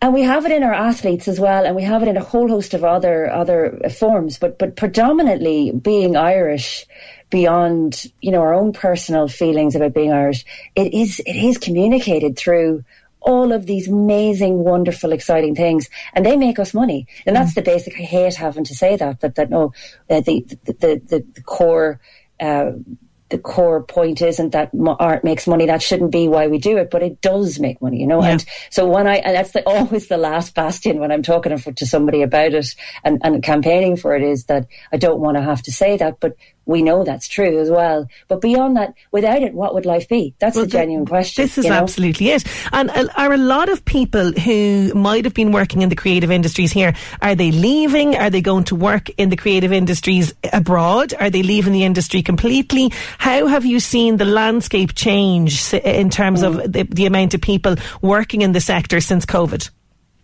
and 0.02 0.14
we 0.14 0.22
have 0.24 0.46
it 0.46 0.52
in 0.52 0.64
our 0.64 0.74
athletes 0.74 1.28
as 1.28 1.40
well, 1.40 1.66
and 1.66 1.76
we 1.76 1.84
have 1.84 2.02
it 2.02 2.08
in 2.08 2.16
a 2.16 2.24
whole 2.24 2.48
host 2.48 2.74
of 2.74 2.84
other 2.84 3.30
other 3.30 3.80
forms. 3.98 4.38
But 4.38 4.58
but 4.58 4.76
predominantly 4.76 5.72
being 5.72 6.16
Irish, 6.16 6.86
beyond 7.30 8.06
you 8.22 8.32
know 8.32 8.42
our 8.42 8.54
own 8.54 8.72
personal 8.72 9.28
feelings 9.28 9.76
about 9.76 9.94
being 9.94 10.14
Irish, 10.14 10.46
it 10.76 10.94
is 10.94 11.20
it 11.26 11.36
is 11.36 11.58
communicated 11.58 12.38
through 12.38 12.84
all 13.22 13.52
of 13.52 13.66
these 13.66 13.90
amazing, 13.90 14.60
wonderful, 14.64 15.12
exciting 15.12 15.54
things, 15.54 15.90
and 16.14 16.26
they 16.26 16.38
make 16.38 16.60
us 16.60 16.74
money. 16.74 17.06
And 17.26 17.36
that's 17.36 17.54
the 17.54 17.62
basic. 17.62 17.94
I 18.00 18.04
hate 18.04 18.36
having 18.36 18.64
to 18.66 18.76
say 18.76 18.96
that. 18.96 19.20
That 19.20 19.36
that 19.36 19.50
no, 19.50 19.74
uh, 20.10 20.22
the, 20.22 20.46
the 20.48 20.74
the 20.74 21.02
the 21.06 21.26
the 21.34 21.42
core. 21.42 22.00
Uh, 22.40 22.72
the 23.30 23.38
core 23.38 23.84
point 23.84 24.22
isn't 24.22 24.52
that 24.52 24.72
art 25.00 25.24
makes 25.24 25.48
money. 25.48 25.66
That 25.66 25.82
shouldn't 25.82 26.12
be 26.12 26.28
why 26.28 26.48
we 26.48 26.58
do 26.58 26.78
it, 26.78 26.90
but 26.90 27.04
it 27.04 27.22
does 27.22 27.60
make 27.60 27.82
money, 27.82 28.00
you 28.00 28.08
know. 28.08 28.24
Yeah. 28.24 28.32
And 28.32 28.46
so 28.70 28.88
when 28.88 29.08
I, 29.08 29.18
and 29.18 29.36
that's 29.36 29.52
the, 29.52 29.64
always 29.68 30.08
the 30.08 30.18
last 30.18 30.56
bastion 30.56 31.00
when 31.00 31.12
I'm 31.12 31.24
talking 31.24 31.56
to, 31.56 31.72
to 31.72 31.86
somebody 31.86 32.22
about 32.22 32.54
it 32.54 32.76
and, 33.04 33.20
and 33.24 33.44
campaigning 33.44 33.98
for 33.98 34.16
it 34.16 34.24
is 34.24 34.46
that 34.46 34.68
I 34.92 34.98
don't 34.98 35.20
want 35.20 35.38
to 35.38 35.44
have 35.44 35.62
to 35.64 35.72
say 35.72 35.98
that, 35.98 36.20
but 36.20 36.36
we 36.70 36.84
know 36.84 37.04
that's 37.04 37.28
true 37.28 37.60
as 37.60 37.72
well. 37.72 38.08
But 38.28 38.42
beyond 38.42 38.78
that, 38.78 38.94
without 39.12 39.42
it, 39.42 39.56
what 39.56 39.74
would 39.74 39.88
life 39.88 40.08
be? 40.08 40.36
That's 40.38 40.56
the 40.56 40.68
genuine 40.68 41.08
question. 41.08 41.44
This 41.44 41.58
is 41.58 41.66
you 41.66 41.72
know? 41.72 41.78
absolutely 41.78 42.30
it. 42.30 42.44
And 42.72 42.92
uh, 42.92 43.08
are 43.18 43.34
a 43.34 43.38
lot 43.38 43.70
of 43.70 43.84
people 43.86 44.32
who 44.34 44.94
might 44.94 45.26
have 45.26 45.34
been 45.34 45.52
working 45.52 45.82
in 45.82 45.90
the 45.90 45.96
creative 45.96 46.30
industries 46.30 46.72
here, 46.72 46.94
are 47.24 47.34
they 47.34 47.52
leaving? 47.52 48.16
Are 48.16 48.30
they 48.30 48.42
going 48.42 48.66
to 48.66 48.76
work 48.76 49.10
in 49.18 49.30
the 49.30 49.36
creative 49.36 49.74
industries 49.74 50.32
abroad? 50.54 51.16
Are 51.20 51.32
they 51.32 51.42
leaving 51.42 51.74
the 51.74 51.84
industry 51.84 52.22
completely? 52.22 52.92
How 53.18 53.48
have 53.48 53.66
you 53.66 53.80
seen 53.80 54.18
the 54.18 54.26
landscape 54.26 54.94
change 54.94 55.74
in 55.74 56.12
terms 56.12 56.44
Mm. 56.44 56.46
of 56.46 56.72
the, 56.72 56.84
the 56.84 57.08
amount 57.08 57.34
of 57.34 57.42
people 57.42 57.78
working 58.04 58.44
in 58.44 58.52
the 58.52 58.62
sector 58.62 59.02
since 59.02 59.26
COVID? 59.26 59.72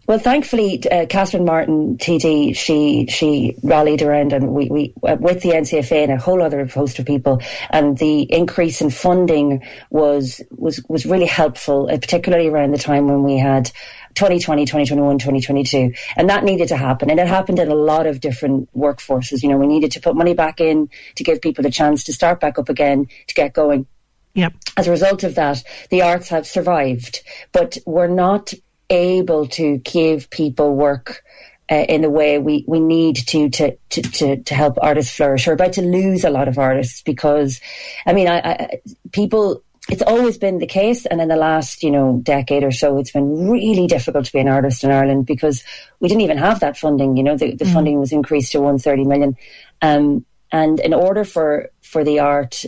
Well, 0.08 0.20
thankfully, 0.20 0.84
uh, 0.91 1.08
Catherine 1.08 1.45
Martin, 1.45 1.97
TD, 1.97 2.56
she 2.56 3.08
she 3.08 3.56
rallied 3.64 4.03
around, 4.03 4.34
and 4.34 4.49
we, 4.49 4.70
we 4.70 4.93
uh, 5.01 5.18
with 5.20 5.41
the 5.41 5.49
NCFA 5.49 6.03
and 6.03 6.12
a 6.12 6.18
whole 6.18 6.43
other 6.43 6.64
host 6.68 6.99
of 6.99 7.08
people, 7.08 7.41
and 7.72 7.97
the 7.97 8.22
increase 8.22 8.82
in 8.82 8.91
funding 8.91 9.64
was 9.89 10.41
was 10.51 10.80
was 10.88 11.08
really 11.08 11.26
helpful, 11.26 11.89
uh, 11.91 11.97
particularly 11.97 12.47
around 12.47 12.72
the 12.72 12.78
time 12.78 13.08
when 13.08 13.24
we 13.24 13.39
had 13.39 13.72
2020, 14.14 14.66
2021, 14.66 15.18
2022, 15.18 15.93
and 16.16 16.30
that 16.30 16.43
needed 16.43 16.68
to 16.68 16.78
happen, 16.78 17.10
and 17.10 17.20
it 17.20 17.28
happened 17.28 17.58
in 17.58 17.70
a 17.70 17.76
lot 17.76 18.06
of 18.06 18.20
different 18.20 18.70
workforces. 18.78 19.41
You 19.41 19.49
know, 19.49 19.58
we 19.58 19.66
needed 19.66 19.91
to 19.93 20.01
put 20.01 20.16
money 20.16 20.36
back 20.36 20.62
in 20.62 20.88
to 21.16 21.24
give 21.24 21.41
people 21.41 21.64
the 21.64 21.72
chance 21.72 22.03
to 22.03 22.14
start 22.14 22.39
back 22.39 22.60
up 22.60 22.70
again 22.70 23.08
to 23.28 23.34
get 23.34 23.53
going 23.53 23.88
Yep. 24.36 24.53
as 24.76 24.88
a 24.88 24.91
result 24.91 25.24
of 25.24 25.36
that, 25.36 25.64
the 25.89 26.01
arts 26.01 26.28
have 26.28 26.45
survived, 26.45 27.22
but 27.53 27.78
we're 27.86 28.08
not 28.08 28.53
able 28.90 29.48
to 29.48 29.78
give 29.78 30.30
people 30.30 30.76
work 30.76 31.24
uh, 31.72 31.86
in 31.90 32.02
the 32.02 32.10
way 32.10 32.38
we, 32.38 32.64
we 32.68 32.80
need 32.80 33.16
to, 33.16 33.50
to, 33.50 33.76
to, 33.90 34.02
to, 34.02 34.44
to 34.44 34.56
help 34.56 34.78
artists 34.82 35.16
flourish. 35.16 35.48
We're 35.48 35.54
about 35.54 35.74
to 35.74 35.82
lose 35.82 36.24
a 36.24 36.30
lot 36.30 36.48
of 36.48 36.60
artists 36.60 37.02
because, 37.02 37.60
I 38.06 38.14
mean, 38.14 38.28
I, 38.28 38.40
I, 38.40 38.82
people, 39.12 39.64
it's 39.90 40.04
always 40.04 40.38
been 40.38 40.60
the 40.60 40.68
case. 40.68 41.06
And 41.06 41.20
in 41.22 41.28
the 41.28 41.36
last, 41.36 41.82
you 41.82 41.90
know, 41.90 42.20
decade 42.22 42.64
or 42.64 42.72
so, 42.72 43.00
it's 43.00 43.12
been 43.12 43.50
really 43.50 43.88
difficult 43.88 44.26
to 44.26 44.34
be 44.34 44.40
an 44.40 44.48
artist 44.48 44.84
in 44.84 44.92
Ireland 44.92 45.26
because 45.26 45.64
we 46.00 46.08
didn't 46.08 46.22
even 46.22 46.38
have 46.38 46.60
that 46.60 46.78
funding. 46.78 47.18
You 47.18 47.24
know, 47.24 47.38
the, 47.38 47.56
the 47.56 47.66
funding 47.66 48.00
was 48.00 48.12
increased 48.12 48.52
to 48.52 48.60
130 48.60 49.06
million. 49.06 49.36
Um, 49.82 50.26
and 50.52 50.80
in 50.80 50.94
order 50.94 51.24
for, 51.24 51.70
for 51.82 52.04
the 52.04 52.20
art 52.20 52.64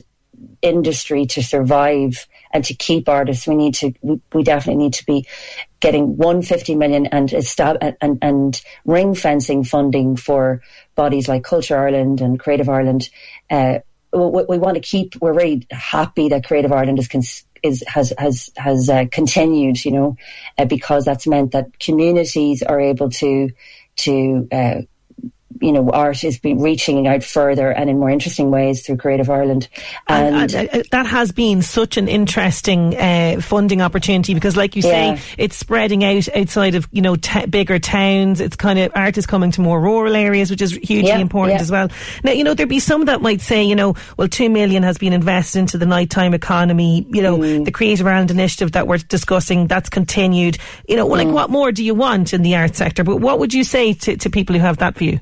industry 0.61 1.25
to 1.25 1.43
survive 1.43 2.27
and 2.51 2.63
to 2.65 2.73
keep 2.73 3.09
artists, 3.09 3.47
we 3.47 3.55
need 3.55 3.73
to, 3.75 3.93
we, 4.01 4.43
definitely 4.43 4.83
need 4.83 4.93
to 4.93 5.05
be 5.05 5.25
getting 5.79 6.17
150 6.17 6.75
million 6.75 7.05
and, 7.07 7.33
and, 8.01 8.17
and 8.21 8.61
ring 8.85 9.13
fencing 9.13 9.63
funding 9.63 10.15
for 10.15 10.61
bodies 10.95 11.27
like 11.27 11.43
Culture 11.43 11.77
Ireland 11.77 12.21
and 12.21 12.39
Creative 12.39 12.69
Ireland. 12.69 13.09
Uh, 13.49 13.79
we, 14.13 14.43
we 14.49 14.57
want 14.57 14.75
to 14.75 14.81
keep, 14.81 15.15
we're 15.21 15.33
very 15.33 15.67
happy 15.71 16.29
that 16.29 16.45
Creative 16.45 16.71
Ireland 16.71 16.99
is, 16.99 17.07
cons- 17.07 17.45
is 17.63 17.83
has 17.87 18.13
has 18.17 18.51
has 18.55 18.89
uh, 18.89 19.05
continued, 19.11 19.83
you 19.83 19.91
know, 19.91 20.17
uh, 20.57 20.65
because 20.65 21.05
that's 21.05 21.27
meant 21.27 21.51
that 21.51 21.79
communities 21.79 22.61
are 22.63 22.79
able 22.79 23.09
to 23.09 23.49
to 23.97 24.47
uh, 24.51 24.81
you 25.61 25.71
know 25.71 25.89
art 25.91 26.23
is 26.23 26.37
be 26.39 26.53
reaching 26.53 27.07
out 27.07 27.23
further 27.23 27.71
and 27.71 27.89
in 27.89 27.97
more 27.99 28.09
interesting 28.09 28.51
ways 28.51 28.85
through 28.85 28.97
Creative 28.97 29.29
Ireland, 29.29 29.67
and, 30.07 30.53
And, 30.53 30.69
uh, 30.71 30.83
that 30.91 31.05
has 31.07 31.31
been 31.31 31.61
such 31.61 31.97
an 31.97 32.07
interesting 32.07 32.95
uh, 32.97 33.39
funding 33.41 33.81
opportunity 33.81 34.33
because, 34.33 34.57
like 34.57 34.75
you 34.75 34.81
say, 34.81 35.19
it's 35.37 35.55
spreading 35.55 36.03
out 36.03 36.27
outside 36.35 36.75
of 36.75 36.87
you 36.91 37.01
know 37.01 37.15
t- 37.15 37.45
bigger 37.45 37.79
towns. 37.79 38.41
It's 38.41 38.55
kind 38.55 38.77
of 38.79 38.91
art 38.95 39.17
is 39.17 39.25
coming 39.25 39.51
to 39.51 39.61
more 39.61 39.79
rural 39.81 40.15
areas, 40.15 40.51
which 40.51 40.61
is 40.61 40.73
hugely 40.73 41.07
Yeah, 41.09 41.19
important 41.19 41.55
yeah. 41.57 41.61
as 41.61 41.71
well. 41.71 41.89
Now, 42.23 42.31
you 42.31 42.43
know, 42.43 42.53
there'd 42.53 42.69
be 42.69 42.79
some 42.79 43.05
that 43.05 43.21
might 43.21 43.41
say, 43.41 43.63
you 43.63 43.75
know, 43.75 43.95
well, 44.17 44.27
two 44.27 44.49
million 44.49 44.83
has 44.83 44.97
been 44.97 45.13
invested 45.13 45.59
into 45.59 45.77
the 45.77 45.85
nighttime 45.85 46.33
economy. 46.33 47.05
You 47.09 47.21
know, 47.21 47.37
Mm. 47.37 47.65
the 47.65 47.71
Creative 47.71 48.05
Ireland 48.05 48.31
initiative 48.31 48.73
that 48.73 48.87
we're 48.87 48.97
discussing 48.97 49.67
that's 49.67 49.89
continued. 49.89 50.57
You 50.87 50.95
know, 50.97 51.05
well, 51.05 51.21
Mm. 51.21 51.25
like 51.27 51.33
what 51.33 51.49
more 51.49 51.71
do 51.71 51.83
you 51.83 51.95
want 51.95 52.33
in 52.33 52.41
the 52.41 52.55
art 52.55 52.75
sector? 52.75 53.03
But 53.03 53.17
what 53.17 53.39
would 53.39 53.53
you 53.53 53.63
say 53.63 53.93
to, 53.93 54.17
to 54.17 54.29
people 54.29 54.55
who 54.55 54.61
have 54.61 54.77
that 54.77 54.95
view? 54.97 55.19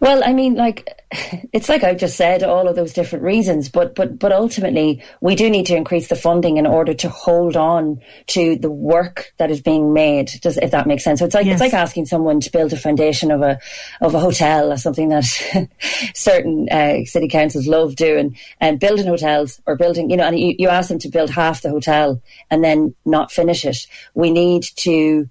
Well, 0.00 0.22
I 0.24 0.32
mean, 0.32 0.54
like 0.54 0.88
it's 1.52 1.68
like 1.68 1.84
I've 1.84 1.98
just 1.98 2.16
said, 2.16 2.42
all 2.42 2.68
of 2.68 2.76
those 2.76 2.92
different 2.92 3.24
reasons, 3.24 3.68
but 3.68 3.94
but 3.94 4.18
but 4.18 4.32
ultimately, 4.32 5.02
we 5.20 5.34
do 5.34 5.48
need 5.50 5.66
to 5.66 5.76
increase 5.76 6.08
the 6.08 6.16
funding 6.16 6.56
in 6.56 6.66
order 6.66 6.94
to 6.94 7.08
hold 7.08 7.56
on 7.56 8.00
to 8.28 8.56
the 8.56 8.70
work 8.70 9.32
that 9.38 9.50
is 9.50 9.60
being 9.60 9.92
made. 9.92 10.32
Does 10.42 10.56
if 10.58 10.70
that 10.72 10.86
makes 10.86 11.04
sense? 11.04 11.20
So 11.20 11.26
it's 11.26 11.34
like 11.34 11.46
Yes. 11.46 11.54
it's 11.54 11.72
like 11.72 11.74
asking 11.74 12.06
someone 12.06 12.40
to 12.40 12.50
build 12.50 12.72
a 12.72 12.76
foundation 12.76 13.30
of 13.30 13.42
a 13.42 13.58
of 14.00 14.14
a 14.14 14.20
hotel 14.20 14.72
or 14.72 14.76
something 14.76 15.08
that 15.10 15.24
certain 16.14 16.68
uh, 16.70 17.04
city 17.04 17.28
councils 17.28 17.66
love 17.66 17.96
doing, 17.96 18.36
and 18.60 18.80
building 18.80 19.06
hotels 19.06 19.60
or 19.66 19.76
building, 19.76 20.10
you 20.10 20.16
know, 20.16 20.24
and 20.24 20.38
you, 20.38 20.54
you 20.58 20.68
ask 20.68 20.88
them 20.88 20.98
to 21.00 21.08
build 21.08 21.30
half 21.30 21.62
the 21.62 21.70
hotel 21.70 22.20
and 22.50 22.64
then 22.64 22.94
not 23.04 23.32
finish 23.32 23.64
it. 23.64 23.86
We 24.14 24.30
need 24.30 24.64
to 24.76 25.28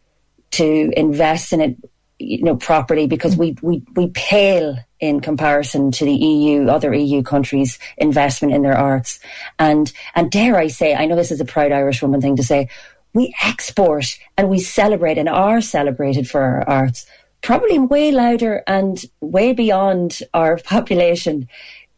to 0.52 0.92
invest 0.96 1.52
in 1.52 1.62
it 1.62 1.78
you 2.24 2.44
know 2.44 2.56
properly 2.56 3.08
because 3.08 3.36
we 3.36 3.56
we 3.62 3.84
we 3.96 4.08
pale 4.08 4.78
in 5.00 5.20
comparison 5.20 5.92
to 5.92 6.06
the 6.06 6.14
EU 6.14 6.68
other 6.68 6.94
EU 6.94 7.22
countries 7.22 7.78
investment 7.98 8.54
in 8.54 8.62
their 8.62 8.78
arts. 8.78 9.20
And 9.60 9.92
and 10.16 10.32
dare 10.32 10.58
I 10.58 10.68
say 10.68 10.96
I 10.96 11.06
know 11.06 11.16
this 11.16 11.32
is 11.32 11.42
a 11.42 11.46
proud 11.46 11.72
Irish 11.72 12.02
woman 12.02 12.22
thing 12.22 12.36
to 12.38 12.44
say 12.44 12.70
we 13.14 13.34
export 13.44 14.18
and 14.38 14.50
we 14.50 14.60
celebrate 14.60 15.18
and 15.18 15.30
are 15.30 15.62
celebrated 15.62 16.30
for 16.30 16.42
our 16.42 16.70
arts 16.70 17.06
probably 17.42 17.78
way 17.78 18.12
louder 18.12 18.64
and 18.66 19.06
way 19.22 19.54
beyond 19.54 20.20
our 20.34 20.58
population 20.64 21.48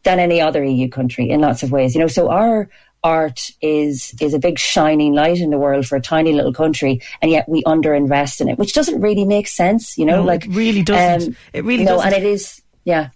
than 0.02 0.18
any 0.18 0.40
other 0.40 0.62
EU 0.62 0.88
country 0.88 1.30
in 1.30 1.40
lots 1.40 1.62
of 1.62 1.72
ways 1.72 1.94
you 1.94 2.00
know. 2.00 2.06
So 2.06 2.30
our 2.30 2.68
art 3.06 3.50
is 3.62 4.14
is 4.20 4.34
a 4.34 4.38
big 4.38 4.58
shining 4.58 5.12
light 5.14 5.38
in 5.38 5.50
the 5.50 5.58
world 5.58 5.86
for 5.86 5.96
a 5.96 6.00
tiny 6.00 6.32
little 6.32 6.52
country, 6.52 7.00
and 7.22 7.30
yet 7.30 7.48
we 7.48 7.62
underinvest 7.62 8.40
in 8.40 8.48
it, 8.48 8.58
which 8.58 8.72
doesn't 8.74 9.00
really 9.00 9.24
make 9.24 9.46
sense. 9.48 9.96
You 9.98 10.06
know, 10.06 10.16
No, 10.22 10.24
like 10.32 10.44
it 10.46 10.50
really 10.62 10.82
doesn't. 10.82 11.28
um, 11.30 11.36
It 11.52 11.64
really 11.64 11.84
no, 11.84 11.96
doesn't. 11.96 12.12
and 12.14 12.24
it 12.24 12.26
is. 12.28 12.62
Yeah. 12.86 13.08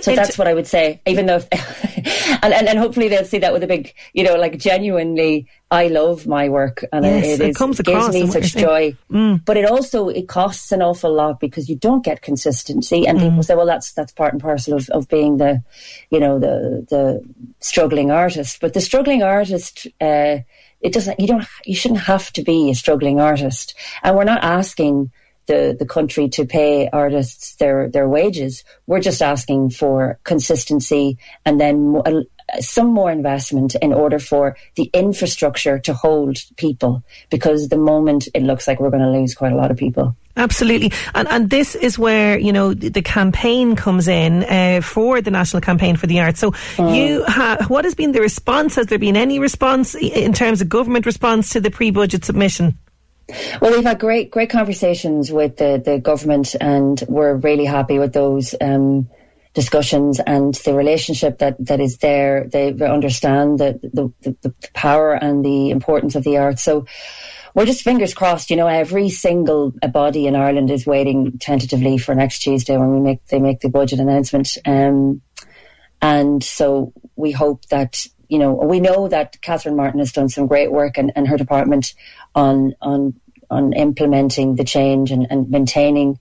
so 0.00 0.16
that's 0.16 0.36
what 0.36 0.48
I 0.48 0.54
would 0.54 0.66
say. 0.66 1.00
Even 1.06 1.26
though, 1.26 1.40
and, 2.42 2.52
and 2.52 2.68
and 2.68 2.78
hopefully 2.80 3.06
they'll 3.06 3.24
see 3.24 3.38
that 3.38 3.52
with 3.52 3.62
a 3.62 3.66
big, 3.68 3.94
you 4.12 4.24
know, 4.24 4.34
like 4.34 4.58
genuinely, 4.58 5.46
I 5.70 5.86
love 5.86 6.26
my 6.26 6.48
work 6.48 6.84
and 6.92 7.04
Yes, 7.04 7.24
it, 7.24 7.40
it 7.40 7.48
is, 7.50 7.56
comes 7.56 7.78
it 7.78 7.86
gives 7.86 8.08
me 8.08 8.26
such 8.26 8.56
joy. 8.56 8.96
But 9.44 9.56
it 9.56 9.66
also 9.66 10.08
it 10.08 10.26
costs 10.26 10.72
an 10.72 10.82
awful 10.82 11.14
lot 11.14 11.38
because 11.38 11.68
you 11.68 11.76
don't 11.76 12.04
get 12.04 12.22
consistency, 12.22 13.06
and 13.06 13.20
people 13.20 13.44
say, 13.44 13.54
well, 13.54 13.66
that's 13.66 13.92
that's 13.92 14.10
part 14.10 14.32
and 14.32 14.42
parcel 14.42 14.74
of, 14.74 14.88
of 14.88 15.08
being 15.08 15.36
the, 15.36 15.62
you 16.10 16.18
know, 16.18 16.40
the 16.40 16.84
the 16.90 17.24
struggling 17.60 18.10
artist. 18.10 18.58
But 18.60 18.74
the 18.74 18.80
struggling 18.80 19.22
artist. 19.22 19.86
Uh, 20.00 20.38
it 20.80 20.92
doesn't. 20.92 21.18
You 21.18 21.28
don't. 21.28 21.46
You 21.64 21.76
shouldn't 21.76 22.00
have 22.00 22.30
to 22.32 22.42
be 22.42 22.68
a 22.68 22.74
struggling 22.74 23.18
artist. 23.18 23.74
And 24.02 24.16
we're 24.16 24.24
not 24.24 24.44
asking 24.44 25.12
the 25.46 25.76
the 25.78 25.86
country 25.86 26.28
to 26.30 26.44
pay 26.44 26.88
artists 26.90 27.56
their 27.56 27.88
their 27.88 28.08
wages. 28.08 28.64
We're 28.86 29.00
just 29.00 29.22
asking 29.22 29.70
for 29.70 30.18
consistency 30.24 31.18
and 31.44 31.60
then 31.60 32.02
uh, 32.04 32.22
some 32.60 32.88
more 32.88 33.10
investment 33.10 33.74
in 33.76 33.92
order 33.92 34.18
for 34.18 34.56
the 34.76 34.90
infrastructure 34.92 35.78
to 35.80 35.94
hold 35.94 36.38
people. 36.56 37.02
Because 37.30 37.68
the 37.68 37.78
moment 37.78 38.28
it 38.34 38.42
looks 38.42 38.66
like 38.66 38.80
we're 38.80 38.90
going 38.90 39.02
to 39.02 39.10
lose 39.10 39.34
quite 39.34 39.52
a 39.52 39.56
lot 39.56 39.70
of 39.70 39.76
people. 39.76 40.16
Absolutely, 40.36 40.90
and 41.14 41.28
and 41.28 41.48
this 41.48 41.76
is 41.76 41.96
where 41.96 42.36
you 42.36 42.52
know 42.52 42.74
the, 42.74 43.02
campaign 43.02 43.76
comes 43.76 44.08
in 44.08 44.42
uh, 44.44 44.80
for 44.82 45.20
the 45.20 45.30
national 45.30 45.60
campaign 45.60 45.94
for 45.94 46.08
the 46.08 46.18
arts. 46.18 46.40
So 46.40 46.52
you, 46.76 47.22
ha- 47.24 47.58
what 47.68 47.84
has 47.84 47.94
been 47.94 48.10
the 48.10 48.20
response? 48.20 48.74
Has 48.74 48.86
there 48.88 48.98
been 48.98 49.16
any 49.16 49.38
response 49.38 49.94
in 49.94 50.32
terms 50.32 50.60
of 50.60 50.68
government 50.68 51.06
response 51.06 51.50
to 51.50 51.60
the 51.60 51.70
pre-budget 51.70 52.24
submission? 52.24 52.76
Well, 53.60 53.72
we've 53.72 53.84
had 53.84 53.98
great, 53.98 54.30
great 54.30 54.50
conversations 54.50 55.32
with 55.32 55.56
the, 55.56 55.82
the 55.84 55.98
government, 55.98 56.54
and 56.60 57.02
we're 57.08 57.36
really 57.36 57.64
happy 57.64 57.98
with 57.98 58.12
those 58.12 58.54
um, 58.60 59.08
discussions 59.54 60.20
and 60.20 60.54
the 60.54 60.74
relationship 60.74 61.38
that, 61.38 61.56
that 61.64 61.80
is 61.80 61.98
there. 61.98 62.48
They 62.48 62.72
understand 62.72 63.58
the, 63.60 63.80
the, 63.82 64.12
the, 64.22 64.36
the 64.42 64.54
power 64.74 65.14
and 65.14 65.44
the 65.44 65.70
importance 65.70 66.16
of 66.16 66.24
the 66.24 66.38
arts. 66.38 66.62
So 66.62 66.86
we're 67.54 67.66
just 67.66 67.82
fingers 67.82 68.12
crossed. 68.14 68.50
You 68.50 68.56
know, 68.56 68.66
every 68.66 69.08
single 69.08 69.72
body 69.92 70.26
in 70.26 70.36
Ireland 70.36 70.70
is 70.70 70.86
waiting 70.86 71.38
tentatively 71.38 71.98
for 71.98 72.14
next 72.14 72.40
Tuesday 72.40 72.76
when 72.76 72.92
we 72.92 73.00
make 73.00 73.24
they 73.26 73.38
make 73.38 73.60
the 73.60 73.68
budget 73.68 74.00
announcement. 74.00 74.58
Um, 74.66 75.22
and 76.02 76.42
so 76.42 76.92
we 77.16 77.30
hope 77.30 77.64
that 77.66 78.06
you 78.34 78.40
know 78.42 78.52
we 78.52 78.80
know 78.80 79.08
that 79.08 79.40
Catherine 79.40 79.76
Martin 79.76 80.00
has 80.00 80.12
done 80.18 80.28
some 80.28 80.46
great 80.52 80.70
work 80.72 80.98
and, 80.98 81.12
and 81.16 81.28
her 81.28 81.38
department 81.44 81.94
on 82.34 82.74
on 82.80 83.14
on 83.50 83.72
implementing 83.74 84.56
the 84.56 84.64
change 84.64 85.12
and, 85.14 85.26
and 85.30 85.48
maintaining 85.50 86.18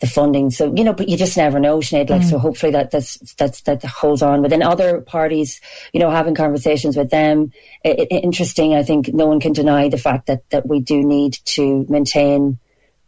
the 0.00 0.06
funding. 0.06 0.50
So 0.50 0.74
you 0.74 0.84
know, 0.84 0.92
but 0.92 1.08
you 1.08 1.16
just 1.16 1.36
never 1.36 1.58
know, 1.60 1.78
Sinead. 1.78 2.10
Like, 2.10 2.22
so 2.22 2.38
hopefully 2.38 2.72
that 2.72 2.90
that's 2.90 3.16
that's 3.34 3.60
that 3.62 3.84
holds 3.84 4.22
on. 4.22 4.42
But 4.42 4.50
then 4.50 4.62
other 4.62 5.00
parties, 5.00 5.60
you 5.92 6.00
know, 6.00 6.10
having 6.10 6.34
conversations 6.34 6.96
with 6.96 7.10
them, 7.10 7.52
i 7.84 7.90
i 7.90 8.14
interesting. 8.28 8.74
I 8.74 8.82
think 8.82 9.08
no 9.22 9.26
one 9.26 9.40
can 9.40 9.52
deny 9.52 9.88
the 9.88 9.98
fact 9.98 10.26
that 10.26 10.48
that 10.50 10.66
we 10.66 10.80
do 10.80 11.02
need 11.02 11.38
to 11.56 11.86
maintain 11.88 12.58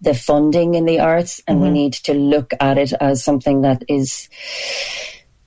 the 0.00 0.14
funding 0.14 0.74
in 0.74 0.84
the 0.84 1.00
arts, 1.00 1.42
and 1.46 1.60
we 1.60 1.68
Mhm. 1.68 1.72
need 1.72 1.92
to 1.94 2.14
look 2.14 2.52
at 2.60 2.76
it 2.78 2.92
as 3.00 3.24
something 3.24 3.62
that 3.62 3.82
is 3.88 4.28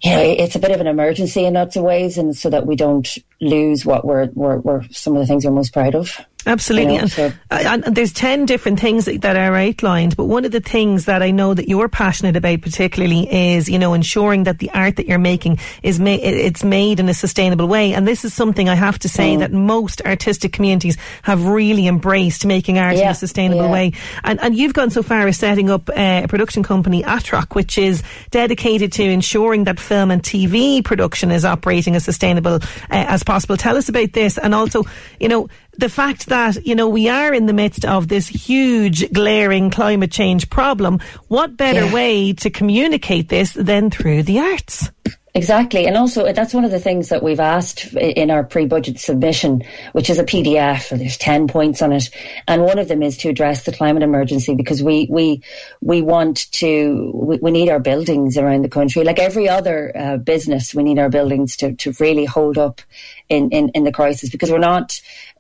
you 0.01 0.11
know, 0.11 0.21
it's 0.21 0.55
a 0.55 0.59
bit 0.59 0.71
of 0.71 0.79
an 0.79 0.87
emergency 0.87 1.45
in 1.45 1.55
lots 1.55 1.75
of 1.75 1.83
ways, 1.83 2.17
and 2.17 2.35
so 2.35 2.49
that 2.49 2.65
we 2.65 2.75
don't 2.75 3.17
lose 3.41 3.85
what 3.85 4.05
we're, 4.05 4.29
we're, 4.33 4.57
we're 4.57 4.83
some 4.89 5.15
of 5.15 5.19
the 5.19 5.27
things 5.27 5.45
we're 5.45 5.51
most 5.51 5.73
proud 5.73 5.95
of. 5.95 6.19
Absolutely. 6.49 6.93
You 6.95 6.97
know, 6.97 7.01
and, 7.03 7.11
so- 7.11 7.31
and, 7.51 7.85
and 7.85 7.95
there's 7.95 8.11
10 8.11 8.45
different 8.45 8.79
things 8.79 9.05
that 9.05 9.21
that 9.21 9.35
are 9.37 9.55
outlined, 9.55 10.17
but 10.17 10.25
one 10.25 10.43
of 10.45 10.51
the 10.51 10.59
things 10.59 11.05
that 11.05 11.21
I 11.21 11.31
know 11.31 11.53
that 11.53 11.69
you're 11.69 11.87
passionate 11.89 12.35
about 12.35 12.61
particularly 12.61 13.31
is, 13.31 13.69
you 13.69 13.79
know, 13.79 13.93
ensuring 13.93 14.43
that 14.43 14.59
the 14.59 14.69
art 14.71 14.97
that 14.97 15.07
you're 15.07 15.17
making 15.19 15.59
is 15.83 15.99
ma- 15.99 16.17
it's 16.19 16.63
made 16.63 16.99
in 16.99 17.07
a 17.07 17.13
sustainable 17.13 17.67
way. 17.67 17.93
And 17.93 18.07
this 18.07 18.25
is 18.25 18.33
something 18.33 18.67
I 18.67 18.75
have 18.75 18.99
to 18.99 19.09
say 19.09 19.35
Mm. 19.35 19.39
that 19.39 19.51
most 19.51 20.01
artistic 20.05 20.51
communities 20.53 20.97
have 21.23 21.45
really 21.45 21.87
embraced 21.87 22.45
making 22.45 22.79
art 22.79 22.95
in 22.95 23.07
a 23.07 23.13
sustainable 23.13 23.65
yeah. 23.65 23.71
way. 23.71 23.91
And, 24.23 24.39
and 24.41 24.55
you've 24.55 24.73
gone 24.73 24.89
so 24.89 25.03
far 25.03 25.27
as 25.27 25.37
setting 25.37 25.69
up 25.69 25.87
uh, 25.89 26.21
a 26.23 26.27
production 26.27 26.63
company, 26.63 27.03
Atrock, 27.03 27.53
which 27.55 27.77
is 27.77 28.01
dedicated 28.31 28.91
to 28.93 29.03
ensuring 29.03 29.65
that 29.65 29.79
film 29.79 30.09
and 30.11 30.23
TV 30.23 30.83
production 30.83 31.29
is 31.31 31.45
operating 31.45 31.95
as 31.95 32.03
sustainable 32.03 32.55
uh, 32.55 32.59
as 32.89 33.23
possible. 33.23 33.55
Tell 33.57 33.77
us 33.77 33.89
about 33.89 34.13
this 34.13 34.37
and 34.39 34.55
also, 34.55 34.83
you 35.19 35.27
know, 35.27 35.47
the 35.79 35.89
fact 35.89 36.27
that, 36.27 36.65
you 36.65 36.75
know, 36.75 36.89
we 36.89 37.07
are 37.07 37.33
in 37.33 37.45
the 37.45 37.53
midst 37.53 37.85
of 37.85 38.07
this 38.07 38.27
huge 38.27 39.11
glaring 39.13 39.69
climate 39.69 40.11
change 40.11 40.49
problem. 40.49 40.99
What 41.29 41.55
better 41.55 41.85
Yeah. 41.85 41.93
way 41.93 42.33
to 42.33 42.49
communicate 42.49 43.29
this 43.29 43.53
than 43.53 43.89
through 43.89 44.23
the 44.23 44.39
arts? 44.39 44.91
Exactly. 45.35 45.85
And 45.85 45.95
also, 45.95 46.33
that's 46.33 46.55
one 46.55 46.65
of 46.65 46.71
the 46.71 46.79
things 46.79 47.09
that 47.09 47.21
we've 47.21 47.39
asked 47.39 47.93
in 47.93 48.31
our 48.31 48.43
pre 48.43 48.65
budget 48.65 48.99
submission, 48.99 49.61
which 49.93 50.09
is 50.09 50.17
a 50.17 50.23
PDF. 50.23 50.89
There's 50.89 51.17
10 51.17 51.47
points 51.47 51.83
on 51.83 51.93
it. 51.93 52.09
And 52.47 52.63
one 52.63 52.79
of 52.79 52.87
them 52.87 53.03
is 53.03 53.15
to 53.17 53.29
address 53.29 53.63
the 53.63 53.71
climate 53.71 54.01
emergency 54.01 54.55
because 54.55 54.81
we, 54.81 55.07
we, 55.09 55.43
we 55.81 56.01
want 56.01 56.51
to, 56.53 57.11
we, 57.13 57.37
we 57.37 57.51
need 57.51 57.69
our 57.69 57.79
buildings 57.79 58.37
around 58.37 58.63
the 58.63 58.69
country. 58.69 59.03
Like 59.03 59.19
every 59.19 59.47
other 59.47 59.95
uh, 59.95 60.17
business, 60.17 60.73
we 60.73 60.83
need 60.83 60.97
our 60.97 61.09
buildings 61.09 61.55
to, 61.57 61.75
to 61.75 61.93
really 61.99 62.25
hold 62.25 62.57
up 62.57 62.81
in, 63.29 63.51
in, 63.51 63.69
in 63.69 63.83
the 63.83 63.91
crisis 63.91 64.31
because 64.31 64.49
we're 64.49 64.57
not, 64.57 64.99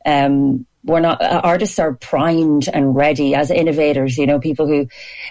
um, 0.09 0.65
we're 0.83 1.01
not 1.01 1.21
uh, 1.21 1.41
artists 1.43 1.77
are 1.77 1.93
primed 1.93 2.69
and 2.69 2.95
ready 2.95 3.35
as 3.35 3.51
innovators 3.51 4.17
you 4.17 4.25
know 4.25 4.39
people 4.39 4.65
who 4.65 4.87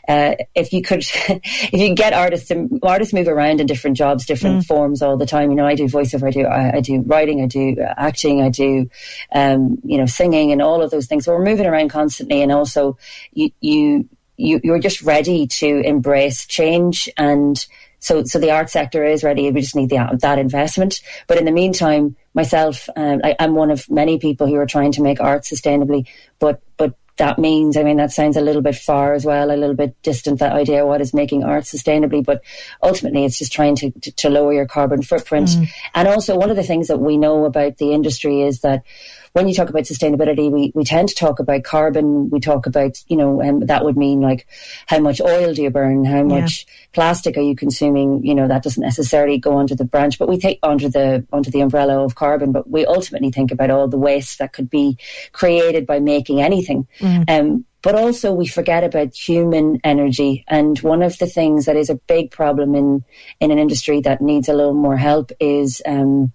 uh, 0.07 0.35
if 0.55 0.73
you 0.73 0.83
could 0.83 1.01
if 1.29 1.73
you 1.73 1.95
get 1.95 2.13
artists 2.13 2.49
to, 2.49 2.69
artists 2.83 3.15
move 3.15 3.29
around 3.29 3.61
in 3.61 3.67
different 3.67 3.97
jobs 3.97 4.27
different 4.27 4.65
forms 4.65 5.03
all 5.03 5.17
the 5.17 5.27
time. 5.27 5.51
You 5.51 5.57
know 5.57 5.67
i 5.67 5.75
do 5.75 5.85
voiceover 5.85 6.29
i 6.29 6.31
do 6.31 6.45
I, 6.45 6.77
I 6.77 6.81
do 6.81 7.03
writing 7.07 7.43
i 7.43 7.47
do 7.47 7.77
acting 7.81 8.43
i 8.43 8.51
do 8.51 8.89
um, 9.35 9.79
you 9.85 9.99
know 9.99 10.07
singing 10.07 10.53
and 10.53 10.63
all 10.63 10.83
of 10.83 10.91
those 10.91 11.07
things. 11.07 11.25
So 11.25 11.33
we're 11.33 11.45
moving 11.45 11.67
around 11.67 11.89
constantly 11.91 12.43
and 12.43 12.53
also 12.53 12.99
you 13.33 13.51
you 13.61 14.09
you, 14.41 14.61
you're 14.63 14.79
just 14.79 15.03
ready 15.03 15.49
to 15.49 15.81
embrace 15.81 16.47
change 16.47 17.09
and 17.19 17.67
so 18.01 18.25
so 18.25 18.39
the 18.39 18.51
art 18.51 18.71
sector 18.71 19.05
is 19.05 19.25
ready. 19.25 19.51
We 19.51 19.61
just 19.61 19.77
need 19.77 19.91
the, 19.91 20.19
that 20.21 20.39
investment. 20.39 21.01
But 21.27 21.39
in 21.39 21.45
the 21.45 21.53
meantime 21.53 22.17
myself 22.35 22.89
um, 22.95 23.21
I, 23.25 23.35
i'm 23.41 23.55
one 23.55 23.71
of 23.71 23.91
many 23.91 24.19
people 24.19 24.47
who 24.47 24.55
are 24.57 24.67
trying 24.67 24.93
to 24.93 25.03
make 25.03 25.21
art 25.21 25.43
sustainably. 25.43 26.07
But 26.39 26.63
but 26.77 26.95
that 27.17 27.37
means 27.37 27.77
i 27.77 27.83
mean 27.83 27.97
that 27.97 28.13
sounds 28.13 28.37
a 28.37 28.41
little 28.41 28.63
bit 28.63 28.77
far 28.77 29.13
as 29.13 29.25
well 29.25 29.51
a 29.51 29.57
little 29.57 29.75
bit 29.75 30.01
distant 30.03 30.39
that 30.39 30.53
idea 30.53 30.87
what 30.87 31.01
is 31.01 31.13
making 31.13 31.43
art 31.43 31.65
sustainably. 31.65 32.25
But 32.25 32.43
ultimately 32.83 33.25
it's 33.25 33.39
just 33.39 33.53
trying 33.53 33.75
to, 33.77 33.91
to, 33.91 34.13
to 34.13 34.31
lower 34.31 34.53
your 34.53 34.67
carbon 34.67 35.03
footprint. 35.03 35.51
And 35.95 36.07
also 36.07 36.37
one 36.37 36.51
of 36.51 36.57
the 36.57 36.63
things 36.63 36.87
that 36.89 36.99
we 36.99 37.17
know 37.17 37.45
about 37.45 37.79
the 37.79 37.93
industry 37.93 38.43
is 38.43 38.61
that 38.61 38.85
when 39.33 39.49
you 39.49 39.55
talk 39.55 39.69
about 39.69 39.85
sustainability, 39.85 40.51
we, 40.51 40.73
we 40.75 40.85
tend 40.85 41.09
to 41.09 41.15
talk 41.15 41.39
about 41.39 41.65
carbon. 41.65 42.31
We 42.31 42.41
talk 42.41 42.67
about, 42.67 43.03
you 43.09 43.17
know, 43.17 43.43
um, 43.43 43.61
that 43.61 43.85
would 43.85 43.97
mean 43.97 44.21
like 44.21 44.47
how 44.87 44.99
much 44.99 45.21
oil 45.21 45.55
do 45.55 45.63
you 45.63 45.71
burn? 45.71 46.05
How 46.05 46.23
much 46.23 46.67
plastic 46.93 47.37
are 47.37 47.43
you 47.43 47.55
consuming? 47.55 48.25
You 48.25 48.35
know, 48.35 48.49
that 48.49 48.63
doesn't 48.63 48.83
necessarily 48.83 49.39
go 49.39 49.59
under 49.59 49.75
the 49.75 49.85
branch, 49.85 50.19
but 50.19 50.29
we 50.29 50.39
take 50.39 50.59
under 50.63 50.89
the, 50.89 51.27
under 51.33 51.51
the 51.51 51.61
umbrella 51.61 52.05
of 52.05 52.15
carbon, 52.15 52.53
but 52.53 52.69
we 52.71 52.87
ultimately 52.87 53.31
think 53.31 53.51
about 53.51 53.71
all 53.71 53.89
the 53.89 53.99
waste 53.99 54.39
that 54.39 54.53
could 54.53 54.71
be 54.71 54.99
created 55.33 55.87
by 55.87 56.01
making 56.01 56.41
anything. 56.41 56.87
Um, 57.29 57.65
but 57.81 57.95
also 57.95 58.33
we 58.33 58.47
forget 58.47 58.83
about 58.83 59.15
human 59.15 59.81
energy. 59.85 60.45
And 60.49 60.79
one 60.81 61.03
of 61.03 61.17
the 61.19 61.27
things 61.27 61.67
that 61.67 61.77
is 61.77 61.91
a 61.91 61.95
big 61.95 62.31
problem 62.31 62.75
in, 62.75 63.05
in 63.41 63.51
an 63.51 63.59
industry 63.59 64.01
that 64.01 64.21
needs 64.21 64.49
a 64.49 64.53
little 64.53 64.75
more 64.75 64.97
help 64.97 65.31
is, 65.39 65.81
um, 65.87 66.33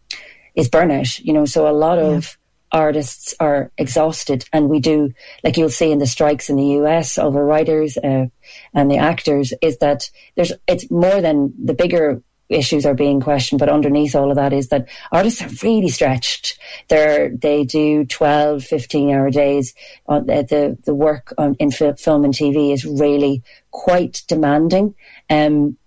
is 0.56 0.70
burnout. 0.70 1.20
You 1.24 1.34
know, 1.34 1.46
so 1.46 1.68
a 1.68 1.74
lot 1.74 2.00
of 2.00 2.38
artists 2.74 3.34
are 3.40 3.72
exhausted 3.78 4.46
and 4.52 4.68
we 4.68 4.80
do, 4.80 5.14
like 5.44 5.56
you'll 5.56 5.70
see 5.70 5.92
in 5.92 6.00
the 6.00 6.08
strikes 6.08 6.50
in 6.50 6.58
the 6.58 6.82
US 6.82 7.18
over 7.18 7.46
writers, 7.46 7.98
uh, 7.98 8.26
and 8.74 8.92
the 8.92 8.98
actors 8.98 9.54
is 9.62 9.78
that 9.78 10.10
there's, 10.36 10.52
it's 10.68 10.90
more 10.92 11.22
than 11.22 11.54
the 11.64 11.74
bigger 11.74 12.22
issues 12.50 12.86
are 12.86 12.94
being 12.94 13.22
questioned, 13.22 13.60
but 13.60 13.70
underneath 13.70 14.16
all 14.16 14.30
of 14.30 14.36
that 14.36 14.54
is 14.54 14.70
that 14.70 14.88
artists 15.12 15.42
are 15.42 15.68
really 15.68 15.90
stretched. 15.90 16.60
They're, 16.88 17.30
they 17.30 17.64
do 17.64 18.06
12, 18.06 18.64
15 18.64 19.10
hour 19.12 19.30
days. 19.30 19.74
On, 20.08 20.30
uh, 20.30 20.44
the, 20.44 20.78
the 20.84 20.94
work 20.94 21.34
on, 21.38 21.56
in 21.60 21.72
film 21.72 22.24
and 22.24 22.34
TV 22.34 22.74
is 22.74 22.86
really 22.86 23.44
quite 23.72 24.24
demanding. 24.28 24.96
Um, 25.30 25.78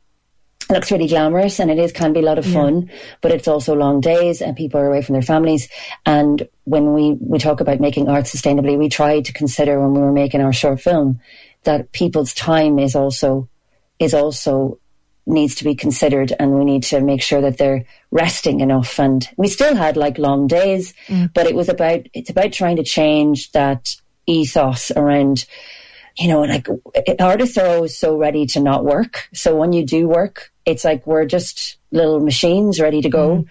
looks 0.70 0.90
really 0.90 1.06
glamorous 1.06 1.60
and 1.60 1.70
it 1.70 1.78
is 1.78 1.92
can 1.92 2.12
be 2.12 2.20
a 2.20 2.24
lot 2.24 2.38
of 2.38 2.46
Yeah. 2.46 2.52
fun, 2.54 2.90
but 3.20 3.30
it's 3.30 3.48
also 3.48 3.74
long 3.74 4.00
days 4.00 4.42
and 4.42 4.56
people 4.56 4.80
are 4.80 4.88
away 4.88 5.02
from 5.02 5.12
their 5.14 5.22
families. 5.22 5.68
And 6.04 6.48
when 6.64 6.92
we, 6.92 7.16
we 7.20 7.38
talk 7.38 7.60
about 7.60 7.80
making 7.80 8.08
art 8.08 8.24
sustainably, 8.24 8.76
we 8.78 8.88
tried 8.88 9.24
to 9.26 9.32
consider 9.32 9.80
when 9.80 9.94
we 9.94 10.00
were 10.00 10.12
making 10.12 10.40
our 10.40 10.52
short 10.52 10.80
film 10.80 11.20
that 11.64 11.92
people's 11.92 12.34
time 12.34 12.78
is 12.78 12.94
also, 12.96 13.48
is 13.98 14.14
also 14.14 14.78
needs 15.26 15.56
to 15.56 15.64
be 15.64 15.74
considered 15.74 16.32
and 16.38 16.56
we 16.56 16.64
need 16.64 16.84
to 16.84 17.00
make 17.00 17.20
sure 17.20 17.40
that 17.40 17.58
they're 17.58 17.84
resting 18.10 18.60
enough. 18.60 18.98
And 18.98 19.28
we 19.36 19.48
still 19.48 19.74
had 19.74 19.96
like 19.96 20.18
long 20.18 20.46
days, 20.46 20.94
mm. 21.08 21.32
but 21.34 21.46
it 21.46 21.54
was 21.54 21.68
about, 21.68 22.06
it's 22.14 22.30
about 22.30 22.52
trying 22.52 22.76
to 22.76 22.84
change 22.84 23.52
that 23.52 23.94
ethos 24.26 24.90
around 24.92 25.46
you 26.18 26.28
know, 26.28 26.40
like 26.40 26.66
artists 27.20 27.58
are 27.58 27.66
always 27.66 27.96
so 27.96 28.16
ready 28.16 28.46
to 28.46 28.60
not 28.60 28.84
work. 28.84 29.28
So 29.34 29.54
when 29.54 29.74
you 29.74 29.84
do 29.84 30.08
work, 30.08 30.50
it's 30.66 30.84
like 30.84 31.06
we're 31.06 31.24
just 31.24 31.78
little 31.92 32.20
machines 32.20 32.80
ready 32.80 33.00
to 33.00 33.08
go. 33.08 33.28
Mm-hmm. 33.28 33.48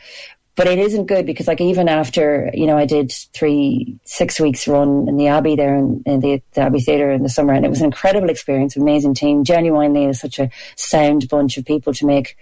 But 0.58 0.68
it 0.68 0.80
isn't 0.80 1.08
good 1.08 1.26
because, 1.26 1.50
like, 1.50 1.60
even 1.60 1.90
after 1.90 2.50
you 2.54 2.66
know, 2.66 2.78
I 2.78 2.86
did 2.86 3.12
three 3.34 4.00
six 4.06 4.40
weeks 4.40 4.70
run 4.70 5.10
in 5.10 5.18
the 5.18 5.28
Abbey 5.28 5.58
there 5.58 5.76
in, 5.76 6.02
in 6.06 6.22
the, 6.22 6.42
the 6.54 6.62
Abbey 6.62 6.80
Theatre 6.80 7.12
in 7.12 7.24
the 7.24 7.30
summer, 7.30 7.52
and 7.52 7.66
it 7.66 7.70
was 7.70 7.80
an 7.80 7.86
incredible 7.86 8.30
experience, 8.30 8.78
amazing 8.78 9.16
team. 9.16 9.44
Genuinely, 9.44 10.06
is 10.06 10.22
such 10.22 10.40
a 10.40 10.50
sound 10.78 11.28
bunch 11.28 11.58
of 11.58 11.66
people 11.66 11.94
to 11.96 12.06
make 12.06 12.38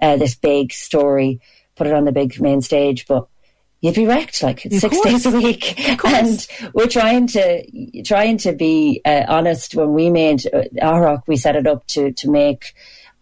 uh, 0.00 0.16
this 0.16 0.36
big 0.36 0.72
story, 0.72 1.40
put 1.74 1.88
it 1.88 1.92
on 1.92 2.04
the 2.04 2.12
big 2.12 2.40
main 2.40 2.60
stage, 2.62 3.04
but 3.08 3.26
you'd 3.80 3.96
be 3.96 4.06
wrecked 4.06 4.44
like 4.44 4.64
Of 4.64 4.74
six 4.74 4.94
course. 5.02 5.04
days 5.04 5.26
a 5.26 5.30
week. 5.32 6.04
And 6.04 6.46
we're 6.72 6.86
trying 6.86 7.26
to 7.28 8.02
trying 8.02 8.38
to 8.38 8.52
be 8.52 9.00
uh, 9.04 9.24
honest. 9.26 9.74
When 9.74 9.92
we 9.92 10.08
made 10.08 10.46
uh, 10.46 10.62
Arrock, 10.80 11.22
we 11.26 11.36
set 11.36 11.56
it 11.56 11.66
up 11.66 11.84
to 11.88 12.12
to 12.12 12.30
make 12.30 12.74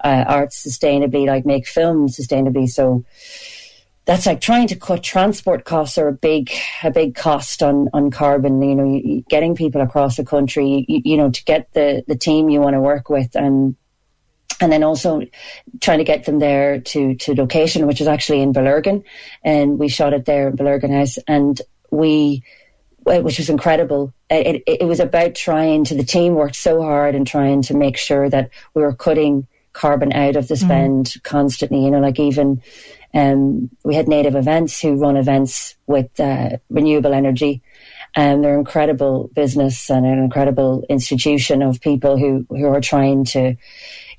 uh, 0.02 0.24
art 0.26 0.50
sustainably, 0.50 1.26
like 1.26 1.46
make 1.46 1.66
film 1.66 2.08
sustainably. 2.08 2.68
So 2.68 3.04
that's 4.06 4.26
like 4.26 4.40
trying 4.40 4.68
to 4.68 4.76
cut 4.76 5.02
transport 5.02 5.64
costs 5.64 5.96
are 5.96 6.08
a 6.08 6.12
big 6.12 6.50
a 6.82 6.90
big 6.90 7.14
cost 7.14 7.62
on 7.62 7.88
on 7.92 8.10
carbon. 8.10 8.60
You 8.62 8.74
know, 8.74 9.22
getting 9.28 9.54
people 9.54 9.80
across 9.80 10.16
the 10.16 10.24
country, 10.24 10.84
you, 10.88 11.02
you 11.04 11.16
know, 11.16 11.30
to 11.30 11.44
get 11.44 11.72
the 11.72 12.04
the 12.06 12.16
team 12.16 12.48
you 12.48 12.60
want 12.60 12.74
to 12.74 12.80
work 12.80 13.08
with 13.08 13.34
and 13.34 13.76
and 14.60 14.70
then 14.70 14.82
also 14.82 15.22
trying 15.80 15.98
to 15.98 16.04
get 16.04 16.24
them 16.24 16.38
there 16.38 16.80
to 16.80 17.14
to 17.16 17.34
location, 17.34 17.86
which 17.86 18.00
is 18.00 18.06
actually 18.06 18.40
in 18.40 18.52
Bellurgan, 18.52 19.02
and 19.42 19.78
we 19.78 19.88
shot 19.88 20.12
it 20.12 20.26
there 20.26 20.48
in 20.48 20.56
Bellurgan 20.56 20.90
House, 20.90 21.18
and 21.26 21.60
we, 21.90 22.42
which 23.04 23.38
was 23.38 23.50
incredible. 23.50 24.12
It, 24.30 24.62
it, 24.66 24.80
it 24.80 24.84
was 24.84 25.00
about 25.00 25.34
trying 25.34 25.84
to 25.84 25.94
the 25.94 26.04
team 26.04 26.34
worked 26.34 26.56
so 26.56 26.82
hard 26.82 27.14
and 27.14 27.26
trying 27.26 27.62
to 27.62 27.74
make 27.74 27.96
sure 27.96 28.28
that 28.30 28.50
we 28.74 28.82
were 28.82 28.94
cutting 28.94 29.46
carbon 29.74 30.12
out 30.14 30.36
of 30.36 30.48
the 30.48 30.56
spend 30.56 31.14
constantly. 31.22 31.84
You 31.84 31.90
know, 31.90 32.00
like 32.00 32.18
even 32.18 32.62
um, 33.12 33.70
we 33.84 33.94
had 33.94 34.08
native 34.08 34.34
events 34.34 34.80
who 34.80 34.94
run 34.96 35.16
events 35.16 35.76
with 35.86 36.18
uh, 36.18 36.56
renewable 36.70 37.12
energy. 37.14 37.62
And 38.16 38.44
they're 38.44 38.54
an 38.54 38.60
incredible 38.60 39.28
business 39.34 39.90
and 39.90 40.06
an 40.06 40.18
incredible 40.20 40.84
institution 40.88 41.62
of 41.62 41.80
people 41.80 42.16
who, 42.16 42.46
who 42.48 42.66
are 42.66 42.80
trying 42.80 43.24
to, 43.26 43.56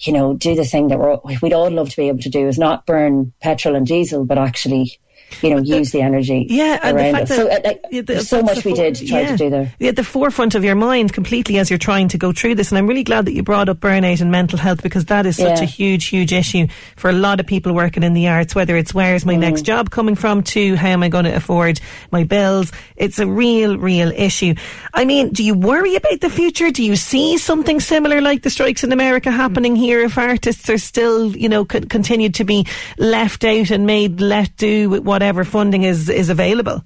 you 0.01 0.12
know, 0.12 0.34
do 0.34 0.53
the 0.53 0.66
thing 0.66 0.89
that 0.89 0.99
we're, 0.99 1.18
we'd 1.41 1.53
all 1.53 1.72
love 1.72 1.89
to 1.91 1.95
be 1.95 2.10
able 2.10 2.20
to 2.20 2.30
do 2.30 2.45
is 2.45 2.58
not 2.58 2.86
burn 2.86 3.32
petrol 3.41 3.74
and 3.74 3.88
diesel, 3.88 4.26
but 4.26 4.38
actually, 4.38 4.99
you 5.41 5.49
know, 5.49 5.57
use 5.57 5.91
the 5.91 6.01
energy 6.01 6.45
Yeah, 6.49 6.80
and 6.82 6.97
the 6.97 7.03
fact 7.11 7.28
that 7.28 7.36
So, 7.36 7.47
uh, 7.49 7.59
like, 7.65 7.82
yeah, 7.91 8.01
the- 8.01 8.21
so 8.21 8.41
much 8.41 8.63
we 8.63 8.73
did 8.73 8.95
try 8.95 9.21
yeah. 9.21 9.32
to 9.32 9.38
do 9.38 9.49
there. 9.49 9.73
Yeah, 9.80 9.89
at 9.89 9.95
the 9.95 10.03
forefront 10.03 10.55
of 10.55 10.63
your 10.63 10.76
mind 10.76 11.13
completely 11.13 11.57
as 11.57 11.69
you're 11.69 11.78
trying 11.80 12.07
to 12.09 12.17
go 12.17 12.32
through 12.32 12.55
this. 12.55 12.71
And 12.71 12.78
I'm 12.78 12.88
really 12.88 13.03
glad 13.03 13.26
that 13.26 13.34
you 13.34 13.43
brought 13.43 13.67
up 13.69 13.80
burnout 13.80 14.21
and 14.21 14.32
mental 14.32 14.57
health 14.57 14.82
because 14.82 15.05
that 15.05 15.26
is 15.26 15.36
such 15.38 15.57
Yeah. 15.59 15.63
a 15.63 15.67
huge, 15.67 16.05
huge 16.05 16.32
issue 16.32 16.67
for 16.95 17.09
a 17.09 17.13
lot 17.13 17.39
of 17.39 17.45
people 17.45 17.73
working 17.73 18.03
in 18.03 18.13
the 18.13 18.28
arts, 18.30 18.55
whether 18.55 18.78
it's 18.78 18.93
where's 18.93 19.26
my 19.26 19.36
next 19.36 19.63
job 19.63 19.89
coming 19.89 20.15
from 20.15 20.41
to 20.43 20.76
how 20.76 20.88
am 20.89 21.03
I 21.03 21.09
going 21.09 21.26
to 21.26 21.36
afford 21.36 21.82
my 22.11 22.23
bills. 22.23 22.71
It's 22.95 23.19
a 23.19 23.28
real, 23.28 23.78
real 23.78 24.11
issue. 24.15 24.55
I 24.93 25.03
mean, 25.05 25.30
do 25.32 25.43
you 25.43 25.53
worry 25.53 25.95
about 25.95 26.21
the 26.21 26.30
future? 26.30 26.71
Do 26.71 26.84
you 26.84 26.95
see 26.95 27.38
something 27.38 27.80
similar 27.82 28.21
like 28.21 28.43
the 28.43 28.49
strikes 28.49 28.84
in 28.84 28.91
America 28.93 29.32
happening 29.32 29.76
here 29.76 30.01
if 30.01 30.17
artists 30.17 30.69
are 30.69 30.78
still, 30.78 31.36
you 31.36 31.49
know, 31.49 31.65
con- 31.65 31.84
continued 31.86 32.36
to 32.36 32.45
be 32.45 32.65
left 32.97 33.43
out 33.43 33.69
and 33.71 33.86
made 33.86 34.21
let 34.21 34.55
do 34.57 34.89
with 34.89 35.03
whatever 35.03 35.24
funding 35.43 35.84
is, 35.84 36.09
is 36.09 36.30
available? 36.30 36.84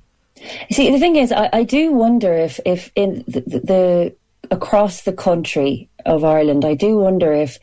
See, 0.71 0.89
the 0.91 0.99
thing 0.99 1.15
is, 1.15 1.31
I, 1.31 1.49
I 1.51 1.63
do 1.63 1.91
wonder 1.91 2.33
if, 2.33 2.59
if 2.65 2.91
in 2.95 3.23
the, 3.27 3.41
the 3.41 4.15
across 4.51 5.01
the 5.01 5.13
country 5.13 5.89
of 6.05 6.23
Ireland, 6.23 6.65
I 6.65 6.75
do 6.75 6.97
wonder 6.97 7.33
if 7.33 7.59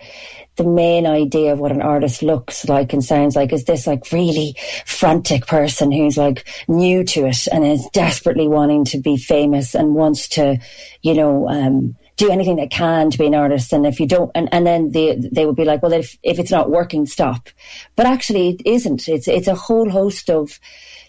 the 0.56 0.64
main 0.64 1.06
idea 1.06 1.52
of 1.52 1.58
what 1.58 1.72
an 1.72 1.82
artist 1.82 2.22
looks 2.22 2.66
like 2.68 2.92
and 2.92 3.04
sounds 3.04 3.36
like 3.36 3.52
is 3.52 3.64
this 3.64 3.86
like 3.86 4.10
really 4.10 4.56
frantic 4.86 5.46
person 5.46 5.92
who's 5.92 6.16
like 6.16 6.46
new 6.66 7.04
to 7.04 7.26
it 7.26 7.46
and 7.48 7.64
is 7.64 7.86
desperately 7.92 8.48
wanting 8.48 8.84
to 8.86 8.98
be 8.98 9.16
famous 9.16 9.74
and 9.74 9.94
wants 9.94 10.28
to, 10.28 10.58
you 11.02 11.14
know, 11.14 11.48
um, 11.48 11.96
do 12.16 12.30
anything 12.30 12.56
they 12.56 12.66
can 12.66 13.10
to 13.10 13.18
be 13.18 13.26
an 13.26 13.34
artist. 13.34 13.72
And 13.72 13.86
if 13.86 14.00
you 14.00 14.06
don't, 14.06 14.30
and, 14.34 14.48
and 14.52 14.66
then 14.66 14.90
they, 14.90 15.16
they 15.16 15.46
would 15.46 15.56
be 15.56 15.64
like, 15.64 15.82
well, 15.82 15.92
if, 15.92 16.16
if 16.22 16.38
it's 16.38 16.50
not 16.50 16.70
working, 16.70 17.06
stop. 17.06 17.48
But 17.94 18.06
actually 18.06 18.50
it 18.50 18.62
isn't. 18.64 19.08
It's, 19.08 19.28
it's 19.28 19.48
a 19.48 19.54
whole 19.54 19.90
host 19.90 20.30
of, 20.30 20.58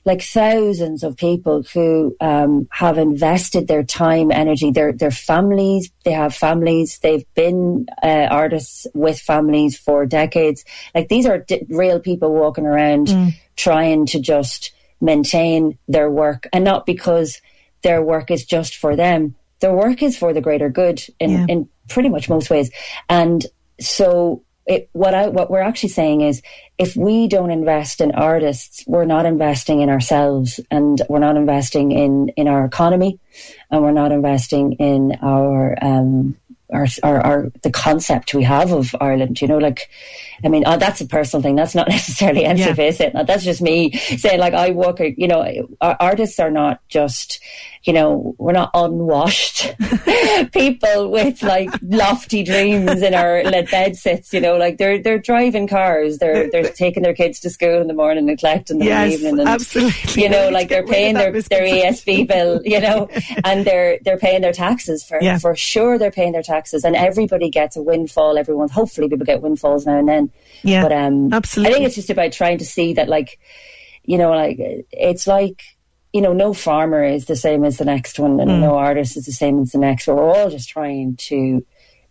like 0.05 0.21
thousands 0.21 1.03
of 1.03 1.17
people 1.17 1.63
who 1.73 2.15
um, 2.21 2.69
have 2.71 2.97
invested 2.97 3.67
their 3.67 3.83
time, 3.83 4.31
energy, 4.31 4.71
their 4.71 4.93
their 4.93 5.11
families. 5.11 5.91
They 6.05 6.13
have 6.13 6.33
families. 6.33 6.99
They've 6.99 7.25
been 7.35 7.87
uh, 8.01 8.27
artists 8.31 8.87
with 8.93 9.19
families 9.19 9.77
for 9.77 10.05
decades. 10.05 10.63
Like 10.95 11.09
these 11.09 11.25
are 11.25 11.39
di- 11.39 11.65
real 11.67 11.99
people 11.99 12.31
walking 12.31 12.65
around 12.65 13.09
trying 13.57 14.05
to 14.05 14.21
just 14.21 14.71
maintain 15.01 15.77
their 15.89 16.09
work, 16.09 16.47
and 16.53 16.63
not 16.63 16.85
because 16.85 17.41
their 17.81 18.01
work 18.01 18.31
is 18.31 18.45
just 18.45 18.77
for 18.77 18.95
them. 18.95 19.35
Their 19.59 19.73
work 19.73 20.03
is 20.03 20.17
for 20.17 20.33
the 20.33 20.41
greater 20.41 20.69
good 20.69 21.01
in 21.19 21.31
in 21.49 21.69
pretty 21.89 22.09
much 22.09 22.29
most 22.29 22.49
ways, 22.49 22.71
and 23.09 23.45
so 23.79 24.43
it, 24.67 24.89
what 24.91 25.13
I 25.13 25.29
what 25.29 25.49
we're 25.49 25.61
actually 25.61 25.89
saying 25.89 26.21
is 26.21 26.41
if 26.77 26.95
we 26.95 27.27
don't 27.27 27.51
invest 27.51 28.01
in 28.01 28.11
artists, 28.11 28.83
we're 28.85 29.05
not 29.05 29.25
investing 29.25 29.81
in 29.81 29.89
ourselves, 29.89 30.59
and 30.69 31.01
we're 31.09 31.19
not 31.19 31.37
investing 31.37 31.91
in 31.91 32.29
in 32.29 32.47
our 32.47 32.65
economy, 32.65 33.19
and 33.71 33.81
we're 33.81 33.91
not 33.91 34.11
investing 34.11 34.73
in 34.73 35.17
our 35.21 35.75
um 35.81 36.35
our, 36.71 36.85
our, 37.03 37.21
our 37.21 37.51
the 37.63 37.71
concept 37.71 38.33
we 38.33 38.43
have 38.43 38.71
of 38.71 38.95
Ireland. 38.99 39.41
You 39.41 39.47
know, 39.47 39.57
like 39.57 39.89
I 40.43 40.49
mean, 40.49 40.65
uh, 40.65 40.77
that's 40.77 41.01
a 41.01 41.05
personal 41.07 41.41
thing. 41.41 41.55
That's 41.55 41.75
not 41.75 41.87
necessarily 41.97 42.43
NCF, 42.43 42.79
is 42.79 42.99
it? 42.99 43.13
That's 43.25 43.43
just 43.43 43.61
me 43.61 43.91
saying, 43.93 44.39
like, 44.39 44.53
I 44.53 44.71
work. 44.71 44.99
You 44.99 45.27
know, 45.27 45.67
artists 45.81 46.39
are 46.39 46.51
not 46.51 46.81
just. 46.89 47.39
You 47.83 47.93
know, 47.93 48.35
we're 48.37 48.51
not 48.51 48.71
unwashed 48.73 49.73
people 50.51 51.09
with 51.09 51.41
like 51.41 51.69
lofty 51.81 52.43
dreams 52.43 53.01
in 53.01 53.13
our 53.13 53.43
lead 53.43 53.69
bed 53.71 53.95
sits. 53.95 54.33
You 54.33 54.41
know, 54.41 54.57
like 54.57 54.77
they're 54.77 55.01
they're 55.01 55.19
driving 55.19 55.67
cars. 55.67 56.17
They're 56.17 56.49
they're 56.51 56.69
taking 56.69 57.03
their 57.03 57.13
kids 57.13 57.39
to 57.41 57.49
school 57.49 57.79
in 57.79 57.87
the 57.87 57.93
morning 57.93 58.27
and 58.29 58.37
collecting 58.37 58.79
them 58.79 58.87
in 58.87 58.93
Yes, 58.93 59.07
the 59.09 59.13
evening. 59.27 59.39
And, 59.39 59.49
absolutely. 59.49 60.21
You 60.23 60.29
know, 60.29 60.49
like 60.49 60.67
they're 60.67 60.81
get 60.83 60.89
rid 60.89 60.89
of 60.89 60.93
paying 60.95 61.13
their 61.13 61.31
their 61.43 61.91
ESB 61.91 62.27
bill. 62.27 62.61
You 62.65 62.81
know, 62.81 63.07
and 63.45 63.63
they're 63.65 63.99
they're 64.03 64.17
paying 64.17 64.41
their 64.41 64.51
taxes 64.53 65.03
for 65.05 65.21
Yeah. 65.21 65.37
for 65.37 65.55
sure. 65.55 65.97
They're 65.97 66.11
paying 66.11 66.33
their 66.33 66.43
taxes, 66.43 66.56
and 66.83 66.95
everybody 66.95 67.49
gets 67.49 67.75
a 67.75 67.81
windfall. 67.81 68.37
Everyone, 68.37 68.69
hopefully, 68.69 69.09
people 69.09 69.25
get 69.25 69.41
windfalls 69.41 69.85
now 69.85 69.97
and 69.99 70.07
then. 70.07 70.31
Yeah, 70.63 70.81
but 70.83 70.91
um, 70.91 71.33
absolutely. 71.33 71.69
I 71.69 71.73
think 71.73 71.85
it's 71.87 71.95
just 71.95 72.09
about 72.09 72.31
trying 72.31 72.57
to 72.59 72.65
see 72.65 72.93
that, 72.93 73.09
like, 73.09 73.39
you 74.03 74.17
know, 74.17 74.31
like 74.31 74.57
it's 74.91 75.27
like 75.27 75.61
you 76.13 76.21
know, 76.21 76.33
no 76.33 76.53
farmer 76.53 77.03
is 77.03 77.25
the 77.25 77.35
same 77.35 77.63
as 77.63 77.77
the 77.77 77.85
next 77.85 78.17
one, 78.17 78.39
and 78.39 78.49
Mm. 78.49 78.61
no 78.61 78.75
artist 78.75 79.17
is 79.17 79.25
the 79.25 79.31
same 79.31 79.61
as 79.61 79.71
the 79.71 79.77
next. 79.77 80.07
We're 80.07 80.19
all 80.19 80.49
just 80.49 80.69
trying 80.69 81.15
to 81.17 81.65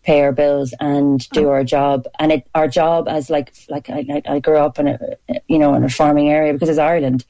pay 0.05 0.21
our 0.21 0.31
bills 0.31 0.73
and 0.79 1.29
do 1.31 1.49
our 1.49 1.65
job. 1.65 2.07
And 2.21 2.31
it, 2.31 2.47
our 2.55 2.69
job 2.69 3.09
as 3.09 3.29
like, 3.29 3.53
like 3.69 3.91
I, 3.91 4.07
I 4.09 4.35
I 4.37 4.39
grew 4.39 4.59
up 4.59 4.79
in 4.79 4.87
a, 4.87 4.99
you 5.49 5.59
know, 5.59 5.75
in 5.75 5.83
a 5.83 5.89
farming 5.89 6.29
area 6.29 6.53
because 6.53 6.69
it's 6.69 6.79
Ireland, 6.79 7.25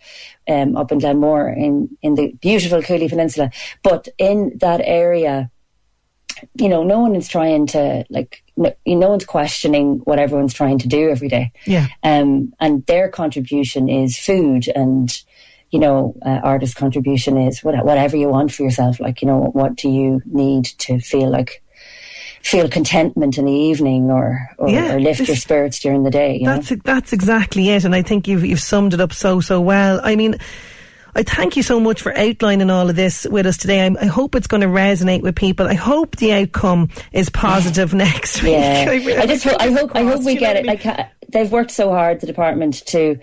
um, 0.46 0.76
up 0.76 0.92
in 0.92 0.98
Glenmore 0.98 1.48
in, 1.48 1.96
in 2.02 2.16
the 2.16 2.32
beautiful 2.42 2.82
Cooley 2.82 3.08
Peninsula. 3.08 3.50
But 3.82 4.08
in 4.18 4.58
that 4.58 4.82
area, 4.84 5.50
you 6.54 6.68
know, 6.68 6.82
no 6.82 7.00
one 7.00 7.14
is 7.14 7.28
trying 7.28 7.66
to 7.68 8.04
like, 8.10 8.42
no, 8.56 8.74
no 8.86 9.08
one's 9.08 9.24
questioning 9.24 10.00
what 10.04 10.18
everyone's 10.18 10.54
trying 10.54 10.78
to 10.78 10.88
do 10.88 11.10
every 11.10 11.28
day. 11.28 11.52
Yeah. 11.64 11.86
Um, 12.02 12.54
and 12.60 12.84
their 12.86 13.08
contribution 13.08 13.88
is 13.88 14.18
food 14.18 14.68
and, 14.74 15.10
you 15.70 15.78
know, 15.78 16.14
uh, 16.24 16.40
artist 16.42 16.76
contribution 16.76 17.36
is 17.38 17.62
what, 17.62 17.74
whatever 17.84 18.16
you 18.16 18.28
want 18.28 18.52
for 18.52 18.62
yourself. 18.62 19.00
Like, 19.00 19.22
you 19.22 19.28
know, 19.28 19.50
what 19.52 19.74
do 19.74 19.88
you 19.88 20.22
need 20.24 20.66
to 20.78 20.98
feel 21.00 21.30
like, 21.30 21.62
feel 22.42 22.68
contentment 22.68 23.38
in 23.38 23.44
the 23.44 23.52
evening 23.52 24.10
or, 24.10 24.48
or, 24.58 24.68
Yeah, 24.68 24.94
or 24.94 25.00
lift 25.00 25.26
your 25.26 25.36
spirits 25.36 25.80
during 25.80 26.04
the 26.04 26.10
day? 26.10 26.36
You 26.36 26.44
know? 26.44 26.54
That's 26.54 26.72
that's 26.84 27.12
exactly 27.12 27.70
it, 27.70 27.84
and 27.84 27.94
I 27.94 28.02
think 28.02 28.28
you've 28.28 28.44
you've 28.44 28.60
summed 28.60 28.94
it 28.94 29.00
up 29.00 29.12
so 29.12 29.40
so 29.40 29.60
well. 29.60 30.00
I 30.02 30.16
mean. 30.16 30.36
I 31.16 31.22
thank 31.22 31.56
you 31.56 31.62
so 31.62 31.80
much 31.80 32.02
for 32.02 32.16
outlining 32.16 32.68
all 32.68 32.90
of 32.90 32.94
this 32.96 33.26
with 33.26 33.46
us 33.46 33.56
today. 33.56 33.86
I, 33.86 33.90
I 34.00 34.04
hope 34.06 34.34
it's 34.34 34.46
going 34.46 34.60
to 34.60 34.66
resonate 34.66 35.22
with 35.22 35.34
people. 35.34 35.66
I 35.66 35.74
hope 35.74 36.16
the 36.16 36.32
outcome 36.34 36.90
is 37.12 37.30
positive 37.30 37.94
next 38.06 38.42
week. 38.42 38.52
Yeah, 38.52 38.84
really- 38.90 39.16
I 39.16 39.26
just 39.26 39.44
hope, 39.44 39.56
I 39.60 39.70
hope 39.70 39.92
I 39.96 40.02
hope 40.02 40.22
we 40.24 40.36
get 40.36 40.56
I 40.56 40.58
it. 40.60 40.66
Like 40.66 40.84
uh, 40.84 41.04
they've 41.28 41.50
worked 41.50 41.70
so 41.70 41.88
hard, 41.90 42.20
the 42.20 42.26
department 42.26 42.84
to 42.88 43.18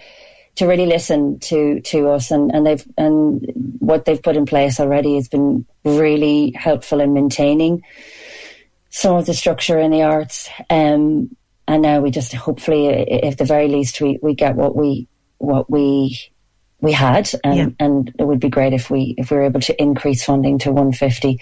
to 0.56 0.66
really 0.68 0.86
listen 0.88 1.40
to 1.40 1.82
to 1.82 2.10
us, 2.10 2.32
and 2.32 2.52
and 2.52 2.66
they've 2.66 2.86
and 2.98 3.46
what 3.80 4.06
they've 4.06 4.22
put 4.22 4.38
in 4.38 4.46
place 4.48 4.80
already 4.80 5.16
has 5.16 5.28
been 5.30 5.66
really 5.86 6.52
helpful 6.56 7.00
in 7.00 7.14
maintaining 7.14 7.84
some 8.90 9.16
of 9.18 9.26
the 9.26 9.34
structure 9.34 9.78
in 9.80 9.92
the 9.92 10.02
arts. 10.04 10.50
Um, 10.70 11.36
and 11.68 11.82
now 11.82 12.02
we 12.02 12.12
just 12.12 12.34
hopefully, 12.34 12.90
i- 12.90 13.28
at 13.28 13.38
the 13.38 13.46
very 13.46 13.68
least, 13.68 14.02
we 14.02 14.20
we 14.22 14.34
get 14.36 14.56
what 14.56 14.76
we 14.76 15.08
what 15.38 15.70
we 15.70 16.20
we 16.84 16.92
had, 16.92 17.32
and, 17.46 17.56
Yeah. 17.58 17.68
and 17.80 18.14
it 18.20 18.26
would 18.26 18.42
be 18.42 18.50
great 18.50 18.74
if 18.74 18.92
we 18.92 19.16
if 19.18 19.32
we 19.32 19.38
were 19.38 19.44
able 19.44 19.62
to 19.62 19.82
increase 19.82 20.24
funding 20.24 20.60
to 20.60 20.70
150, 20.72 21.40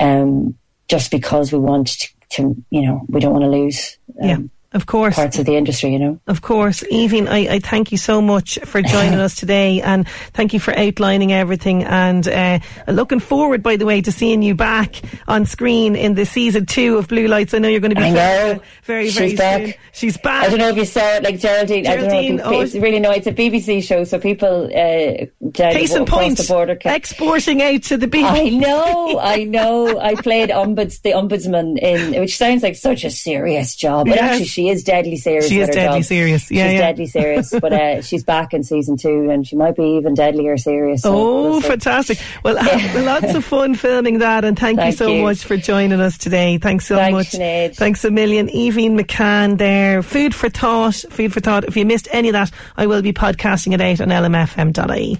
um, 0.00 0.54
just 0.88 1.10
because 1.10 1.52
we 1.52 1.58
want 1.58 1.88
to, 1.88 2.08
to 2.30 2.42
you 2.70 2.82
know 2.82 3.04
we 3.08 3.20
don't 3.20 3.32
want 3.32 3.44
to 3.44 3.50
lose. 3.50 3.98
Um, 4.22 4.28
Yeah, 4.28 4.38
of 4.76 4.86
course 4.86 5.14
parts 5.16 5.38
of 5.38 5.46
the 5.46 5.56
industry. 5.56 5.92
You 5.92 5.98
know, 5.98 6.20
of 6.26 6.42
course. 6.42 6.84
Evie, 6.90 7.26
I, 7.26 7.54
I 7.54 7.58
thank 7.58 7.90
you 7.90 7.98
so 7.98 8.20
much 8.22 8.58
for 8.64 8.80
joining 8.82 9.18
us 9.18 9.34
today, 9.34 9.80
and 9.82 10.08
thank 10.34 10.52
you 10.54 10.60
for 10.60 10.76
outlining 10.78 11.32
everything. 11.32 11.82
And 11.84 12.26
uh, 12.28 12.58
looking 12.86 13.18
forward, 13.20 13.62
by 13.62 13.76
the 13.76 13.86
way, 13.86 14.00
to 14.02 14.12
seeing 14.12 14.42
you 14.42 14.54
back 14.54 15.00
on 15.26 15.46
screen 15.46 15.96
in 15.96 16.14
the 16.14 16.24
season 16.26 16.66
two 16.66 16.96
of 16.98 17.08
Blue 17.08 17.26
Lights. 17.26 17.54
I 17.54 17.58
know 17.58 17.68
you're 17.68 17.80
going 17.80 17.94
to 17.94 18.00
be 18.00 18.06
I 18.06 18.12
very, 18.12 18.54
know. 18.54 18.62
very, 18.84 19.04
She's 19.10 19.16
very 19.16 19.36
back. 19.36 19.62
soon. 19.64 19.74
She's 19.92 20.16
back. 20.18 20.44
I 20.44 20.48
don't 20.50 20.58
know 20.58 20.68
if 20.68 20.76
you 20.76 20.84
saw 20.84 21.00
it, 21.16 21.22
like 21.24 21.38
Geraldine. 21.40 21.84
Geraldine, 21.84 22.40
I 22.40 22.42
don't 22.42 22.52
know. 22.52 22.58
oh, 22.58 22.60
It's 22.60 22.74
really 22.74 23.00
no. 23.00 23.10
It's 23.10 23.26
a 23.26 23.32
BBC 23.32 23.82
show, 23.82 24.04
so 24.04 24.18
people 24.18 24.66
uh, 24.66 25.26
Case 25.54 25.94
in 25.94 26.04
point, 26.04 26.36
the 26.36 26.44
border. 26.46 26.76
Can, 26.76 26.94
exporting 26.94 27.62
out 27.62 27.82
to 27.84 27.96
the 27.96 28.06
BBC. 28.06 28.24
I 28.26 28.48
know, 28.50 29.18
I 29.18 29.44
know. 29.44 29.98
I 29.98 30.14
played 30.16 30.50
ombuds, 30.50 31.00
the 31.02 31.10
ombudsman 31.12 31.78
in, 31.78 32.20
which 32.20 32.36
sounds 32.36 32.62
like 32.62 32.76
such 32.76 33.04
a 33.04 33.10
serious 33.10 33.74
job, 33.74 34.06
but 34.06 34.16
Yes. 34.16 34.32
actually 34.32 34.44
she 34.46 34.65
is 34.68 34.82
deadly 34.84 35.16
serious. 35.16 35.48
She 35.48 35.60
is 35.60 35.68
deadly 35.68 35.98
job. 36.00 36.04
serious. 36.04 36.50
Yeah, 36.50 36.64
she's 36.64 36.72
yeah. 36.74 36.80
deadly 36.80 37.06
serious. 37.06 37.50
But 37.50 37.72
uh, 37.72 38.02
she's 38.08 38.24
back 38.24 38.52
in 38.54 38.62
season 38.64 38.96
two, 38.96 39.30
and 39.30 39.46
she 39.46 39.56
might 39.56 39.76
be 39.76 39.96
even 39.96 40.14
deadlier 40.14 40.56
serious. 40.56 41.02
so 41.02 41.14
Oh, 41.14 41.50
we'll 41.50 41.60
fantastic. 41.60 42.18
Well, 42.42 42.56
have 42.56 43.04
lots 43.22 43.34
of 43.34 43.44
fun 43.44 43.74
filming 43.74 44.18
that, 44.18 44.44
and 44.44 44.58
thank, 44.58 44.80
you 44.80 44.92
so 44.92 45.08
you. 45.08 45.22
much 45.22 45.44
for 45.44 45.56
joining 45.56 46.00
us 46.00 46.18
today. 46.18 46.58
Thanks 46.58 46.86
so 46.86 46.96
Thanks, 46.96 47.12
much. 47.14 47.26
Sinead. 47.40 47.76
Thanks 47.76 48.04
a 48.04 48.10
million. 48.10 48.48
Evie 48.50 48.88
McCann 48.88 49.58
there. 49.58 50.02
Food 50.02 50.34
for 50.34 50.48
thought. 50.48 50.94
Food 51.10 51.32
for 51.32 51.40
thought. 51.40 51.64
If 51.64 51.76
you 51.76 51.84
missed 51.86 52.08
any 52.12 52.28
of 52.28 52.32
that, 52.34 52.50
I 52.76 52.86
will 52.86 53.02
be 53.02 53.12
podcasting 53.12 53.72
it 53.74 53.80
out 53.80 54.00
on 54.00 54.08
lmfm.ie. 54.08 55.18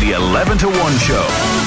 The 0.00 0.12
11 0.12 0.58
to 0.58 0.66
1 0.68 0.98
show. 0.98 1.63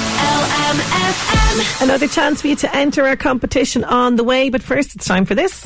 Another 1.82 2.08
chance 2.08 2.42
for 2.42 2.48
you 2.48 2.56
to 2.58 2.76
enter 2.76 3.06
our 3.08 3.16
competition 3.16 3.84
on 3.84 4.16
the 4.16 4.24
way, 4.24 4.50
but 4.50 4.62
first 4.62 4.96
it's 4.96 5.06
time 5.06 5.26
for 5.26 5.36
this. 5.36 5.64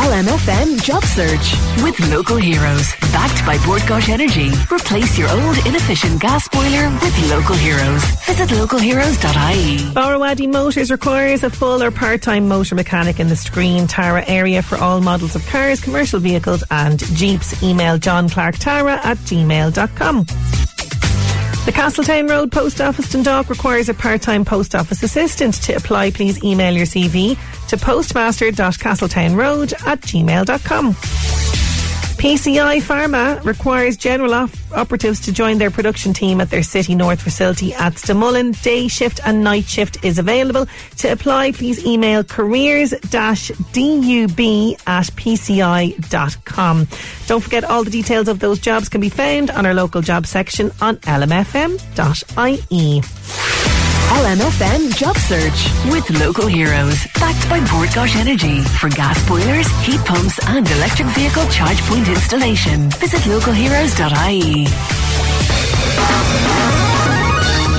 LMFM 0.00 0.82
Job 0.82 1.04
Search 1.04 1.52
with 1.84 2.00
local 2.10 2.36
heroes. 2.36 2.90
Backed 3.12 3.44
by 3.44 3.62
Bord 3.66 3.82
Gáis 3.82 4.08
Energy. 4.08 4.50
Replace 4.74 5.18
your 5.18 5.28
old 5.28 5.58
inefficient 5.66 6.20
gas 6.20 6.48
boiler 6.48 6.88
with 7.02 7.30
local 7.30 7.54
heroes. 7.54 8.02
Visit 8.24 8.48
localheroes.ie. 8.48 9.76
Borrowadi 9.92 10.50
Motors 10.50 10.90
requires 10.90 11.44
a 11.44 11.50
full 11.50 11.82
or 11.82 11.90
part-time 11.90 12.48
motor 12.48 12.74
mechanic 12.74 13.20
in 13.20 13.28
the 13.28 13.34
Skryne 13.34 13.86
Tara 13.88 14.24
area 14.26 14.62
for 14.62 14.78
all 14.78 15.02
models 15.02 15.36
of 15.36 15.46
cars, 15.46 15.80
commercial 15.80 16.18
vehicles 16.18 16.64
and 16.70 16.98
Jeeps. 16.98 17.62
Email 17.62 17.98
johnclarktara 17.98 19.04
at 19.04 19.18
gmail.com. 19.18 20.26
The 21.70 21.76
Castletown 21.76 22.26
Road 22.26 22.50
Post 22.50 22.80
Office 22.80 23.12
Dundalk 23.12 23.48
requires 23.48 23.88
a 23.88 23.94
part-time 23.94 24.44
post 24.44 24.74
office 24.74 25.04
assistant. 25.04 25.54
To 25.62 25.74
apply, 25.74 26.10
please 26.10 26.42
email 26.42 26.74
your 26.74 26.84
CV 26.84 27.38
to 27.68 27.76
postmaster.castletownroad 27.76 29.86
at 29.86 30.00
gmail.com. 30.00 31.39
PCI 32.20 32.82
Pharma 32.82 33.42
requires 33.46 33.96
general 33.96 34.34
op- 34.34 34.50
operatives 34.72 35.20
to 35.20 35.32
join 35.32 35.56
their 35.56 35.70
production 35.70 36.12
team 36.12 36.42
at 36.42 36.50
their 36.50 36.62
City 36.62 36.94
North 36.94 37.22
facility 37.22 37.72
at 37.72 37.94
Stamullen. 37.94 38.52
Day 38.62 38.88
shift 38.88 39.20
and 39.24 39.42
night 39.42 39.64
shift 39.64 40.04
is 40.04 40.18
available. 40.18 40.66
To 40.98 41.12
apply, 41.12 41.52
please 41.52 41.82
email 41.86 42.22
careers-dub 42.22 43.36
at 44.86 45.06
pci.com. 45.16 46.88
Don't 47.26 47.42
forget 47.42 47.64
all 47.64 47.84
the 47.84 47.90
details 47.90 48.28
of 48.28 48.38
those 48.38 48.58
jobs 48.58 48.90
can 48.90 49.00
be 49.00 49.08
found 49.08 49.50
on 49.52 49.64
our 49.64 49.72
local 49.72 50.02
job 50.02 50.26
section 50.26 50.70
on 50.82 50.96
lmfm.ie. 50.96 53.00
LMFM 54.10 54.94
Job 54.96 55.16
Search 55.16 55.70
with 55.92 56.10
local 56.18 56.46
heroes. 56.46 57.06
Backed 57.14 57.48
by 57.48 57.60
Bord 57.70 57.88
Gáis 57.90 58.16
Energy 58.16 58.60
for 58.60 58.88
gas 58.90 59.16
boilers, 59.28 59.68
heat 59.86 60.00
pumps 60.04 60.38
and 60.48 60.68
electric 60.68 61.08
vehicle 61.08 61.46
charge 61.46 61.80
point 61.82 62.08
installation. 62.08 62.90
Visit 62.90 63.20
localheroes.ie. 63.20 64.66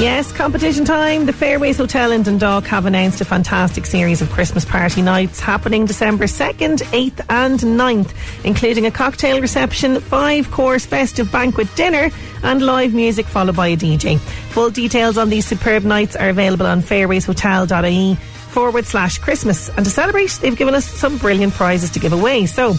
Yes, 0.01 0.31
competition 0.31 0.83
time. 0.83 1.27
The 1.27 1.31
Fairways 1.31 1.77
Hotel 1.77 2.11
in 2.11 2.23
Dundalk 2.23 2.65
have 2.65 2.87
announced 2.87 3.21
a 3.21 3.25
fantastic 3.25 3.85
series 3.85 4.19
of 4.19 4.31
Christmas 4.31 4.65
party 4.65 5.03
nights 5.03 5.39
happening 5.39 5.85
December 5.85 6.25
2nd, 6.25 6.79
8th, 6.79 7.23
and 7.29 7.59
9th, 7.59 8.11
including 8.43 8.87
a 8.87 8.91
cocktail 8.91 9.39
reception, 9.39 9.99
five 9.99 10.49
course 10.49 10.87
festive 10.87 11.31
banquet 11.31 11.67
dinner, 11.75 12.09
and 12.41 12.63
live 12.63 12.95
music 12.95 13.27
followed 13.27 13.55
by 13.55 13.67
a 13.67 13.77
DJ. 13.77 14.17
Full 14.17 14.71
details 14.71 15.19
on 15.19 15.29
these 15.29 15.45
superb 15.45 15.83
nights 15.83 16.15
are 16.15 16.29
available 16.29 16.65
on 16.65 16.81
fairwayshotel.ie 16.81 18.15
forward 18.15 18.87
slash 18.87 19.19
Christmas. 19.19 19.69
And 19.69 19.85
to 19.85 19.91
celebrate, 19.91 20.31
they've 20.41 20.57
given 20.57 20.73
us 20.73 20.85
some 20.85 21.19
brilliant 21.19 21.53
prizes 21.53 21.91
to 21.91 21.99
give 21.99 22.11
away. 22.11 22.47
So, 22.47 22.73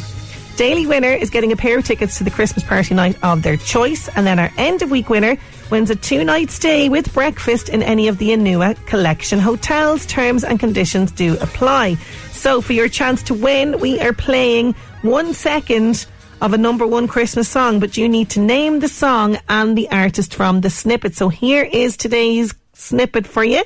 Daily 0.56 0.86
winner 0.86 1.08
is 1.08 1.30
getting 1.30 1.50
a 1.50 1.56
pair 1.56 1.78
of 1.78 1.84
tickets 1.84 2.18
to 2.18 2.24
the 2.24 2.30
Christmas 2.30 2.62
party 2.62 2.94
night 2.94 3.16
of 3.22 3.42
their 3.42 3.56
choice, 3.56 4.08
and 4.08 4.26
then 4.26 4.38
our 4.38 4.50
end 4.58 4.82
of 4.82 4.90
week 4.90 5.08
winner 5.08 5.38
wins 5.70 5.90
a 5.90 5.96
two 5.96 6.24
night 6.24 6.50
stay 6.50 6.88
with 6.88 7.12
breakfast 7.14 7.68
in 7.68 7.82
any 7.82 8.08
of 8.08 8.18
the 8.18 8.30
Anua 8.30 8.74
collection 8.86 9.38
hotels. 9.38 10.06
Terms 10.06 10.44
and 10.44 10.58
conditions 10.60 11.12
do 11.12 11.36
apply. 11.40 11.94
So, 12.32 12.60
for 12.60 12.72
your 12.72 12.88
chance 12.88 13.22
to 13.24 13.34
win, 13.34 13.78
we 13.80 14.00
are 14.00 14.12
playing 14.12 14.74
one 15.02 15.34
second 15.34 16.06
of 16.40 16.52
a 16.52 16.58
number 16.58 16.86
one 16.86 17.06
Christmas 17.08 17.48
song, 17.48 17.78
but 17.80 17.96
you 17.96 18.08
need 18.08 18.30
to 18.30 18.40
name 18.40 18.80
the 18.80 18.88
song 18.88 19.38
and 19.48 19.78
the 19.78 19.90
artist 19.90 20.34
from 20.34 20.60
the 20.60 20.70
snippet. 20.70 21.14
So, 21.14 21.28
here 21.28 21.64
is 21.64 21.96
today's 21.96 22.54
snippet 22.72 23.26
for 23.26 23.44
you. 23.44 23.62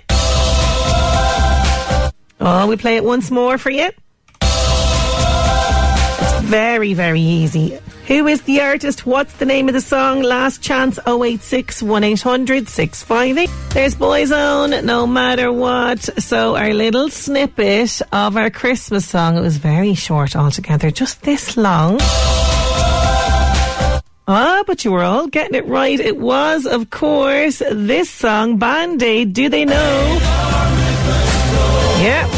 Oh, 2.38 2.66
we 2.68 2.76
play 2.76 2.96
it 2.96 3.04
once 3.04 3.30
more 3.30 3.56
for 3.58 3.70
you. 3.70 3.90
It's 6.20 6.40
Very, 6.42 6.94
very 6.94 7.20
easy. 7.20 7.78
Who 8.06 8.28
is 8.28 8.42
the 8.42 8.60
artist? 8.60 9.04
What's 9.04 9.32
the 9.34 9.44
name 9.44 9.66
of 9.66 9.74
the 9.74 9.80
song? 9.80 10.22
Last 10.22 10.62
chance 10.62 10.96
086 11.08 11.82
1800 11.82 12.68
658. 12.68 13.50
There's 13.74 13.96
Boyzone, 13.96 14.84
no 14.84 15.08
matter 15.08 15.50
what. 15.52 15.98
So, 16.22 16.54
our 16.54 16.72
little 16.72 17.08
snippet 17.08 18.00
of 18.12 18.36
our 18.36 18.48
Christmas 18.48 19.08
song, 19.08 19.36
it 19.36 19.40
was 19.40 19.56
very 19.56 19.94
short 19.94 20.36
altogether, 20.36 20.92
just 20.92 21.22
this 21.22 21.56
long. 21.56 21.98
Ah, 24.28 24.62
but 24.68 24.84
you 24.84 24.92
were 24.92 25.02
all 25.02 25.26
getting 25.26 25.56
it 25.56 25.66
right. 25.66 25.98
It 25.98 26.18
was, 26.18 26.64
of 26.64 26.90
course, 26.90 27.60
this 27.72 28.08
song, 28.08 28.58
Band 28.58 29.02
Aid. 29.02 29.32
Do 29.32 29.48
they 29.48 29.64
know? 29.64 30.18
Yeah. 31.98 32.35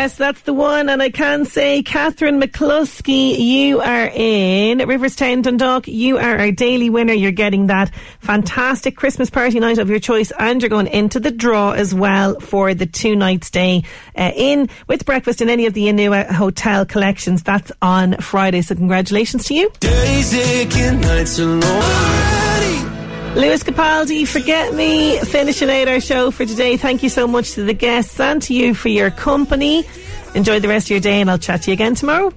Yes, 0.00 0.16
that's 0.16 0.40
the 0.40 0.54
one. 0.54 0.88
And 0.88 1.02
I 1.02 1.10
can 1.10 1.44
say, 1.44 1.82
Catherine 1.82 2.40
McCluskey, 2.40 3.38
you 3.38 3.82
are 3.82 4.10
in 4.10 4.78
Riverstown, 4.78 5.42
Dundalk. 5.42 5.86
You 5.88 6.16
are 6.16 6.38
our 6.38 6.50
daily 6.52 6.88
winner. 6.88 7.12
You're 7.12 7.32
getting 7.32 7.66
that 7.66 7.94
fantastic 8.20 8.96
Christmas 8.96 9.28
party 9.28 9.60
night 9.60 9.76
of 9.76 9.90
your 9.90 9.98
choice, 9.98 10.32
and 10.38 10.62
you're 10.62 10.70
going 10.70 10.86
into 10.86 11.20
the 11.20 11.30
draw 11.30 11.72
as 11.72 11.94
well 11.94 12.40
for 12.40 12.72
the 12.72 12.86
two 12.86 13.14
night 13.14 13.44
stay 13.44 13.82
uh, 14.16 14.32
in 14.34 14.70
with 14.88 15.04
breakfast 15.04 15.42
in 15.42 15.50
any 15.50 15.66
of 15.66 15.74
the 15.74 15.84
Inua 15.88 16.30
hotel 16.30 16.86
collections. 16.86 17.42
That's 17.42 17.70
on 17.82 18.16
Friday. 18.22 18.62
So 18.62 18.76
congratulations 18.76 19.44
to 19.48 19.54
you. 19.54 19.70
Lewis 23.34 23.62
Capaldi, 23.62 24.26
Forget 24.26 24.74
Me, 24.74 25.18
finishing 25.18 25.70
out 25.70 25.86
our 25.88 26.00
show 26.00 26.30
for 26.30 26.44
today. 26.44 26.76
Thank 26.76 27.02
you 27.02 27.08
so 27.08 27.28
much 27.28 27.52
to 27.52 27.62
the 27.62 27.72
guests 27.72 28.18
and 28.18 28.42
to 28.42 28.54
you 28.54 28.74
for 28.74 28.88
your 28.88 29.10
company. 29.10 29.86
Enjoy 30.34 30.58
the 30.58 30.68
rest 30.68 30.86
of 30.86 30.90
your 30.90 31.00
day, 31.00 31.20
and 31.20 31.30
I'll 31.30 31.38
chat 31.38 31.62
to 31.62 31.70
you 31.70 31.74
again 31.74 31.94
tomorrow. 31.94 32.32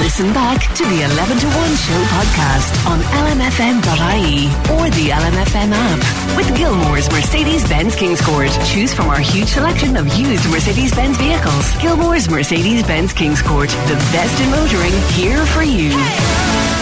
Listen 0.00 0.32
back 0.32 0.74
to 0.74 0.82
the 0.82 1.02
11 1.02 1.38
to 1.38 1.46
1 1.46 1.76
show 1.76 2.02
podcast 2.08 2.86
on 2.90 3.00
lmfm.ie 3.00 4.46
or 4.74 4.90
the 4.90 5.10
LMFM 5.10 5.70
app. 5.72 6.36
With 6.36 6.48
Gilmore's 6.56 7.08
Mercedes-Benz 7.12 7.94
Kingscourt. 7.96 8.72
Choose 8.72 8.92
from 8.92 9.08
our 9.08 9.20
huge 9.20 9.48
selection 9.48 9.96
of 9.96 10.08
used 10.18 10.48
Mercedes-Benz 10.50 11.16
vehicles. 11.16 11.70
Gilmore's 11.80 12.28
Mercedes-Benz 12.28 13.12
Kingscourt. 13.12 13.68
The 13.88 13.94
best 14.10 14.40
in 14.40 14.50
motoring 14.50 14.94
here 15.12 15.44
for 15.46 15.62
you. 15.62 16.79